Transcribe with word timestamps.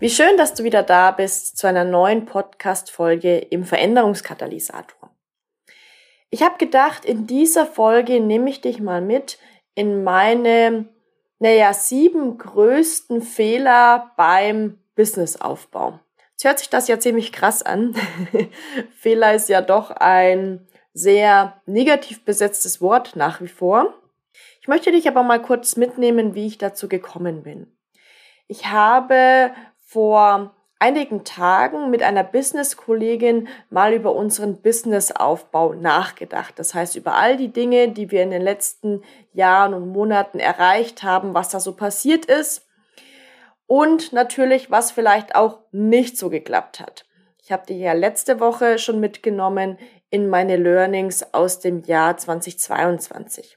Wie 0.00 0.10
schön, 0.10 0.36
dass 0.36 0.54
du 0.54 0.62
wieder 0.62 0.84
da 0.84 1.10
bist 1.10 1.58
zu 1.58 1.66
einer 1.66 1.82
neuen 1.82 2.24
Podcast-Folge 2.24 3.38
im 3.38 3.64
Veränderungskatalysator. 3.64 5.10
Ich 6.30 6.44
habe 6.44 6.56
gedacht, 6.56 7.04
in 7.04 7.26
dieser 7.26 7.66
Folge 7.66 8.20
nehme 8.20 8.48
ich 8.48 8.60
dich 8.60 8.80
mal 8.80 9.00
mit 9.00 9.40
in 9.74 10.04
meine, 10.04 10.84
naja, 11.40 11.72
sieben 11.74 12.38
größten 12.38 13.22
Fehler 13.22 14.12
beim 14.16 14.78
Businessaufbau. 14.94 15.98
Jetzt 16.30 16.44
hört 16.44 16.58
sich 16.60 16.70
das 16.70 16.86
ja 16.86 17.00
ziemlich 17.00 17.32
krass 17.32 17.64
an. 17.64 17.96
Fehler 19.00 19.34
ist 19.34 19.48
ja 19.48 19.62
doch 19.62 19.90
ein 19.90 20.68
sehr 20.94 21.60
negativ 21.66 22.24
besetztes 22.24 22.80
Wort 22.80 23.16
nach 23.16 23.40
wie 23.40 23.48
vor. 23.48 23.94
Ich 24.60 24.68
möchte 24.68 24.92
dich 24.92 25.08
aber 25.08 25.24
mal 25.24 25.42
kurz 25.42 25.74
mitnehmen, 25.74 26.36
wie 26.36 26.46
ich 26.46 26.56
dazu 26.56 26.88
gekommen 26.88 27.42
bin. 27.42 27.76
Ich 28.46 28.66
habe 28.66 29.50
vor 29.88 30.54
einigen 30.78 31.24
Tagen 31.24 31.88
mit 31.88 32.02
einer 32.02 32.22
Business-Kollegin 32.22 33.48
mal 33.70 33.94
über 33.94 34.14
unseren 34.14 34.60
Businessaufbau 34.60 35.72
nachgedacht. 35.72 36.58
Das 36.58 36.74
heißt, 36.74 36.94
über 36.94 37.14
all 37.14 37.38
die 37.38 37.54
Dinge, 37.54 37.88
die 37.88 38.10
wir 38.10 38.22
in 38.22 38.30
den 38.30 38.42
letzten 38.42 39.02
Jahren 39.32 39.72
und 39.72 39.88
Monaten 39.88 40.40
erreicht 40.40 41.02
haben, 41.02 41.32
was 41.32 41.48
da 41.48 41.58
so 41.58 41.74
passiert 41.74 42.26
ist 42.26 42.68
und 43.66 44.12
natürlich, 44.12 44.70
was 44.70 44.90
vielleicht 44.90 45.34
auch 45.34 45.60
nicht 45.72 46.18
so 46.18 46.28
geklappt 46.28 46.80
hat. 46.80 47.06
Ich 47.42 47.50
habe 47.50 47.64
die 47.66 47.78
ja 47.78 47.94
letzte 47.94 48.40
Woche 48.40 48.78
schon 48.78 49.00
mitgenommen 49.00 49.78
in 50.10 50.28
meine 50.28 50.58
Learnings 50.58 51.32
aus 51.32 51.60
dem 51.60 51.82
Jahr 51.84 52.18
2022. 52.18 53.56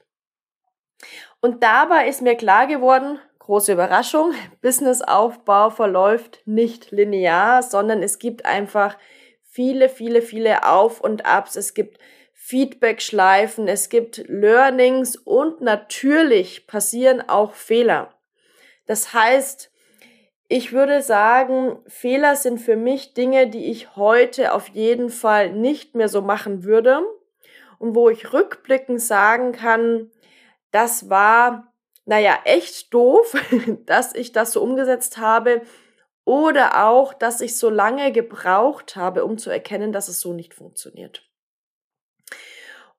Und 1.42 1.62
dabei 1.62 2.08
ist 2.08 2.22
mir 2.22 2.36
klar 2.36 2.66
geworden, 2.66 3.18
große 3.42 3.72
Überraschung, 3.72 4.34
Businessaufbau 4.60 5.70
verläuft 5.70 6.42
nicht 6.44 6.92
linear, 6.92 7.64
sondern 7.64 8.00
es 8.00 8.20
gibt 8.20 8.44
einfach 8.44 8.96
viele, 9.42 9.88
viele, 9.88 10.22
viele 10.22 10.64
Auf 10.68 11.00
und 11.00 11.26
Abs. 11.26 11.56
Es 11.56 11.74
gibt 11.74 11.98
Feedback-Schleifen, 12.34 13.66
es 13.66 13.88
gibt 13.88 14.24
Learnings 14.28 15.16
und 15.16 15.60
natürlich 15.60 16.68
passieren 16.68 17.28
auch 17.28 17.52
Fehler. 17.52 18.14
Das 18.86 19.12
heißt, 19.12 19.72
ich 20.46 20.72
würde 20.72 21.02
sagen, 21.02 21.78
Fehler 21.88 22.36
sind 22.36 22.58
für 22.58 22.76
mich 22.76 23.14
Dinge, 23.14 23.48
die 23.48 23.70
ich 23.72 23.96
heute 23.96 24.52
auf 24.52 24.68
jeden 24.68 25.08
Fall 25.08 25.50
nicht 25.50 25.96
mehr 25.96 26.08
so 26.08 26.22
machen 26.22 26.62
würde 26.62 27.00
und 27.80 27.96
wo 27.96 28.08
ich 28.08 28.32
rückblickend 28.32 29.00
sagen 29.00 29.50
kann, 29.50 30.12
das 30.70 31.10
war 31.10 31.71
naja, 32.04 32.40
echt 32.44 32.92
doof, 32.92 33.34
dass 33.86 34.14
ich 34.14 34.32
das 34.32 34.52
so 34.52 34.62
umgesetzt 34.62 35.18
habe 35.18 35.62
oder 36.24 36.86
auch, 36.86 37.14
dass 37.14 37.40
ich 37.40 37.58
so 37.58 37.68
lange 37.68 38.12
gebraucht 38.12 38.96
habe, 38.96 39.24
um 39.24 39.38
zu 39.38 39.50
erkennen, 39.50 39.92
dass 39.92 40.08
es 40.08 40.20
so 40.20 40.32
nicht 40.32 40.54
funktioniert. 40.54 41.28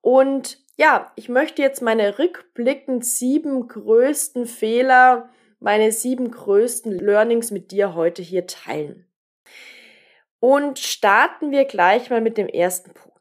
Und 0.01 0.59
ja, 0.75 1.11
ich 1.15 1.29
möchte 1.29 1.61
jetzt 1.61 1.81
meine 1.81 2.19
rückblickend 2.19 3.05
sieben 3.05 3.67
größten 3.67 4.45
Fehler, 4.45 5.29
meine 5.59 5.91
sieben 5.91 6.31
größten 6.31 6.91
Learnings 6.91 7.51
mit 7.51 7.71
dir 7.71 7.95
heute 7.95 8.21
hier 8.21 8.47
teilen. 8.47 9.07
Und 10.39 10.79
starten 10.79 11.51
wir 11.51 11.63
gleich 11.63 12.09
mal 12.09 12.19
mit 12.19 12.37
dem 12.37 12.49
ersten 12.49 12.93
Punkt. 12.93 13.12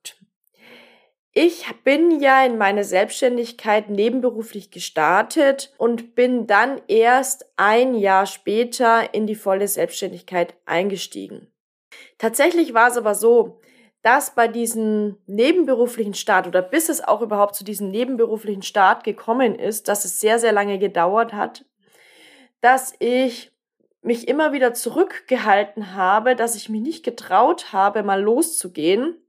Ich 1.34 1.65
bin 1.82 2.20
ja 2.20 2.44
in 2.44 2.59
meine 2.59 2.84
Selbstständigkeit 2.84 3.88
nebenberuflich 3.88 4.70
gestartet 4.70 5.72
und 5.78 6.15
bin 6.15 6.47
dann 6.47 6.82
erst 6.88 7.47
ein 7.56 7.94
Jahr 7.94 8.26
später 8.26 9.15
in 9.15 9.26
die 9.26 9.34
volle 9.34 9.66
Selbstständigkeit 9.66 10.54
eingestiegen. 10.66 11.50
Tatsächlich 12.19 12.75
war 12.75 12.91
es 12.91 12.98
aber 12.98 13.15
so, 13.15 13.60
dass 14.03 14.34
bei 14.34 14.47
diesem 14.47 15.16
nebenberuflichen 15.26 16.12
Start 16.12 16.47
oder 16.47 16.60
bis 16.60 16.91
es 16.91 17.03
auch 17.03 17.22
überhaupt 17.22 17.54
zu 17.54 17.65
diesem 17.65 17.91
nebenberuflichen 17.91 18.62
Start 18.62 19.03
gekommen 19.03 19.54
ist, 19.54 19.88
dass 19.88 20.04
es 20.04 20.21
sehr, 20.21 20.38
sehr 20.38 20.53
lange 20.53 20.78
gedauert 20.78 21.32
hat, 21.32 21.65
dass 22.60 22.92
ich 22.98 23.53
mich 24.03 24.28
immer 24.28 24.53
wieder 24.53 24.75
zurückgehalten 24.75 25.94
habe, 25.94 26.37
dass 26.37 26.56
ich 26.56 26.69
mich 26.69 26.82
nicht 26.82 27.04
getraut 27.04 27.72
habe, 27.72 28.03
mal 28.03 28.21
loszugehen 28.21 29.22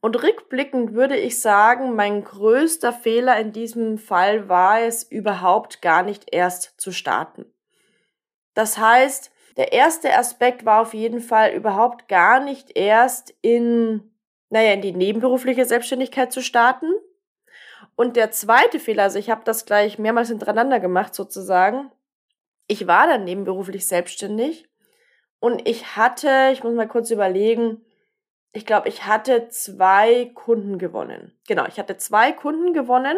und 0.00 0.22
rückblickend 0.22 0.94
würde 0.94 1.16
ich 1.16 1.40
sagen, 1.40 1.94
mein 1.94 2.24
größter 2.24 2.92
Fehler 2.92 3.38
in 3.38 3.52
diesem 3.52 3.98
Fall 3.98 4.48
war 4.48 4.80
es, 4.80 5.02
überhaupt 5.02 5.82
gar 5.82 6.02
nicht 6.02 6.32
erst 6.32 6.80
zu 6.80 6.92
starten. 6.92 7.44
Das 8.54 8.78
heißt, 8.78 9.30
der 9.56 9.72
erste 9.72 10.14
Aspekt 10.16 10.64
war 10.64 10.80
auf 10.80 10.94
jeden 10.94 11.20
Fall 11.20 11.52
überhaupt 11.52 12.08
gar 12.08 12.40
nicht 12.40 12.76
erst 12.76 13.34
in, 13.42 14.12
naja, 14.50 14.72
in 14.72 14.82
die 14.82 14.92
nebenberufliche 14.92 15.64
Selbstständigkeit 15.64 16.32
zu 16.32 16.42
starten. 16.42 16.92
Und 17.96 18.16
der 18.16 18.30
zweite 18.30 18.78
Fehler, 18.78 19.02
also 19.04 19.18
ich 19.18 19.30
habe 19.30 19.42
das 19.44 19.66
gleich 19.66 19.98
mehrmals 19.98 20.28
hintereinander 20.28 20.78
gemacht 20.78 21.14
sozusagen. 21.14 21.90
Ich 22.68 22.86
war 22.86 23.08
dann 23.08 23.24
nebenberuflich 23.24 23.88
selbstständig 23.88 24.68
und 25.40 25.68
ich 25.68 25.96
hatte, 25.96 26.50
ich 26.52 26.62
muss 26.62 26.74
mal 26.74 26.86
kurz 26.86 27.10
überlegen, 27.10 27.84
ich 28.52 28.66
glaube, 28.66 28.88
ich 28.88 29.06
hatte 29.06 29.48
zwei 29.48 30.30
Kunden 30.34 30.78
gewonnen. 30.78 31.32
Genau, 31.46 31.66
ich 31.66 31.78
hatte 31.78 31.96
zwei 31.96 32.32
Kunden 32.32 32.72
gewonnen 32.72 33.16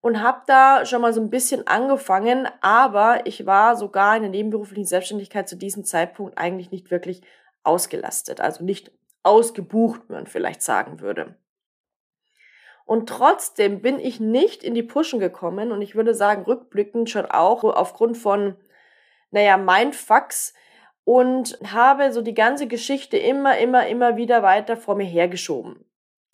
und 0.00 0.22
habe 0.22 0.42
da 0.46 0.84
schon 0.84 1.00
mal 1.00 1.14
so 1.14 1.20
ein 1.20 1.30
bisschen 1.30 1.66
angefangen, 1.66 2.48
aber 2.60 3.26
ich 3.26 3.46
war 3.46 3.76
sogar 3.76 4.16
in 4.16 4.22
der 4.22 4.30
nebenberuflichen 4.30 4.84
Selbstständigkeit 4.84 5.48
zu 5.48 5.56
diesem 5.56 5.84
Zeitpunkt 5.84 6.36
eigentlich 6.36 6.70
nicht 6.70 6.90
wirklich 6.90 7.22
ausgelastet, 7.62 8.40
also 8.40 8.62
nicht 8.62 8.92
ausgebucht, 9.22 10.02
wie 10.08 10.12
man 10.12 10.26
vielleicht 10.26 10.62
sagen 10.62 11.00
würde. 11.00 11.36
Und 12.84 13.08
trotzdem 13.08 13.80
bin 13.80 13.98
ich 13.98 14.20
nicht 14.20 14.62
in 14.62 14.74
die 14.74 14.82
Pushen 14.82 15.18
gekommen 15.18 15.72
und 15.72 15.80
ich 15.80 15.94
würde 15.94 16.14
sagen, 16.14 16.42
rückblickend 16.42 17.08
schon 17.08 17.24
auch 17.24 17.64
aufgrund 17.64 18.18
von, 18.18 18.56
naja, 19.30 19.56
Mindfucks, 19.56 20.52
und 21.04 21.58
habe 21.70 22.12
so 22.12 22.22
die 22.22 22.34
ganze 22.34 22.66
Geschichte 22.66 23.16
immer, 23.16 23.58
immer, 23.58 23.86
immer 23.86 24.16
wieder 24.16 24.42
weiter 24.42 24.76
vor 24.76 24.96
mir 24.96 25.04
hergeschoben. 25.04 25.84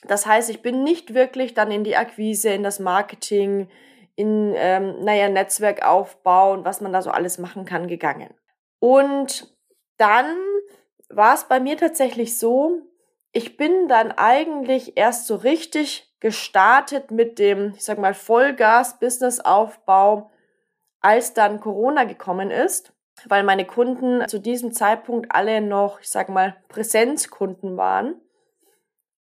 Das 0.06 0.24
heißt, 0.26 0.48
ich 0.48 0.62
bin 0.62 0.82
nicht 0.82 1.12
wirklich 1.12 1.52
dann 1.54 1.70
in 1.70 1.84
die 1.84 1.96
Akquise, 1.96 2.48
in 2.50 2.62
das 2.62 2.78
Marketing, 2.78 3.68
in, 4.14 4.54
ähm, 4.56 5.04
naja, 5.04 5.28
Netzwerkaufbau 5.28 6.52
und 6.52 6.64
was 6.64 6.80
man 6.80 6.92
da 6.92 7.02
so 7.02 7.10
alles 7.10 7.38
machen 7.38 7.66
kann, 7.66 7.88
gegangen. 7.88 8.32
Und 8.78 9.54
dann 9.98 10.36
war 11.10 11.34
es 11.34 11.44
bei 11.44 11.60
mir 11.60 11.76
tatsächlich 11.76 12.38
so, 12.38 12.80
ich 13.32 13.56
bin 13.56 13.86
dann 13.88 14.12
eigentlich 14.12 14.96
erst 14.96 15.26
so 15.26 15.34
richtig 15.36 16.12
gestartet 16.20 17.10
mit 17.10 17.38
dem, 17.38 17.74
ich 17.76 17.84
sag 17.84 17.98
mal, 17.98 18.14
Vollgas-Business-Aufbau, 18.14 20.30
als 21.00 21.34
dann 21.34 21.60
Corona 21.60 22.04
gekommen 22.04 22.50
ist 22.50 22.94
weil 23.28 23.42
meine 23.42 23.64
Kunden 23.64 24.26
zu 24.28 24.38
diesem 24.38 24.72
Zeitpunkt 24.72 25.34
alle 25.34 25.60
noch, 25.60 26.00
ich 26.00 26.08
sag 26.08 26.28
mal, 26.28 26.56
Präsenzkunden 26.68 27.76
waren. 27.76 28.20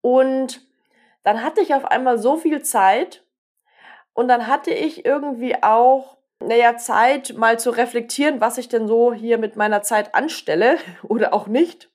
Und 0.02 0.66
dann 1.24 1.44
hatte 1.44 1.62
ich 1.62 1.74
auf 1.76 1.86
einmal 1.86 2.18
so 2.18 2.38
viel 2.38 2.64
Zeit 2.64 3.24
und 4.14 4.28
dann 4.28 4.48
hatte 4.48 4.72
ich 4.72 5.06
irgendwie 5.06 5.62
auch, 5.62 6.18
naja, 6.40 6.78
Zeit 6.78 7.36
mal 7.38 7.60
zu 7.60 7.70
reflektieren, 7.70 8.42
was 8.42 8.58
ich 8.58 8.68
denn 8.68 8.88
so 8.88 9.14
hier 9.14 9.38
mit 9.38 9.56
meiner 9.56 9.84
Zeit 9.84 10.16
anstelle 10.16 10.78
oder 11.04 11.34
auch 11.34 11.48
nicht. 11.48 11.90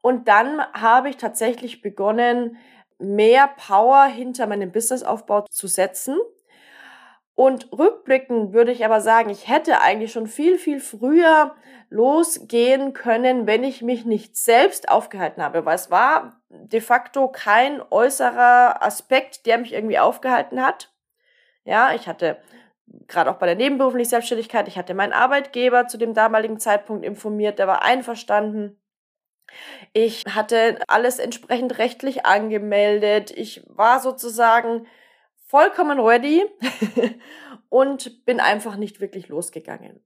Und 0.00 0.28
dann 0.28 0.60
habe 0.72 1.10
ich 1.10 1.16
tatsächlich 1.16 1.82
begonnen, 1.82 2.56
mehr 2.98 3.48
Power 3.48 4.06
hinter 4.06 4.46
meinem 4.46 4.72
Businessaufbau 4.72 5.46
zu 5.50 5.66
setzen 5.68 6.18
und 7.38 7.70
rückblickend 7.70 8.52
würde 8.52 8.72
ich 8.72 8.84
aber 8.84 9.00
sagen, 9.00 9.30
ich 9.30 9.46
hätte 9.46 9.80
eigentlich 9.80 10.10
schon 10.10 10.26
viel, 10.26 10.58
viel 10.58 10.80
früher 10.80 11.54
losgehen 11.88 12.94
können, 12.94 13.46
wenn 13.46 13.62
ich 13.62 13.80
mich 13.80 14.04
nicht 14.04 14.36
selbst 14.36 14.88
aufgehalten 14.88 15.40
habe, 15.40 15.64
weil 15.64 15.76
es 15.76 15.88
war 15.88 16.42
de 16.48 16.80
facto 16.80 17.28
kein 17.28 17.80
äußerer 17.90 18.82
Aspekt, 18.82 19.46
der 19.46 19.58
mich 19.58 19.72
irgendwie 19.72 20.00
aufgehalten 20.00 20.60
hat, 20.60 20.92
Ja, 21.62 21.94
ich 21.94 22.08
hatte 22.08 22.38
gerade 23.06 23.30
auch 23.30 23.36
bei 23.36 23.46
der 23.46 23.54
nebenberuflichen 23.54 24.10
Selbstständigkeit, 24.10 24.66
ich 24.66 24.76
hatte 24.76 24.94
meinen 24.94 25.12
Arbeitgeber 25.12 25.86
zu 25.86 25.96
dem 25.96 26.14
damaligen 26.14 26.58
Zeitpunkt 26.58 27.04
informiert, 27.04 27.60
der 27.60 27.68
war 27.68 27.82
einverstanden. 27.82 28.80
Ich 29.92 30.24
hatte 30.28 30.80
alles 30.88 31.20
entsprechend 31.20 31.78
rechtlich 31.78 32.26
angemeldet. 32.26 33.30
Ich 33.30 33.62
war 33.68 34.00
sozusagen 34.00 34.88
vollkommen 35.48 35.98
ready 35.98 36.44
und 37.68 38.24
bin 38.24 38.38
einfach 38.38 38.76
nicht 38.76 39.00
wirklich 39.00 39.28
losgegangen. 39.28 40.00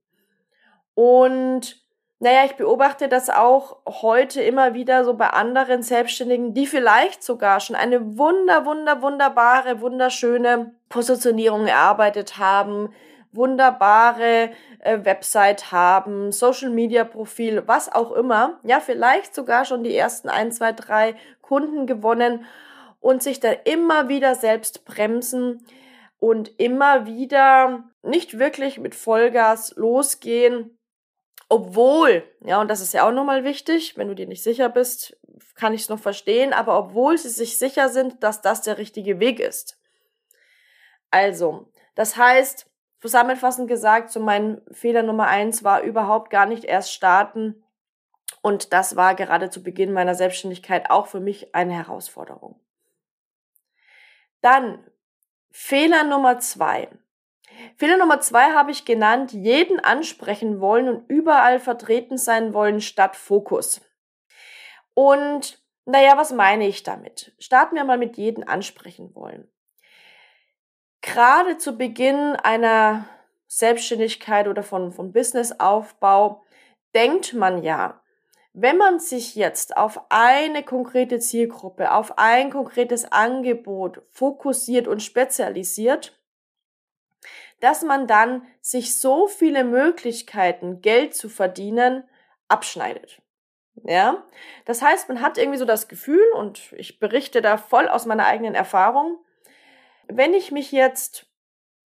Und 0.95 1.83
naja, 2.19 2.45
ich 2.45 2.53
beobachte 2.53 3.09
das 3.09 3.29
auch 3.29 3.79
heute 3.85 4.41
immer 4.41 4.73
wieder 4.73 5.03
so 5.03 5.15
bei 5.15 5.27
anderen 5.27 5.83
Selbstständigen, 5.83 6.53
die 6.53 6.65
vielleicht 6.65 7.21
sogar 7.21 7.59
schon 7.59 7.75
eine 7.75 8.17
wunder, 8.17 8.65
wunder, 8.65 9.01
wunderbare, 9.01 9.81
wunderschöne 9.81 10.73
Positionierung 10.87 11.67
erarbeitet 11.67 12.37
haben, 12.37 12.93
wunderbare 13.33 14.51
äh, 14.79 15.03
Website 15.03 15.73
haben, 15.73 16.31
Social 16.31 16.69
Media 16.69 17.03
Profil, 17.03 17.63
was 17.65 17.91
auch 17.91 18.13
immer. 18.13 18.59
Ja, 18.63 18.79
vielleicht 18.79 19.35
sogar 19.35 19.65
schon 19.65 19.83
die 19.83 19.95
ersten 19.95 20.29
ein, 20.29 20.53
zwei, 20.53 20.71
drei 20.71 21.15
Kunden 21.41 21.87
gewonnen 21.87 22.45
und 23.03 23.21
sich 23.21 23.41
dann 23.41 23.57
immer 23.65 24.07
wieder 24.07 24.33
selbst 24.33 24.85
bremsen 24.85 25.67
und 26.19 26.57
immer 26.57 27.05
wieder 27.05 27.83
nicht 28.01 28.39
wirklich 28.39 28.79
mit 28.79 28.95
Vollgas 28.95 29.75
losgehen, 29.75 30.79
obwohl, 31.49 32.23
ja, 32.45 32.61
und 32.61 32.69
das 32.69 32.79
ist 32.79 32.93
ja 32.93 33.05
auch 33.05 33.11
nochmal 33.11 33.43
wichtig, 33.43 33.97
wenn 33.97 34.07
du 34.07 34.15
dir 34.15 34.25
nicht 34.25 34.41
sicher 34.41 34.69
bist, 34.69 35.19
kann 35.55 35.73
ich 35.73 35.81
es 35.81 35.89
noch 35.89 35.99
verstehen, 35.99 36.53
aber 36.53 36.79
obwohl 36.79 37.17
sie 37.17 37.27
sich 37.27 37.57
sicher 37.57 37.89
sind, 37.89 38.23
dass 38.23 38.41
das 38.41 38.61
der 38.61 38.77
richtige 38.77 39.19
Weg 39.19 39.41
ist. 39.41 39.77
Also, 41.11 41.73
das 41.95 42.15
heißt, 42.15 42.71
zusammenfassend 43.01 43.67
gesagt, 43.67 44.11
so 44.11 44.21
mein 44.21 44.61
Fehler 44.71 45.03
Nummer 45.03 45.27
eins 45.27 45.65
war 45.65 45.81
überhaupt 45.81 46.29
gar 46.29 46.45
nicht 46.45 46.63
erst 46.63 46.93
starten. 46.93 47.65
Und 48.41 48.71
das 48.71 48.95
war 48.95 49.13
gerade 49.13 49.49
zu 49.49 49.61
Beginn 49.61 49.91
meiner 49.91 50.15
Selbstständigkeit 50.15 50.89
auch 50.89 51.07
für 51.07 51.19
mich 51.19 51.53
eine 51.53 51.73
Herausforderung. 51.73 52.62
Dann 54.43 54.83
Fehler 55.51 56.03
Nummer 56.03 56.37
zwei. 56.39 56.89
Fehler 57.77 57.97
Nummer 57.97 58.19
zwei 58.19 58.51
habe 58.51 58.71
ich 58.71 58.83
genannt, 58.83 59.31
jeden 59.31 59.79
ansprechen 59.79 60.59
wollen 60.59 60.89
und 60.89 61.09
überall 61.09 61.59
vertreten 61.59 62.17
sein 62.17 62.53
wollen 62.53 62.81
statt 62.81 63.15
Fokus. 63.15 63.79
Und 64.93 65.63
naja, 65.85 66.17
was 66.17 66.33
meine 66.33 66.67
ich 66.67 66.83
damit? 66.83 67.33
Starten 67.39 67.77
wir 67.77 67.85
mal 67.85 67.97
mit 67.97 68.17
jeden 68.17 68.43
ansprechen 68.43 69.15
wollen. 69.15 69.49
Gerade 71.01 71.57
zu 71.57 71.77
Beginn 71.77 72.35
einer 72.35 73.07
Selbstständigkeit 73.47 74.49
oder 74.49 74.63
von, 74.63 74.91
von 74.91 75.13
Businessaufbau 75.13 76.43
denkt 76.93 77.33
man 77.33 77.63
ja, 77.63 78.02
wenn 78.53 78.77
man 78.77 78.99
sich 78.99 79.35
jetzt 79.35 79.75
auf 79.75 79.99
eine 80.09 80.63
konkrete 80.63 81.19
Zielgruppe, 81.19 81.91
auf 81.91 82.17
ein 82.17 82.51
konkretes 82.51 83.11
Angebot 83.11 84.01
fokussiert 84.11 84.87
und 84.87 85.01
spezialisiert, 85.01 86.19
dass 87.59 87.81
man 87.81 88.07
dann 88.07 88.45
sich 88.61 88.95
so 88.95 89.27
viele 89.27 89.63
Möglichkeiten, 89.63 90.81
Geld 90.81 91.15
zu 91.15 91.29
verdienen, 91.29 92.03
abschneidet. 92.47 93.21
Ja, 93.85 94.23
das 94.65 94.83
heißt, 94.83 95.09
man 95.09 95.21
hat 95.21 95.39
irgendwie 95.39 95.57
so 95.57 95.65
das 95.65 95.87
Gefühl, 95.87 96.23
und 96.35 96.73
ich 96.73 96.99
berichte 96.99 97.41
da 97.41 97.57
voll 97.57 97.87
aus 97.87 98.05
meiner 98.05 98.27
eigenen 98.27 98.53
Erfahrung, 98.53 99.17
wenn 100.07 100.35
ich 100.35 100.51
mich 100.51 100.71
jetzt, 100.71 101.25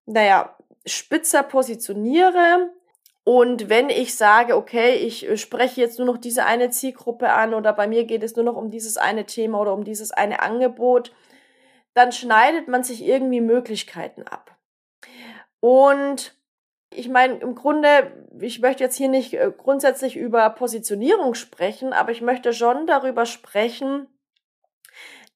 naja, 0.06 0.56
spitzer 0.86 1.42
positioniere, 1.42 2.70
und 3.24 3.68
wenn 3.68 3.88
ich 3.88 4.16
sage, 4.16 4.56
okay, 4.56 4.94
ich 4.94 5.28
äh, 5.28 5.36
spreche 5.36 5.80
jetzt 5.80 5.98
nur 5.98 6.06
noch 6.06 6.18
diese 6.18 6.44
eine 6.44 6.70
Zielgruppe 6.70 7.30
an 7.30 7.54
oder 7.54 7.72
bei 7.72 7.86
mir 7.86 8.04
geht 8.04 8.22
es 8.22 8.34
nur 8.34 8.44
noch 8.44 8.56
um 8.56 8.70
dieses 8.70 8.96
eine 8.96 9.26
Thema 9.26 9.60
oder 9.60 9.74
um 9.74 9.84
dieses 9.84 10.10
eine 10.10 10.42
Angebot, 10.42 11.14
dann 11.94 12.10
schneidet 12.10 12.68
man 12.68 12.82
sich 12.82 13.04
irgendwie 13.04 13.40
Möglichkeiten 13.40 14.22
ab. 14.24 14.56
Und 15.60 16.34
ich 16.90 17.08
meine, 17.08 17.34
im 17.34 17.54
Grunde, 17.54 18.12
ich 18.40 18.60
möchte 18.60 18.82
jetzt 18.82 18.96
hier 18.96 19.08
nicht 19.08 19.34
äh, 19.34 19.52
grundsätzlich 19.56 20.16
über 20.16 20.50
Positionierung 20.50 21.34
sprechen, 21.34 21.92
aber 21.92 22.10
ich 22.10 22.22
möchte 22.22 22.52
schon 22.52 22.86
darüber 22.86 23.24
sprechen, 23.24 24.08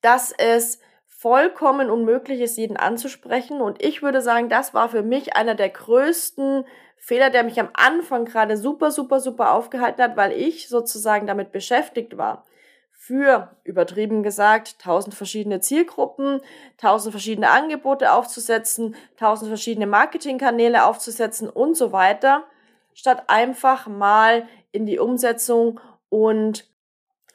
dass 0.01 0.33
es 0.33 0.81
vollkommen 1.07 1.89
unmöglich 1.89 2.41
ist, 2.41 2.59
jeden 2.59 2.77
anzusprechen. 2.77 3.61
Und 3.61 3.83
ich 3.83 4.03
würde 4.03 4.21
sagen, 4.21 4.49
das 4.49 4.75
war 4.75 4.89
für 4.89 5.03
mich 5.03 5.37
einer 5.37 5.55
der 5.55 5.71
größten 5.71 6.67
Fehler, 6.97 7.31
der 7.31 7.45
mich 7.45 7.61
am 7.61 7.69
Anfang 7.75 8.25
gerade 8.25 8.57
super, 8.57 8.91
super, 8.91 9.21
super 9.21 9.53
aufgehalten 9.53 10.03
hat, 10.03 10.17
weil 10.17 10.33
ich 10.33 10.69
sozusagen 10.69 11.27
damit 11.27 11.53
beschäftigt 11.53 12.17
war, 12.17 12.45
für, 13.07 13.55
übertrieben 13.63 14.25
gesagt, 14.25 14.81
tausend 14.81 15.15
verschiedene 15.15 15.61
Zielgruppen, 15.61 16.41
tausend 16.77 17.13
verschiedene 17.13 17.51
Angebote 17.51 18.13
aufzusetzen, 18.13 18.97
tausend 19.17 19.49
verschiedene 19.49 19.87
Marketingkanäle 19.87 20.85
aufzusetzen 20.85 21.49
und 21.49 21.77
so 21.77 21.93
weiter, 21.93 22.43
statt 22.95 23.25
einfach 23.29 23.87
mal 23.87 24.49
in 24.73 24.87
die 24.87 24.99
Umsetzung 24.99 25.79
und 26.09 26.69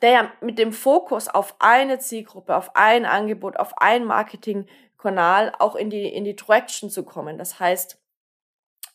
der 0.02 0.31
mit 0.42 0.60
dem 0.60 0.74
Fokus 0.74 1.30
auf 1.30 1.56
eine 1.60 2.00
Zielgruppe, 2.00 2.58
auf 2.58 2.75
ein 2.75 3.06
Angebot, 3.06 3.58
auf 3.58 3.78
ein 3.78 4.04
Marketingkanal 4.04 5.54
auch 5.60 5.75
in 5.75 5.90
die, 5.90 6.08
in 6.08 6.25
die 6.25 6.36
Traction 6.36 6.90
zu 6.90 7.04
kommen. 7.04 7.38
Das 7.38 7.62
heißt, 7.62 8.00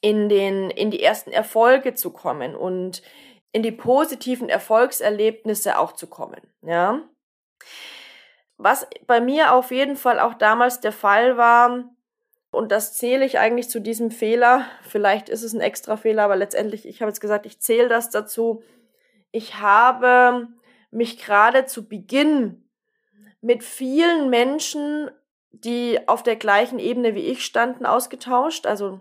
in 0.01 0.29
den, 0.29 0.71
in 0.71 0.91
die 0.91 1.03
ersten 1.03 1.33
Erfolge 1.33 1.95
zu 1.95 2.11
kommen 2.11 2.55
und 2.55 3.03
in 3.53 3.63
die 3.63 3.73
positiven 3.73 4.49
Erfolgserlebnisse 4.49 5.79
auch 5.79 5.93
zu 5.93 6.07
kommen, 6.07 6.41
ja. 6.63 7.01
Was 8.59 8.87
bei 9.07 9.21
mir 9.21 9.53
auf 9.53 9.71
jeden 9.71 9.97
Fall 9.97 10.19
auch 10.19 10.35
damals 10.35 10.81
der 10.81 10.93
Fall 10.93 11.37
war, 11.37 11.85
und 12.51 12.73
das 12.73 12.95
zähle 12.95 13.25
ich 13.27 13.39
eigentlich 13.39 13.69
zu 13.69 13.81
diesem 13.81 14.11
Fehler, 14.11 14.65
vielleicht 14.83 15.29
ist 15.29 15.43
es 15.43 15.53
ein 15.53 15.61
extra 15.61 15.97
Fehler, 15.97 16.25
aber 16.25 16.37
letztendlich, 16.37 16.87
ich 16.87 17.03
habe 17.03 17.11
jetzt 17.11 17.21
gesagt, 17.21 17.45
ich 17.45 17.61
zähle 17.61 17.89
das 17.89 18.09
dazu. 18.11 18.63
Ich 19.31 19.61
habe 19.61 20.49
mich 20.91 21.19
gerade 21.19 21.67
zu 21.67 21.87
Beginn 21.87 22.71
mit 23.43 23.63
vielen 23.63 24.31
Menschen, 24.31 25.11
die 25.51 25.99
auf 26.09 26.23
der 26.23 26.37
gleichen 26.37 26.79
Ebene 26.79 27.15
wie 27.15 27.27
ich 27.27 27.45
standen, 27.45 27.85
ausgetauscht. 27.85 28.67
Also 28.67 29.01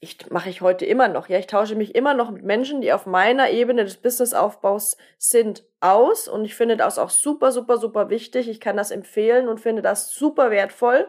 ich 0.00 0.30
mache 0.30 0.48
ich 0.48 0.62
heute 0.62 0.86
immer 0.86 1.08
noch. 1.08 1.28
Ja, 1.28 1.38
ich 1.38 1.46
tausche 1.46 1.74
mich 1.76 1.94
immer 1.94 2.14
noch 2.14 2.30
mit 2.30 2.42
Menschen, 2.42 2.80
die 2.80 2.92
auf 2.92 3.04
meiner 3.04 3.50
Ebene 3.50 3.84
des 3.84 3.98
Businessaufbaus 3.98 4.96
sind, 5.18 5.64
aus. 5.80 6.26
Und 6.26 6.44
ich 6.46 6.54
finde 6.54 6.78
das 6.78 6.98
auch 6.98 7.10
super, 7.10 7.52
super, 7.52 7.76
super 7.76 8.08
wichtig. 8.08 8.48
Ich 8.48 8.60
kann 8.60 8.78
das 8.78 8.90
empfehlen 8.90 9.48
und 9.48 9.60
finde 9.60 9.82
das 9.82 10.10
super 10.10 10.50
wertvoll. 10.50 11.06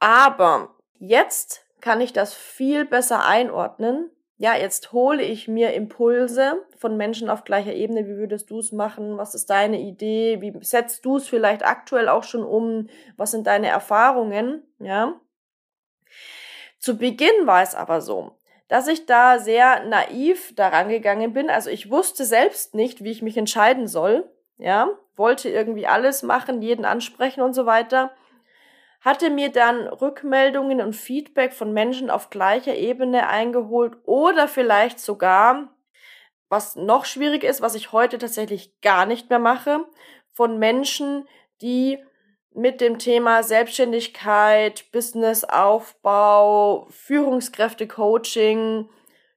Aber 0.00 0.74
jetzt 0.98 1.64
kann 1.80 2.00
ich 2.00 2.12
das 2.12 2.34
viel 2.34 2.84
besser 2.84 3.24
einordnen. 3.24 4.10
Ja, 4.36 4.56
jetzt 4.56 4.92
hole 4.92 5.22
ich 5.22 5.46
mir 5.46 5.74
Impulse 5.74 6.64
von 6.76 6.96
Menschen 6.96 7.30
auf 7.30 7.44
gleicher 7.44 7.72
Ebene. 7.72 8.06
Wie 8.06 8.16
würdest 8.16 8.50
du 8.50 8.58
es 8.58 8.72
machen? 8.72 9.16
Was 9.16 9.36
ist 9.36 9.48
deine 9.48 9.80
Idee? 9.80 10.40
Wie 10.40 10.52
setzt 10.60 11.04
du 11.04 11.18
es 11.18 11.28
vielleicht 11.28 11.64
aktuell 11.64 12.08
auch 12.08 12.24
schon 12.24 12.42
um? 12.42 12.88
Was 13.16 13.30
sind 13.30 13.46
deine 13.46 13.68
Erfahrungen? 13.68 14.64
Ja. 14.80 15.20
Zu 16.84 16.98
Beginn 16.98 17.46
war 17.46 17.62
es 17.62 17.74
aber 17.74 18.02
so, 18.02 18.36
dass 18.68 18.88
ich 18.88 19.06
da 19.06 19.38
sehr 19.38 19.86
naiv 19.86 20.54
daran 20.54 20.90
gegangen 20.90 21.32
bin. 21.32 21.48
Also 21.48 21.70
ich 21.70 21.90
wusste 21.90 22.26
selbst 22.26 22.74
nicht, 22.74 23.02
wie 23.02 23.10
ich 23.10 23.22
mich 23.22 23.38
entscheiden 23.38 23.88
soll. 23.88 24.30
Ja, 24.58 24.90
wollte 25.16 25.48
irgendwie 25.48 25.86
alles 25.86 26.22
machen, 26.22 26.60
jeden 26.60 26.84
ansprechen 26.84 27.40
und 27.40 27.54
so 27.54 27.64
weiter. 27.64 28.10
Hatte 29.00 29.30
mir 29.30 29.50
dann 29.50 29.88
Rückmeldungen 29.88 30.82
und 30.82 30.92
Feedback 30.92 31.54
von 31.54 31.72
Menschen 31.72 32.10
auf 32.10 32.28
gleicher 32.28 32.74
Ebene 32.74 33.28
eingeholt 33.28 33.96
oder 34.04 34.46
vielleicht 34.46 35.00
sogar, 35.00 35.74
was 36.50 36.76
noch 36.76 37.06
schwierig 37.06 37.44
ist, 37.44 37.62
was 37.62 37.76
ich 37.76 37.92
heute 37.92 38.18
tatsächlich 38.18 38.78
gar 38.82 39.06
nicht 39.06 39.30
mehr 39.30 39.38
mache, 39.38 39.86
von 40.32 40.58
Menschen, 40.58 41.26
die 41.62 41.98
mit 42.54 42.80
dem 42.80 42.98
Thema 42.98 43.42
Selbstständigkeit, 43.42 44.84
Businessaufbau, 44.92 46.86
Führungskräfte-Coaching 46.90 48.88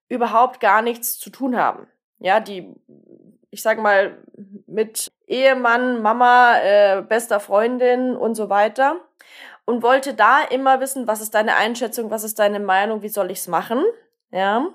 überhaupt 0.08 0.60
gar 0.60 0.82
nichts 0.84 1.18
zu 1.20 1.30
tun 1.32 1.58
haben. 1.58 1.88
Ja, 2.20 2.40
die, 2.40 2.74
ich 3.50 3.62
sag 3.64 3.80
mal, 3.80 4.24
mit 4.68 5.12
Ehemann, 5.26 6.02
Mama, 6.02 6.60
äh, 6.60 7.02
bester 7.02 7.40
Freundin 7.40 8.16
und 8.16 8.36
so 8.36 8.50
weiter. 8.50 8.98
Und 9.66 9.84
wollte 9.84 10.14
da 10.14 10.44
immer 10.44 10.80
wissen, 10.80 11.08
was 11.08 11.20
ist 11.20 11.34
deine 11.34 11.56
Einschätzung, 11.56 12.10
was 12.12 12.24
ist 12.24 12.40
deine 12.40 12.60
Meinung, 12.60 13.02
wie 13.02 13.10
soll 13.10 13.32
ich's 13.32 13.48
machen? 13.48 13.84
Ja. 14.32 14.68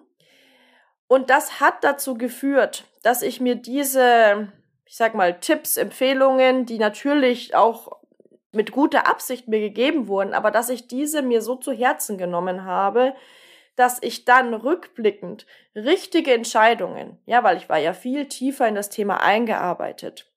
Und 1.07 1.31
das 1.31 1.61
hat 1.61 1.83
dazu 1.83 2.15
geführt, 2.15 2.85
dass 3.03 3.23
ich 3.23 3.41
mir 3.41 3.55
diese, 3.55 4.49
ich 4.85 4.97
sag 4.97 5.15
mal, 5.15 5.39
Tipps, 5.41 5.77
Empfehlungen, 5.77 6.67
die 6.67 6.79
natürlich 6.79 7.55
auch 7.55 8.02
mit 8.53 8.73
guter 8.73 9.07
Absicht 9.07 9.49
mir 9.49 9.61
gegeben 9.61 10.09
wurden, 10.09 10.35
aber 10.35 10.51
dass 10.51 10.69
ich 10.69 10.87
diese 10.87 11.23
mir 11.23 11.43
so 11.43 11.57
zu 11.57 11.73
Herzen 11.73 12.19
genommen 12.19 12.65
habe, 12.65 13.15
dass 13.77 14.03
ich 14.03 14.25
dann 14.25 14.53
rückblickend 14.53 15.47
richtige 15.75 16.35
Entscheidungen, 16.35 17.19
ja, 17.25 17.43
weil 17.43 17.57
ich 17.57 17.69
war 17.69 17.79
ja 17.79 17.95
viel 17.95 18.29
tiefer 18.29 18.69
in 18.69 18.75
das 18.75 18.91
Thema 18.91 19.23
eingearbeitet. 19.23 20.31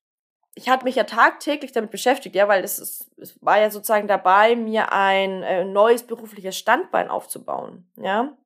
Ich 0.58 0.70
hatte 0.70 0.86
mich 0.86 0.96
ja 0.96 1.04
tagtäglich 1.04 1.74
damit 1.74 1.92
beschäftigt, 1.92 2.34
ja, 2.34 2.48
weil 2.48 2.64
es, 2.64 2.80
ist, 2.80 3.12
es 3.18 3.38
war 3.44 3.60
ja 3.60 3.70
sozusagen 3.70 4.08
dabei, 4.08 4.56
mir 4.56 4.94
ein 4.94 5.44
äh, 5.44 5.66
neues 5.66 6.04
berufliches 6.04 6.58
Standbein 6.58 7.10
aufzubauen, 7.10 7.92
ja. 7.98 8.38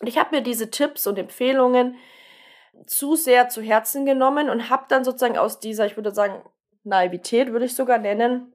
Und 0.00 0.06
ich 0.06 0.18
habe 0.18 0.34
mir 0.34 0.42
diese 0.42 0.70
Tipps 0.70 1.06
und 1.06 1.18
Empfehlungen 1.18 1.96
zu 2.86 3.16
sehr 3.16 3.48
zu 3.48 3.62
Herzen 3.62 4.04
genommen 4.04 4.50
und 4.50 4.70
habe 4.70 4.86
dann 4.88 5.04
sozusagen 5.04 5.38
aus 5.38 5.60
dieser, 5.60 5.86
ich 5.86 5.96
würde 5.96 6.12
sagen, 6.12 6.42
Naivität 6.84 7.52
würde 7.52 7.66
ich 7.66 7.74
sogar 7.74 7.98
nennen, 7.98 8.52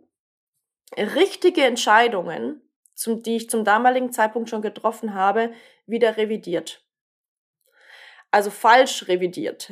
richtige 0.98 1.64
Entscheidungen, 1.64 2.62
zum, 2.94 3.24
die 3.24 3.38
ich 3.38 3.50
zum 3.50 3.64
damaligen 3.64 4.12
Zeitpunkt 4.12 4.50
schon 4.50 4.62
getroffen 4.62 5.14
habe, 5.14 5.52
wieder 5.86 6.18
revidiert. 6.18 6.84
Also 8.32 8.50
falsch 8.50 9.08
revidiert. 9.08 9.72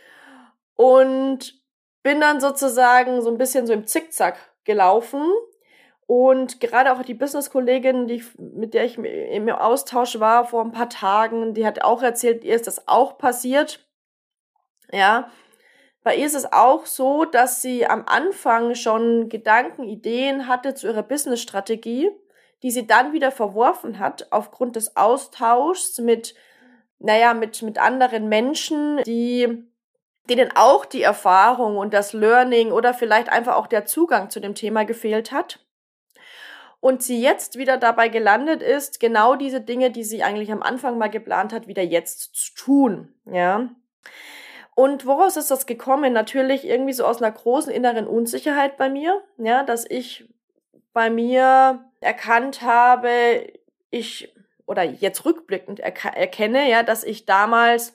und 0.74 1.60
bin 2.02 2.20
dann 2.20 2.40
sozusagen 2.40 3.20
so 3.20 3.30
ein 3.30 3.38
bisschen 3.38 3.66
so 3.66 3.72
im 3.72 3.86
Zickzack 3.86 4.38
gelaufen. 4.64 5.22
Und 6.06 6.60
gerade 6.60 6.92
auch 6.92 7.02
die 7.02 7.14
Business-Kollegin, 7.14 8.08
die, 8.08 8.24
mit 8.38 8.74
der 8.74 8.84
ich 8.84 8.98
im 8.98 9.48
Austausch 9.50 10.18
war 10.18 10.44
vor 10.44 10.64
ein 10.64 10.72
paar 10.72 10.88
Tagen, 10.88 11.54
die 11.54 11.64
hat 11.64 11.82
auch 11.82 12.02
erzählt, 12.02 12.42
ihr 12.42 12.56
ist 12.56 12.66
das 12.66 12.88
auch 12.88 13.16
passiert. 13.16 13.86
Ja, 14.90 15.30
bei 16.02 16.16
ihr 16.16 16.26
ist 16.26 16.34
es 16.34 16.50
auch 16.50 16.86
so, 16.86 17.24
dass 17.24 17.60
sie 17.60 17.86
am 17.86 18.04
Anfang 18.06 18.74
schon 18.74 19.28
Gedanken, 19.28 19.84
Ideen 19.84 20.48
hatte 20.48 20.74
zu 20.74 20.86
ihrer 20.86 21.02
Business-Strategie, 21.02 22.10
die 22.62 22.70
sie 22.70 22.86
dann 22.86 23.12
wieder 23.12 23.30
verworfen 23.30 23.98
hat 23.98 24.28
aufgrund 24.30 24.76
des 24.76 24.96
Austauschs 24.96 25.98
mit, 25.98 26.34
naja, 26.98 27.34
mit, 27.34 27.60
mit 27.62 27.78
anderen 27.78 28.28
Menschen, 28.28 29.02
die, 29.04 29.64
denen 30.28 30.50
auch 30.54 30.86
die 30.86 31.02
Erfahrung 31.02 31.76
und 31.76 31.92
das 31.92 32.12
Learning 32.12 32.72
oder 32.72 32.94
vielleicht 32.94 33.30
einfach 33.30 33.56
auch 33.56 33.66
der 33.66 33.84
Zugang 33.84 34.30
zu 34.30 34.40
dem 34.40 34.54
Thema 34.54 34.84
gefehlt 34.84 35.32
hat. 35.32 35.60
Und 36.80 37.02
sie 37.02 37.20
jetzt 37.20 37.58
wieder 37.58 37.76
dabei 37.76 38.08
gelandet 38.08 38.62
ist, 38.62 39.00
genau 39.00 39.36
diese 39.36 39.60
Dinge, 39.60 39.90
die 39.90 40.04
sie 40.04 40.22
eigentlich 40.22 40.50
am 40.50 40.62
Anfang 40.62 40.96
mal 40.96 41.10
geplant 41.10 41.52
hat, 41.52 41.66
wieder 41.66 41.82
jetzt 41.82 42.34
zu 42.34 42.54
tun, 42.54 43.14
ja. 43.26 43.68
Und 44.80 45.04
woraus 45.04 45.36
ist 45.36 45.50
das 45.50 45.66
gekommen? 45.66 46.14
Natürlich 46.14 46.66
irgendwie 46.66 46.94
so 46.94 47.04
aus 47.04 47.20
einer 47.20 47.30
großen 47.30 47.70
inneren 47.70 48.06
Unsicherheit 48.06 48.78
bei 48.78 48.88
mir, 48.88 49.22
ja, 49.36 49.62
dass 49.62 49.84
ich 49.84 50.26
bei 50.94 51.10
mir 51.10 51.84
erkannt 52.00 52.62
habe, 52.62 53.46
ich 53.90 54.34
oder 54.64 54.82
jetzt 54.82 55.26
rückblickend 55.26 55.80
erkenne, 55.80 56.70
ja, 56.70 56.82
dass 56.82 57.04
ich 57.04 57.26
damals 57.26 57.92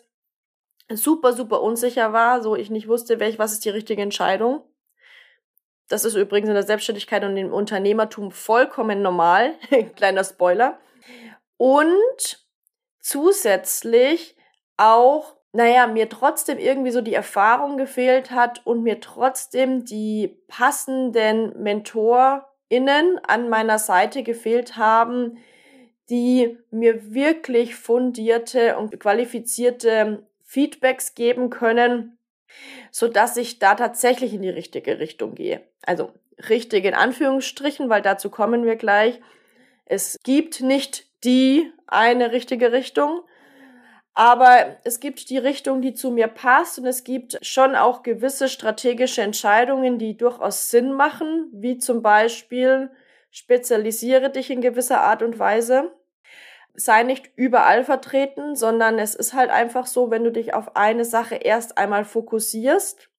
super, 0.87 1.33
super 1.33 1.63
unsicher 1.63 2.13
war, 2.13 2.43
so 2.43 2.55
ich 2.55 2.69
nicht 2.69 2.87
wusste, 2.87 3.19
welch, 3.19 3.39
was 3.39 3.53
ist 3.53 3.65
die 3.65 3.71
richtige 3.71 4.03
Entscheidung. 4.03 4.61
Das 5.87 6.05
ist 6.05 6.13
übrigens 6.13 6.49
in 6.49 6.53
der 6.53 6.61
Selbstständigkeit 6.61 7.23
und 7.23 7.35
im 7.35 7.51
Unternehmertum 7.51 8.29
vollkommen 8.29 9.01
normal. 9.01 9.55
Kleiner 9.95 10.23
Spoiler. 10.23 10.77
Und 11.57 12.45
zusätzlich 12.99 14.37
auch 14.77 15.35
naja, 15.55 15.87
mir 15.87 16.09
trotzdem 16.09 16.57
irgendwie 16.57 16.91
so 16.91 16.99
die 16.99 17.13
Erfahrung 17.13 17.77
gefehlt 17.77 18.31
hat 18.31 18.65
und 18.65 18.83
mir 18.83 18.99
trotzdem 18.99 19.85
die 19.85 20.37
passenden 20.49 21.63
MentorInnen 21.63 23.19
an 23.25 23.47
meiner 23.47 23.79
Seite 23.79 24.23
gefehlt 24.23 24.75
haben, 24.75 25.37
die 26.09 26.57
mir 26.71 27.13
wirklich 27.13 27.75
fundierte 27.75 28.77
und 28.77 28.99
qualifizierte 28.99 30.27
Feedbacks 30.43 31.15
geben 31.15 31.49
können, 31.49 32.17
so 32.91 33.07
dass 33.07 33.37
ich 33.37 33.57
da 33.57 33.75
tatsächlich 33.75 34.33
in 34.33 34.41
die 34.41 34.49
richtige 34.49 34.99
Richtung 34.99 35.35
gehe. 35.35 35.61
Also 35.85 36.11
richtig 36.49 36.83
in 36.83 36.93
Anführungsstrichen, 36.93 37.89
weil 37.89 38.01
dazu 38.01 38.29
kommen 38.29 38.65
wir 38.65 38.75
gleich. 38.75 39.21
Es 39.85 40.17
gibt 40.21 40.59
nicht 40.59 41.07
die 41.23 41.71
eine 41.87 42.33
richtige 42.33 42.73
Richtung, 42.73 43.21
aber 44.15 44.77
es 44.83 44.99
gibt 44.99 45.29
die 45.29 45.37
Richtung, 45.37 45.81
die 45.81 45.93
zu 45.93 46.09
mir 46.09 46.27
passt 46.27 46.79
und 46.79 46.85
es 46.85 47.03
gibt 47.03 47.37
schon 47.45 47.75
auch 47.75 48.01
gewisse 48.01 48.49
strategische 48.49 49.21
Entscheidungen, 49.21 49.99
die 49.99 50.17
durchaus 50.17 50.71
Sinn 50.71 50.93
machen, 50.93 51.49
wie 51.51 51.77
zum 51.77 52.01
Beispiel 52.01 52.89
spezialisiere 53.29 54.29
dich 54.29 54.49
in 54.49 54.61
gewisser 54.61 55.01
Art 55.01 55.21
und 55.21 55.37
Weise. 55.37 55.91
Sei 56.73 57.03
nicht 57.03 57.31
überall 57.35 57.83
vertreten, 57.83 58.55
sondern 58.55 58.99
es 58.99 59.15
ist 59.15 59.33
halt 59.33 59.49
einfach 59.49 59.85
so, 59.85 60.09
wenn 60.09 60.23
du 60.23 60.31
dich 60.31 60.53
auf 60.53 60.75
eine 60.75 61.05
Sache 61.05 61.35
erst 61.35 61.77
einmal 61.77 62.05
fokussierst, 62.05 63.09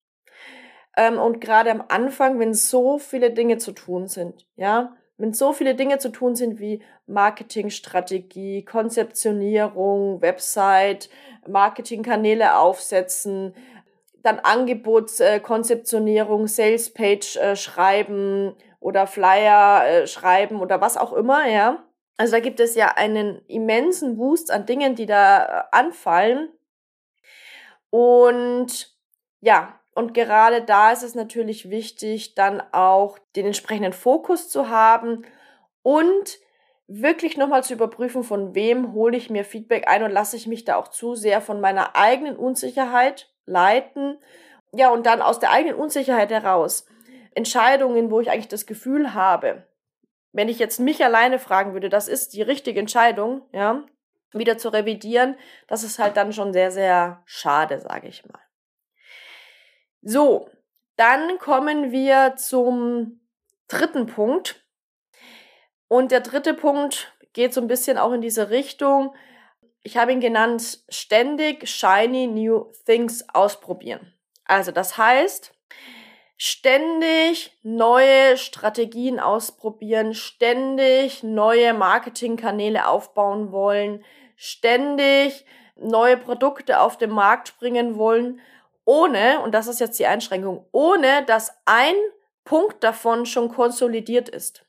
ähm, 0.96 1.18
und 1.18 1.40
gerade 1.40 1.70
am 1.70 1.84
Anfang, 1.88 2.38
wenn 2.38 2.54
so 2.54 2.98
viele 2.98 3.30
Dinge 3.30 3.58
zu 3.58 3.72
tun 3.72 4.08
sind, 4.08 4.46
ja, 4.56 4.96
wenn 5.18 5.32
so 5.32 5.52
viele 5.52 5.75
Dinge 5.75 5.99
zu 5.99 6.11
tun 6.11 6.37
sind 6.37 6.61
wie 6.61 6.82
Marketingstrategie, 7.06 8.64
Konzeptionierung, 8.64 10.20
Website, 10.20 11.08
Marketingkanäle 11.46 12.58
aufsetzen, 12.58 13.54
dann 14.23 14.38
Angebotskonzeptionierung, 14.40 16.49
Salespage 16.49 17.38
äh, 17.40 17.56
schreiben 17.56 18.54
oder 18.80 19.06
Flyer 19.06 19.87
äh, 19.87 20.06
schreiben 20.06 20.61
oder 20.61 20.80
was 20.80 20.96
auch 20.96 21.12
immer, 21.12 21.46
ja. 21.49 21.82
Also 22.18 22.32
da 22.32 22.40
gibt 22.40 22.61
es 22.61 22.75
ja 22.75 22.94
einen 22.96 23.42
immensen 23.46 24.16
Boost 24.16 24.50
an 24.50 24.64
Dingen, 24.66 24.94
die 24.94 25.04
da 25.06 25.44
äh, 25.44 25.62
anfallen. 25.70 26.49
Und 27.90 28.96
ja, 29.40 29.78
und 29.96 30.12
gerade 30.12 30.60
da 30.60 30.92
ist 30.92 31.02
es 31.02 31.14
natürlich 31.14 31.70
wichtig, 31.70 32.34
dann 32.34 32.62
auch 32.72 33.18
den 33.34 33.46
entsprechenden 33.46 33.94
Fokus 33.94 34.50
zu 34.50 34.68
haben 34.68 35.24
und 35.82 36.38
wirklich 36.86 37.38
nochmal 37.38 37.64
zu 37.64 37.72
überprüfen, 37.72 38.22
von 38.22 38.54
wem 38.54 38.92
hole 38.92 39.16
ich 39.16 39.30
mir 39.30 39.42
Feedback 39.42 39.88
ein 39.88 40.02
und 40.02 40.10
lasse 40.10 40.36
ich 40.36 40.46
mich 40.46 40.66
da 40.66 40.76
auch 40.76 40.88
zu 40.88 41.14
sehr 41.14 41.40
von 41.40 41.62
meiner 41.62 41.96
eigenen 41.96 42.36
Unsicherheit 42.36 43.32
leiten. 43.46 44.18
Ja, 44.74 44.90
und 44.90 45.06
dann 45.06 45.22
aus 45.22 45.38
der 45.38 45.50
eigenen 45.50 45.76
Unsicherheit 45.76 46.30
heraus 46.30 46.84
Entscheidungen, 47.34 48.10
wo 48.10 48.20
ich 48.20 48.30
eigentlich 48.30 48.48
das 48.48 48.66
Gefühl 48.66 49.14
habe, 49.14 49.66
wenn 50.32 50.50
ich 50.50 50.58
jetzt 50.58 50.78
mich 50.78 51.02
alleine 51.02 51.38
fragen 51.38 51.72
würde, 51.72 51.88
das 51.88 52.06
ist 52.06 52.34
die 52.34 52.42
richtige 52.42 52.80
Entscheidung, 52.80 53.48
ja, 53.50 53.82
wieder 54.34 54.58
zu 54.58 54.68
revidieren, 54.68 55.36
das 55.68 55.84
ist 55.84 55.98
halt 55.98 56.18
dann 56.18 56.34
schon 56.34 56.52
sehr, 56.52 56.70
sehr 56.70 57.22
schade, 57.24 57.80
sage 57.80 58.08
ich 58.08 58.26
mal. 58.26 58.45
So, 60.08 60.48
dann 60.94 61.40
kommen 61.40 61.90
wir 61.90 62.36
zum 62.36 63.18
dritten 63.66 64.06
Punkt. 64.06 64.64
Und 65.88 66.12
der 66.12 66.20
dritte 66.20 66.54
Punkt 66.54 67.12
geht 67.32 67.52
so 67.52 67.60
ein 67.60 67.66
bisschen 67.66 67.98
auch 67.98 68.12
in 68.12 68.20
diese 68.20 68.50
Richtung. 68.50 69.16
Ich 69.82 69.96
habe 69.96 70.12
ihn 70.12 70.20
genannt, 70.20 70.78
ständig 70.88 71.68
shiny 71.68 72.28
new 72.28 72.70
things 72.84 73.28
ausprobieren. 73.34 74.14
Also 74.44 74.70
das 74.70 74.96
heißt, 74.96 75.52
ständig 76.36 77.58
neue 77.64 78.36
Strategien 78.36 79.18
ausprobieren, 79.18 80.14
ständig 80.14 81.25
neue 81.25 81.75
Marketingkanäle 81.75 82.86
aufbauen 82.86 83.50
wollen, 83.50 84.04
ständig 84.36 85.44
neue 85.75 86.16
Produkte 86.16 86.78
auf 86.78 86.96
den 86.96 87.10
Markt 87.10 87.58
bringen 87.58 87.96
wollen 87.96 88.40
ohne, 88.86 89.40
und 89.40 89.52
das 89.52 89.66
ist 89.66 89.80
jetzt 89.80 89.98
die 89.98 90.06
Einschränkung, 90.06 90.64
ohne 90.72 91.24
dass 91.26 91.52
ein 91.66 91.94
Punkt 92.44 92.82
davon 92.82 93.26
schon 93.26 93.50
konsolidiert 93.50 94.28
ist. 94.30 94.64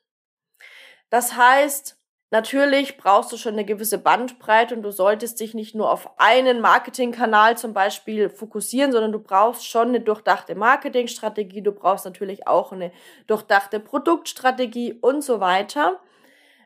Das 1.10 1.38
heißt, 1.38 1.96
natürlich 2.32 2.98
brauchst 2.98 3.32
du 3.32 3.38
schon 3.38 3.54
eine 3.54 3.64
gewisse 3.64 4.00
Bandbreite 4.00 4.76
und 4.76 4.82
du 4.82 4.92
solltest 4.92 5.40
dich 5.40 5.54
nicht 5.54 5.76
nur 5.76 5.92
auf 5.92 6.20
einen 6.20 6.60
Marketingkanal 6.60 7.58
zum 7.58 7.74
Beispiel 7.74 8.30
fokussieren, 8.30 8.92
sondern 8.92 9.12
du 9.12 9.20
brauchst 9.20 9.66
schon 9.66 9.90
eine 9.90 10.02
durchdachte 10.02 10.56
Marketingstrategie, 10.56 11.62
du 11.62 11.72
brauchst 11.72 12.04
natürlich 12.04 12.48
auch 12.48 12.72
eine 12.72 12.92
durchdachte 13.28 13.80
Produktstrategie 13.80 14.94
und 14.94 15.24
so 15.24 15.40
weiter. 15.40 16.02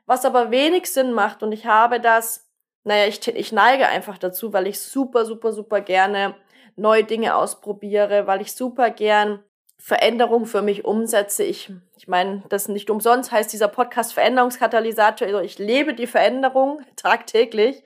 Was 0.06 0.26
aber 0.26 0.52
wenig 0.52 0.92
Sinn 0.92 1.12
macht 1.12 1.44
und 1.44 1.52
ich 1.52 1.66
habe 1.66 2.00
das, 2.00 2.50
naja, 2.86 3.08
ich, 3.08 3.28
ich 3.28 3.52
neige 3.52 3.88
einfach 3.88 4.18
dazu, 4.18 4.54
weil 4.54 4.68
ich 4.68 4.80
super, 4.80 5.26
super, 5.26 5.52
super 5.52 5.82
gerne 5.82 6.36
neue 6.82 7.04
Dinge 7.04 7.36
ausprobiere, 7.36 8.28
weil 8.28 8.42
ich 8.42 8.54
super 8.54 8.90
gern 8.90 9.44
Veränderung 9.78 10.46
für 10.46 10.62
mich 10.62 10.84
umsetze. 10.84 11.44
Ich, 11.44 11.72
ich 11.98 12.08
meine, 12.08 12.44
das 12.50 12.68
nicht 12.68 12.90
umsonst 12.90 13.32
heißt 13.32 13.54
dieser 13.54 13.68
Podcast 13.68 14.14
Veränderungskatalysator. 14.14 15.28
Also 15.28 15.40
ich 15.40 15.60
lebe 15.60 15.94
die 15.94 16.08
Veränderung 16.08 16.82
tagtäglich. 16.96 17.84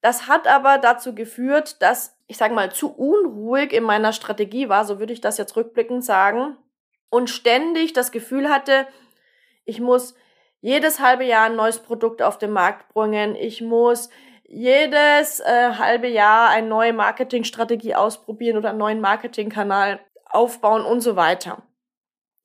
Das 0.00 0.28
hat 0.28 0.46
aber 0.46 0.78
dazu 0.78 1.14
geführt, 1.14 1.80
dass 1.82 2.14
ich 2.26 2.36
sage 2.36 2.54
mal 2.54 2.72
zu 2.72 2.94
unruhig 2.94 3.72
in 3.72 3.84
meiner 3.84 4.12
Strategie 4.12 4.68
war, 4.68 4.84
so 4.84 4.98
würde 4.98 5.12
ich 5.12 5.20
das 5.20 5.38
jetzt 5.38 5.56
rückblickend 5.56 6.04
sagen. 6.04 6.56
und 7.10 7.30
ständig 7.30 7.92
das 7.92 8.10
Gefühl 8.10 8.48
hatte, 8.48 8.88
ich 9.64 9.80
muss 9.80 10.14
jedes 10.60 10.98
halbe 10.98 11.24
Jahr 11.24 11.46
ein 11.46 11.54
neues 11.54 11.78
Produkt 11.78 12.22
auf 12.22 12.38
den 12.38 12.50
Markt 12.50 12.92
bringen, 12.92 13.36
ich 13.36 13.60
muss 13.60 14.08
jedes 14.46 15.40
äh, 15.40 15.72
halbe 15.78 16.08
Jahr 16.08 16.50
eine 16.50 16.66
neue 16.66 16.92
Marketingstrategie 16.92 17.94
ausprobieren 17.94 18.56
oder 18.56 18.70
einen 18.70 18.78
neuen 18.78 19.00
Marketingkanal 19.00 20.00
aufbauen 20.24 20.84
und 20.84 21.00
so 21.00 21.16
weiter. 21.16 21.62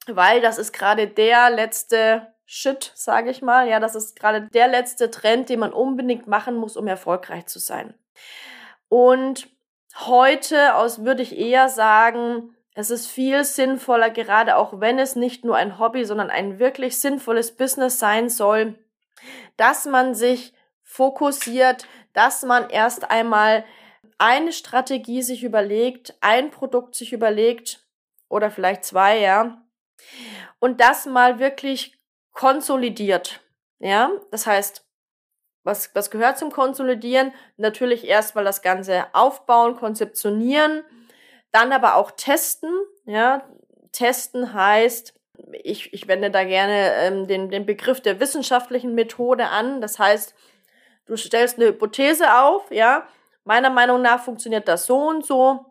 Weil 0.07 0.41
das 0.41 0.57
ist 0.57 0.71
gerade 0.71 1.07
der 1.07 1.49
letzte 1.49 2.33
Shit, 2.45 2.91
sage 2.95 3.29
ich 3.29 3.41
mal. 3.41 3.67
Ja, 3.67 3.79
das 3.79 3.93
ist 3.93 4.19
gerade 4.19 4.47
der 4.53 4.67
letzte 4.67 5.11
Trend, 5.11 5.49
den 5.49 5.59
man 5.59 5.71
unbedingt 5.71 6.25
machen 6.25 6.55
muss, 6.55 6.77
um 6.77 6.87
erfolgreich 6.87 7.45
zu 7.45 7.59
sein. 7.59 7.93
Und 8.87 9.49
heute 10.07 10.75
aus 10.75 11.03
würde 11.03 11.21
ich 11.21 11.37
eher 11.37 11.69
sagen, 11.69 12.55
es 12.73 12.89
ist 12.89 13.07
viel 13.07 13.43
sinnvoller, 13.43 14.09
gerade 14.09 14.55
auch 14.55 14.79
wenn 14.79 14.99
es 14.99 15.15
nicht 15.15 15.45
nur 15.45 15.57
ein 15.57 15.77
Hobby, 15.77 16.05
sondern 16.05 16.29
ein 16.29 16.59
wirklich 16.59 16.97
sinnvolles 16.97 17.55
Business 17.55 17.99
sein 17.99 18.29
soll, 18.29 18.75
dass 19.57 19.85
man 19.85 20.15
sich 20.15 20.53
fokussiert, 20.89 21.87
dass 22.13 22.41
man 22.41 22.67
erst 22.71 23.11
einmal 23.11 23.63
eine 24.17 24.51
Strategie 24.51 25.21
sich 25.21 25.43
überlegt, 25.43 26.15
ein 26.19 26.49
Produkt 26.49 26.95
sich 26.95 27.13
überlegt 27.13 27.85
oder 28.27 28.49
vielleicht 28.49 28.83
zwei, 28.83 29.19
ja, 29.19 29.61
und 30.57 30.81
das 30.81 31.05
mal 31.05 31.37
wirklich 31.37 31.99
konsolidiert. 32.31 33.39
Ja, 33.77 34.09
das 34.31 34.47
heißt, 34.47 34.83
was, 35.63 35.93
was 35.93 36.09
gehört 36.09 36.39
zum 36.39 36.51
Konsolidieren? 36.51 37.33
Natürlich 37.57 38.07
erstmal 38.07 38.43
das 38.43 38.63
Ganze 38.63 39.05
aufbauen, 39.13 39.75
konzeptionieren, 39.75 40.83
dann 41.51 41.71
aber 41.71 41.95
auch 41.95 42.11
testen. 42.11 42.71
Ja, 43.05 43.47
testen 43.91 44.53
heißt, 44.53 45.13
ich, 45.63 45.93
ich 45.93 46.07
wende 46.07 46.31
da 46.31 46.43
gerne 46.43 46.93
ähm, 46.95 47.27
den, 47.27 47.49
den 47.51 47.67
Begriff 47.67 48.01
der 48.01 48.19
wissenschaftlichen 48.19 48.95
Methode 48.95 49.49
an. 49.49 49.81
Das 49.81 49.99
heißt, 49.99 50.33
du 51.09 51.17
stellst 51.17 51.57
eine 51.57 51.67
Hypothese 51.67 52.37
auf, 52.39 52.71
ja, 52.71 53.07
meiner 53.43 53.69
Meinung 53.69 54.01
nach 54.01 54.23
funktioniert 54.23 54.67
das 54.67 54.85
so 54.85 54.97
und 55.09 55.25
so. 55.25 55.65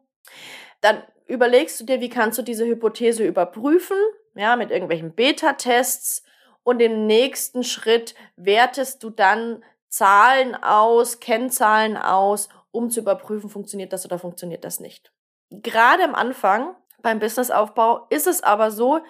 Dann 0.81 1.03
überlegst 1.27 1.81
du 1.81 1.85
dir, 1.85 2.01
wie 2.01 2.09
kannst 2.09 2.39
du 2.39 2.43
diese 2.43 2.67
Hypothese 2.67 3.25
überprüfen, 3.25 3.97
ja, 4.35 4.57
mit 4.57 4.71
irgendwelchen 4.71 5.15
Beta-Tests 5.15 6.25
und 6.65 6.81
im 6.81 7.07
nächsten 7.07 7.63
Schritt 7.63 8.15
wertest 8.37 9.03
du 9.03 9.11
dann 9.11 9.65
Zahlen 9.89 10.55
aus, 10.55 11.21
Kennzahlen 11.21 11.97
aus, 11.97 12.49
um 12.71 12.91
zu 12.91 13.01
überprüfen, 13.01 13.49
funktioniert 13.49 13.93
das 13.93 14.05
oder 14.05 14.19
funktioniert 14.19 14.65
das 14.65 14.81
nicht. 14.81 15.13
Gerade 15.51 16.05
am 16.05 16.15
Anfang 16.15 16.75
beim 17.01 17.21
Businessaufbau 17.21 18.07
ist 18.11 18.27
es 18.27 18.43
aber 18.43 18.71
so, 18.71 19.01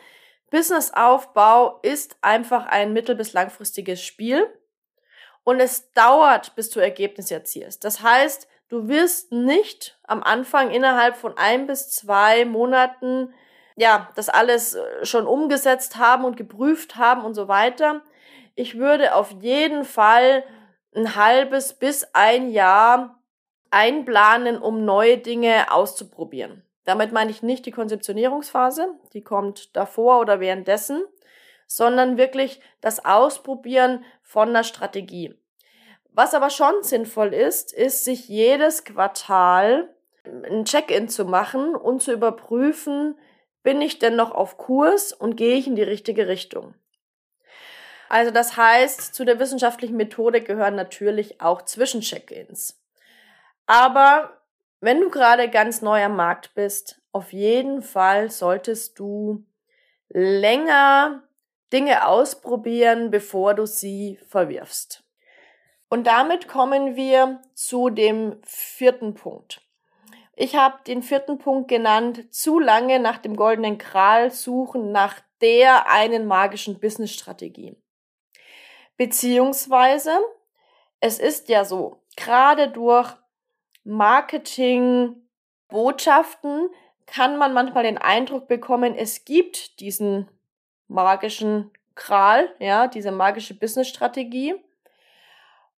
Businessaufbau 0.51 1.81
ist 1.83 2.17
einfach 2.21 2.67
ein 2.67 2.93
mittel- 2.93 3.17
bis 3.17 3.33
langfristiges 3.33 4.03
Spiel 4.03 4.47
und 5.49 5.61
es 5.61 5.95
dauert, 5.95 6.55
bis 6.57 6.69
du 6.69 6.79
Ergebnisse 6.79 7.33
erzielst. 7.33 7.83
Das 7.83 8.03
heißt, 8.03 8.47
du 8.69 8.87
wirst 8.87 9.33
nicht 9.33 9.99
am 10.03 10.23
Anfang 10.23 10.71
innerhalb 10.71 11.17
von 11.17 11.39
ein 11.39 11.67
bis 11.67 11.89
zwei 11.91 12.45
Monaten 12.45 13.33
ja, 13.75 14.11
das 14.15 14.29
alles 14.29 14.75
äh, 14.75 15.07
schon 15.07 15.27
umgesetzt 15.27 15.97
haben 15.97 16.27
und 16.27 16.37
geprüft 16.37 16.97
haben 16.97 17.25
und 17.25 17.33
so 17.33 17.49
weiter. 17.49 18.03
Ich 18.57 18.77
würde 18.77 19.15
auf 19.15 19.31
jeden 19.41 19.87
Fall 19.87 20.45
ein 20.95 21.17
halbes 21.17 21.73
bis 21.73 22.07
ein 22.13 22.51
Jahr 22.51 23.19
einplanen, 23.71 24.59
um 24.59 24.85
neue 24.85 25.17
Dinge 25.17 25.73
auszuprobieren. 25.73 26.63
Damit 26.85 27.13
meine 27.13 27.31
ich 27.31 27.43
nicht 27.43 27.65
die 27.65 27.73
Konzeptionierungsphase, 27.73 28.89
die 29.15 29.23
kommt 29.23 29.75
davor 29.75 30.21
oder 30.21 30.41
währenddessen, 30.41 31.05
sondern 31.67 32.19
wirklich 32.19 32.61
das 32.83 33.03
Ausprobieren 33.03 34.05
von 34.29 34.51
einer 34.51 34.63
Strategie. 34.63 35.35
Was 36.13 36.35
aber 36.35 36.51
schon 36.51 36.83
sinnvoll 36.83 37.33
ist, 37.33 37.73
ist, 37.73 38.05
sich 38.05 38.29
jedes 38.29 38.85
Quartal 38.85 39.89
ein 40.25 40.67
Check-in 40.67 41.09
zu 41.09 41.25
machen 41.25 41.75
und 41.75 42.03
zu 42.03 42.13
überprüfen, 42.13 43.19
bin 43.63 43.81
ich 43.81 43.99
denn 43.99 44.17
noch 44.17 44.31
auf 44.33 44.59
Kurs 44.59 45.13
und 45.13 45.37
gehe 45.37 45.57
ich 45.57 45.67
in 45.67 45.77
die 45.77 45.83
richtige 45.83 46.29
Richtung? 46.29 46.75
Also 48.11 48.31
das 48.31 48.57
heißt, 48.57 49.15
zu 49.15 49.25
der 49.25 49.39
wissenschaftlichen 49.39 49.97
Methode 49.97 50.43
gehören 50.43 50.77
natürlich 50.77 51.41
auch 51.41 51.63
Zwischencheck-ins. 51.63 52.83
Aber 53.67 54.43
wenn 54.81 55.01
du 55.01 55.09
gerade 55.09 55.49
ganz 55.49 55.81
neu 55.81 56.05
am 56.05 56.17
Markt 56.17 56.55
bist, 56.55 57.01
auf 57.13 57.33
jeden 57.33 57.83
Fall 57.83 58.31
solltest 58.31 58.99
du 58.99 59.47
länger 60.11 61.23
Dinge 61.73 62.07
ausprobieren, 62.07 63.11
bevor 63.11 63.55
du 63.55 63.67
sie 63.67 64.19
verwirfst. 64.29 65.05
Und 65.89 66.07
damit 66.07 66.49
kommen 66.49 66.97
wir 66.97 67.41
zu 67.55 67.91
dem 67.91 68.41
vierten 68.45 69.15
Punkt. 69.15 69.63
Ich 70.37 70.55
habe 70.55 70.79
den 70.87 71.03
vierten 71.03 71.39
Punkt 71.39 71.69
genannt, 71.69 72.33
zu 72.33 72.61
lange 72.61 73.01
nach 73.01 73.19
dem 73.19 73.35
goldenen 73.35 73.79
Kral 73.79 74.31
suchen, 74.31 74.93
nach 74.93 75.21
der 75.41 75.91
einen 75.91 76.27
magischen 76.27 76.79
Business-Strategie. 76.79 77.77
Beziehungsweise, 78.97 80.19
es 81.01 81.19
ist 81.19 81.49
ja 81.49 81.65
so, 81.65 82.03
gerade 82.17 82.69
durch 82.69 83.13
Marketing, 83.85 85.29
Botschaften 85.69 86.69
kann 87.07 87.39
man 87.39 87.53
manchmal 87.53 87.85
den 87.85 87.99
Eindruck 87.99 88.49
bekommen, 88.49 88.95
es 88.95 89.25
gibt 89.25 89.81
diesen 89.81 90.29
magischen 90.89 91.71
Kral, 91.95 92.49
ja, 92.59 92.87
diese 92.87 93.13
magische 93.13 93.55
Business-Strategie. 93.55 94.55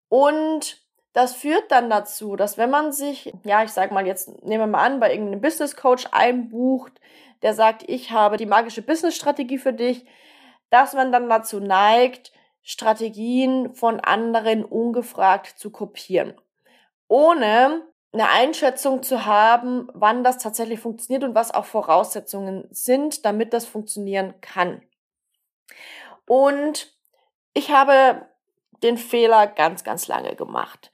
Und 0.08 0.82
das 1.14 1.36
führt 1.36 1.72
dann 1.72 1.90
dazu, 1.90 2.36
dass 2.36 2.58
wenn 2.58 2.70
man 2.70 2.92
sich, 2.92 3.34
ja, 3.44 3.64
ich 3.64 3.72
sag 3.72 3.92
mal 3.92 4.06
jetzt, 4.06 4.44
nehmen 4.44 4.64
wir 4.64 4.68
mal 4.68 4.86
an, 4.86 5.00
bei 5.00 5.12
irgendeinem 5.12 5.42
Business 5.42 5.76
Coach 5.76 6.08
einbucht, 6.12 6.94
der 7.42 7.54
sagt, 7.54 7.84
ich 7.88 8.12
habe 8.12 8.38
die 8.38 8.46
magische 8.46 8.82
Business 8.82 9.16
Strategie 9.16 9.58
für 9.58 9.74
dich, 9.74 10.06
dass 10.70 10.94
man 10.94 11.12
dann 11.12 11.30
dazu 11.30 11.60
neigt, 11.60 12.32
Strategien 12.62 13.74
von 13.74 14.00
anderen 14.00 14.64
ungefragt 14.64 15.58
zu 15.58 15.72
kopieren. 15.72 16.34
Ohne 17.08 17.82
eine 18.12 18.30
Einschätzung 18.30 19.04
zu 19.04 19.26
haben, 19.26 19.90
wann 19.94 20.24
das 20.24 20.38
tatsächlich 20.38 20.80
funktioniert 20.80 21.24
und 21.24 21.36
was 21.36 21.54
auch 21.54 21.66
Voraussetzungen 21.66 22.68
sind, 22.72 23.26
damit 23.26 23.54
das 23.54 23.66
funktionieren 23.66 24.34
kann. 24.42 24.82
Und 26.26 26.94
ich 27.54 27.72
habe 27.72 28.28
den 28.84 28.98
Fehler 28.98 29.48
ganz, 29.48 29.84
ganz 29.84 30.08
lange 30.08 30.36
gemacht. 30.36 30.92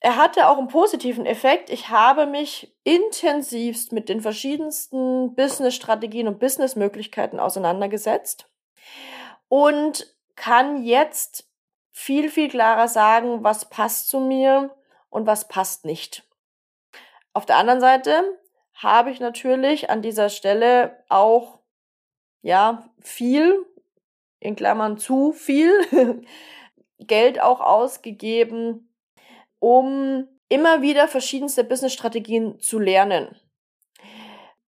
Er 0.00 0.16
hatte 0.16 0.48
auch 0.48 0.56
einen 0.56 0.68
positiven 0.68 1.26
Effekt. 1.26 1.68
Ich 1.68 1.90
habe 1.90 2.26
mich 2.26 2.74
intensivst 2.84 3.92
mit 3.92 4.08
den 4.08 4.22
verschiedensten 4.22 5.34
Business-Strategien 5.34 6.26
und 6.26 6.40
Business-Möglichkeiten 6.40 7.38
auseinandergesetzt 7.38 8.48
und 9.48 10.14
kann 10.36 10.82
jetzt 10.82 11.46
viel, 11.92 12.30
viel 12.30 12.48
klarer 12.48 12.88
sagen, 12.88 13.44
was 13.44 13.66
passt 13.68 14.08
zu 14.08 14.20
mir 14.20 14.74
und 15.10 15.26
was 15.26 15.48
passt 15.48 15.84
nicht. 15.84 16.24
Auf 17.34 17.44
der 17.44 17.58
anderen 17.58 17.80
Seite 17.80 18.22
habe 18.74 19.10
ich 19.10 19.20
natürlich 19.20 19.90
an 19.90 20.00
dieser 20.00 20.30
Stelle 20.30 21.04
auch, 21.10 21.59
ja, 22.42 22.90
viel, 23.00 23.66
in 24.40 24.56
Klammern 24.56 24.98
zu 24.98 25.32
viel, 25.32 25.72
Geld 26.98 27.40
auch 27.40 27.60
ausgegeben, 27.60 28.92
um 29.58 30.28
immer 30.48 30.82
wieder 30.82 31.08
verschiedenste 31.08 31.64
Business-Strategien 31.64 32.58
zu 32.60 32.78
lernen. 32.78 33.36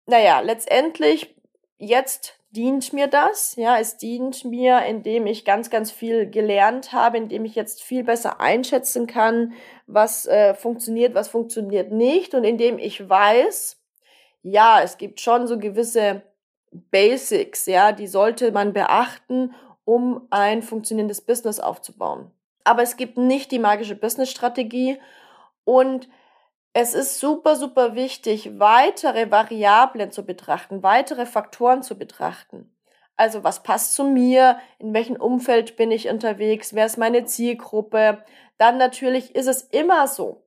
Naja, 0.06 0.40
letztendlich, 0.40 1.34
jetzt 1.78 2.40
dient 2.50 2.92
mir 2.92 3.06
das. 3.06 3.54
Ja, 3.56 3.78
es 3.78 3.96
dient 3.96 4.44
mir, 4.44 4.84
indem 4.84 5.26
ich 5.26 5.44
ganz, 5.44 5.70
ganz 5.70 5.90
viel 5.90 6.28
gelernt 6.28 6.92
habe, 6.92 7.16
indem 7.16 7.44
ich 7.44 7.54
jetzt 7.54 7.82
viel 7.82 8.04
besser 8.04 8.40
einschätzen 8.40 9.06
kann, 9.06 9.54
was 9.86 10.26
äh, 10.26 10.54
funktioniert, 10.54 11.14
was 11.14 11.28
funktioniert 11.28 11.92
nicht 11.92 12.34
und 12.34 12.44
indem 12.44 12.78
ich 12.78 13.08
weiß, 13.08 13.80
ja, 14.42 14.80
es 14.82 14.98
gibt 14.98 15.20
schon 15.20 15.46
so 15.46 15.58
gewisse 15.58 16.22
Basics, 16.70 17.66
ja, 17.66 17.92
die 17.92 18.06
sollte 18.06 18.52
man 18.52 18.72
beachten, 18.72 19.54
um 19.84 20.26
ein 20.30 20.62
funktionierendes 20.62 21.20
Business 21.20 21.58
aufzubauen 21.60 22.30
aber 22.64 22.82
es 22.82 22.96
gibt 22.96 23.16
nicht 23.16 23.50
die 23.50 23.58
magische 23.58 23.96
Business-Strategie 23.96 24.98
und 25.64 26.08
es 26.72 26.94
ist 26.94 27.18
super, 27.18 27.56
super 27.56 27.94
wichtig, 27.94 28.60
weitere 28.60 29.30
Variablen 29.30 30.12
zu 30.12 30.24
betrachten, 30.24 30.82
weitere 30.82 31.26
Faktoren 31.26 31.82
zu 31.82 31.98
betrachten. 31.98 32.72
Also 33.16 33.42
was 33.42 33.62
passt 33.62 33.94
zu 33.94 34.04
mir, 34.04 34.58
in 34.78 34.94
welchem 34.94 35.16
Umfeld 35.16 35.76
bin 35.76 35.90
ich 35.90 36.08
unterwegs, 36.08 36.74
wer 36.74 36.86
ist 36.86 36.96
meine 36.96 37.24
Zielgruppe. 37.24 38.24
Dann 38.56 38.78
natürlich 38.78 39.34
ist 39.34 39.48
es 39.48 39.62
immer 39.62 40.06
so, 40.06 40.44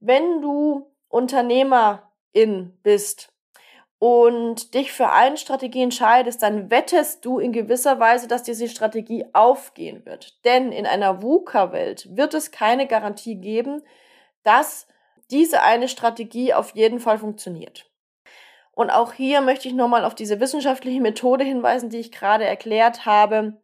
wenn 0.00 0.42
du 0.42 0.90
Unternehmerin 1.08 2.76
bist 2.82 3.31
und 4.02 4.74
dich 4.74 4.90
für 4.90 5.10
eine 5.10 5.36
Strategie 5.36 5.84
entscheidest, 5.84 6.42
dann 6.42 6.72
wettest 6.72 7.24
du 7.24 7.38
in 7.38 7.52
gewisser 7.52 8.00
Weise, 8.00 8.26
dass 8.26 8.42
diese 8.42 8.66
Strategie 8.66 9.26
aufgehen 9.32 10.04
wird. 10.04 10.44
Denn 10.44 10.72
in 10.72 10.86
einer 10.86 11.22
VUCA-Welt 11.22 12.08
wird 12.16 12.34
es 12.34 12.50
keine 12.50 12.88
Garantie 12.88 13.36
geben, 13.36 13.80
dass 14.42 14.88
diese 15.30 15.62
eine 15.62 15.86
Strategie 15.86 16.52
auf 16.52 16.74
jeden 16.74 16.98
Fall 16.98 17.16
funktioniert. 17.16 17.88
Und 18.72 18.90
auch 18.90 19.12
hier 19.12 19.40
möchte 19.40 19.68
ich 19.68 19.74
nochmal 19.74 20.04
auf 20.04 20.16
diese 20.16 20.40
wissenschaftliche 20.40 21.00
Methode 21.00 21.44
hinweisen, 21.44 21.88
die 21.88 22.00
ich 22.00 22.10
gerade 22.10 22.44
erklärt 22.44 23.06
habe. 23.06 23.62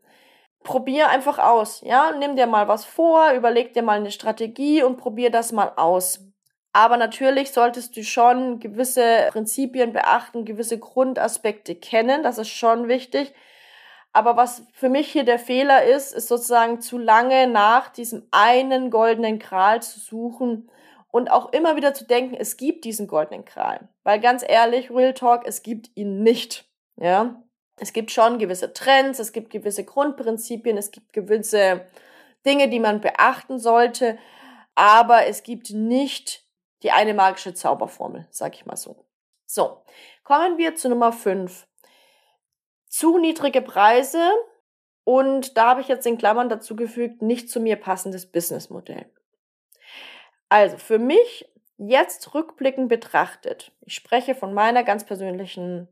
Probier 0.63 1.09
einfach 1.09 1.41
aus, 1.41 1.81
ja, 1.81 2.13
nimm 2.17 2.37
dir 2.37 2.47
mal 2.47 2.69
was 2.69 2.85
vor, 2.85 3.33
überleg 3.33 3.75
dir 3.75 3.83
mal 3.83 3.97
eine 3.97 4.13
Strategie 4.13 4.85
und 4.85 4.99
probier 4.99 5.33
das 5.33 5.51
mal 5.51 5.73
aus. 5.75 6.28
Aber 6.73 6.97
natürlich 6.97 7.51
solltest 7.51 7.97
du 7.97 8.05
schon 8.05 8.61
gewisse 8.61 9.29
Prinzipien 9.31 9.93
beachten, 9.93 10.45
gewisse 10.45 10.79
Grundaspekte 10.79 11.75
kennen, 11.75 12.23
das 12.23 12.39
ist 12.39 12.51
schon 12.51 12.89
wichtig. 12.89 13.33
Aber 14.13 14.37
was 14.37 14.63
für 14.73 14.89
mich 14.89 15.11
hier 15.11 15.25
der 15.25 15.39
Fehler 15.39 15.85
ist, 15.85 16.13
ist 16.15 16.29
sozusagen 16.29 16.81
zu 16.81 16.99
lange 16.99 17.47
nach 17.47 17.89
diesem 17.89 18.27
einen 18.31 18.91
goldenen 18.91 19.39
Kral 19.39 19.83
zu 19.83 20.01
suchen 20.01 20.71
und 21.11 21.31
auch 21.31 21.53
immer 21.53 21.77
wieder 21.77 21.95
zu 21.95 22.07
denken, 22.07 22.35
es 22.35 22.57
gibt 22.57 22.85
diesen 22.85 23.07
goldenen 23.07 23.45
Kral. 23.45 23.89
Weil 24.03 24.21
ganz 24.21 24.45
ehrlich, 24.47 24.91
Real 24.91 25.15
Talk, 25.15 25.47
es 25.47 25.63
gibt 25.63 25.91
ihn 25.95 26.23
nicht. 26.23 26.67
Ja, 26.97 27.43
es 27.81 27.93
gibt 27.93 28.11
schon 28.11 28.39
gewisse 28.39 28.73
Trends, 28.73 29.19
es 29.19 29.33
gibt 29.33 29.51
gewisse 29.51 29.85
Grundprinzipien, 29.85 30.77
es 30.77 30.91
gibt 30.91 31.13
gewisse 31.13 31.87
Dinge, 32.45 32.69
die 32.69 32.81
man 32.81 33.01
beachten 33.01 33.59
sollte, 33.59 34.19
aber 34.75 35.27
es 35.27 35.43
gibt 35.43 35.71
nicht 35.71 36.48
die 36.83 36.91
eine 36.91 37.15
magische 37.15 37.55
Zauberformel, 37.55 38.27
sag 38.31 38.55
ich 38.55 38.67
mal 38.67 38.77
so. 38.77 39.05
So, 39.47 39.83
kommen 40.25 40.59
wir 40.59 40.75
zu 40.75 40.89
Nummer 40.89 41.13
5. 41.13 41.67
Zu 42.87 43.19
niedrige 43.19 43.63
Preise 43.63 44.31
und 45.05 45.57
da 45.57 45.71
habe 45.71 45.81
ich 45.81 45.89
jetzt 45.89 46.07
in 46.07 46.19
Klammern 46.19 46.49
dazu 46.49 46.77
gefügt, 46.77 47.23
nicht 47.23 47.51
zu 47.51 47.61
mir 47.61 47.77
passendes 47.77 48.31
Businessmodell. 48.31 49.11
Also 50.49 50.79
für 50.79 50.99
mich 50.99 51.51
jetzt 51.79 52.35
rückblickend 52.35 52.89
betrachtet, 52.89 53.73
ich 53.81 53.95
spreche 53.95 54.35
von 54.35 54.53
meiner 54.53 54.85
ganz 54.85 55.05
persönlichen 55.05 55.89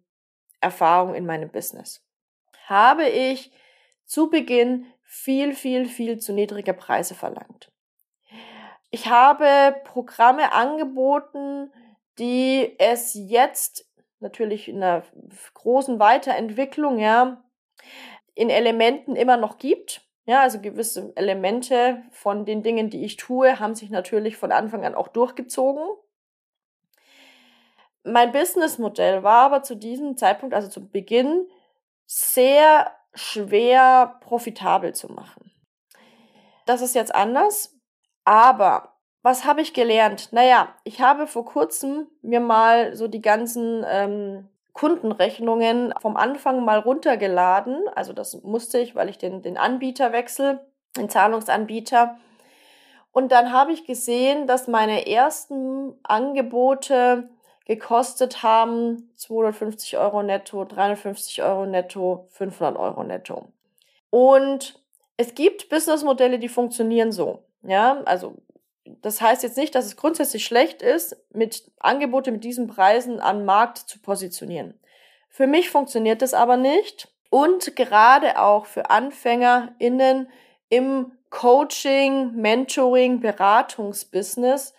Erfahrung 0.61 1.15
in 1.15 1.27
meinem 1.27 1.51
Business, 1.51 2.05
habe 2.67 3.09
ich 3.09 3.53
zu 4.05 4.29
Beginn 4.31 4.87
viel, 5.03 5.55
viel, 5.55 5.87
viel 5.87 6.19
zu 6.19 6.33
niedrige 6.33 6.75
Preise 6.75 7.15
verlangt. 7.15 7.73
Ich 8.97 9.09
habe 9.09 9.77
Programme 9.85 10.55
angeboten, 10.55 11.71
die 12.19 12.75
es 12.79 13.13
jetzt 13.13 13.87
natürlich 14.21 14.71
in 14.71 14.83
einer 14.83 15.03
großen 15.53 15.99
Weiterentwicklung, 15.99 16.99
ja, 16.99 17.45
in 18.35 18.49
Elementen 18.49 19.15
immer 19.15 19.37
noch 19.37 19.59
gibt. 19.59 20.01
Ja, 20.25 20.41
also 20.41 20.63
gewisse 20.63 21.13
Elemente 21.15 22.05
von 22.11 22.47
den 22.47 22.63
Dingen, 22.63 22.89
die 22.89 23.05
ich 23.05 23.19
tue, 23.19 23.61
haben 23.61 23.75
sich 23.75 23.91
natürlich 23.91 24.39
von 24.39 24.51
Anfang 24.51 24.87
an 24.87 24.95
auch 24.95 25.09
durchgezogen. 25.09 25.85
Mein 28.03 28.33
Businessmodell 28.33 29.23
war 29.23 29.45
aber 29.45 29.63
zu 29.63 29.75
diesem 29.75 30.17
Zeitpunkt, 30.17 30.55
also 30.55 30.69
zu 30.69 30.89
Beginn, 30.89 31.47
sehr 32.07 32.91
schwer 33.13 34.17
profitabel 34.23 34.95
zu 34.95 35.13
machen. 35.13 35.53
Das 36.65 36.81
ist 36.81 36.95
jetzt 36.95 37.15
anders. 37.15 37.76
Aber 38.27 38.93
was 39.23 39.45
habe 39.45 39.63
ich 39.63 39.73
gelernt? 39.73 40.33
Naja, 40.33 40.69
ich 40.85 41.01
habe 41.01 41.27
vor 41.27 41.45
kurzem 41.45 42.09
mir 42.23 42.41
mal 42.41 42.95
so 42.97 43.07
die 43.09 43.23
ganzen 43.23 43.85
ähm, 43.89 44.49
Kundenrechnungen 44.73 45.95
vom 46.03 46.17
Anfang 46.17 46.65
mal 46.65 46.81
runtergeladen. 46.81 47.89
Also 47.95 48.13
das 48.13 48.43
musste 48.43 48.79
ich, 48.79 48.95
weil 48.95 49.09
ich 49.09 49.17
den, 49.17 49.43
den 49.43 49.57
Anbieter 49.57 50.13
wechsle, 50.13 50.67
den 50.97 51.09
Zahlungsanbieter. 51.09 52.19
Und 53.13 53.31
dann 53.31 53.53
habe 53.53 53.73
ich 53.73 53.87
gesehen, 53.87 54.49
dass 54.49 54.67
meine 54.67 55.07
ersten 55.07 55.95
Angebote 56.03 57.31
gekostet 57.65 58.43
haben 58.43 59.13
250 59.17 59.99
Euro 59.99 60.25
netto, 60.25 60.65
350 60.65 61.43
Euro 61.45 61.65
netto, 61.65 62.27
500 62.31 62.77
Euro 62.77 63.05
netto. 63.05 63.47
Und 64.11 64.81
es 65.17 65.35
gibt 65.35 65.69
Businessmodelle, 65.69 66.41
die 66.41 66.49
funktionieren 66.49 67.13
so. 67.13 67.46
Ja, 67.67 68.03
also 68.05 68.37
das 69.03 69.21
heißt 69.21 69.43
jetzt 69.43 69.57
nicht, 69.57 69.75
dass 69.75 69.87
es 69.87 69.97
grundsätzlich 69.97 70.45
schlecht 70.45 70.83
ist, 70.83 71.17
mit 71.33 71.71
Angebote 71.81 72.31
mit 72.31 72.45
diesen 72.45 72.69
Preisen 72.69 73.21
am 73.21 73.45
Markt 73.45 73.79
zu 73.79 73.99
positionieren. 73.99 74.79
Für 75.29 75.47
mich 75.47 75.71
funktioniert 75.71 76.23
das 76.23 76.35
aber 76.35 76.57
nicht. 76.57 77.09
Und 77.31 77.75
gerade 77.77 78.41
auch 78.41 78.67
für 78.67 78.91
AnfängerInnen 78.91 80.31
im 80.69 81.13
Coaching, 81.31 82.35
Mentoring, 82.37 83.21
Beratungsbusiness 83.21 84.75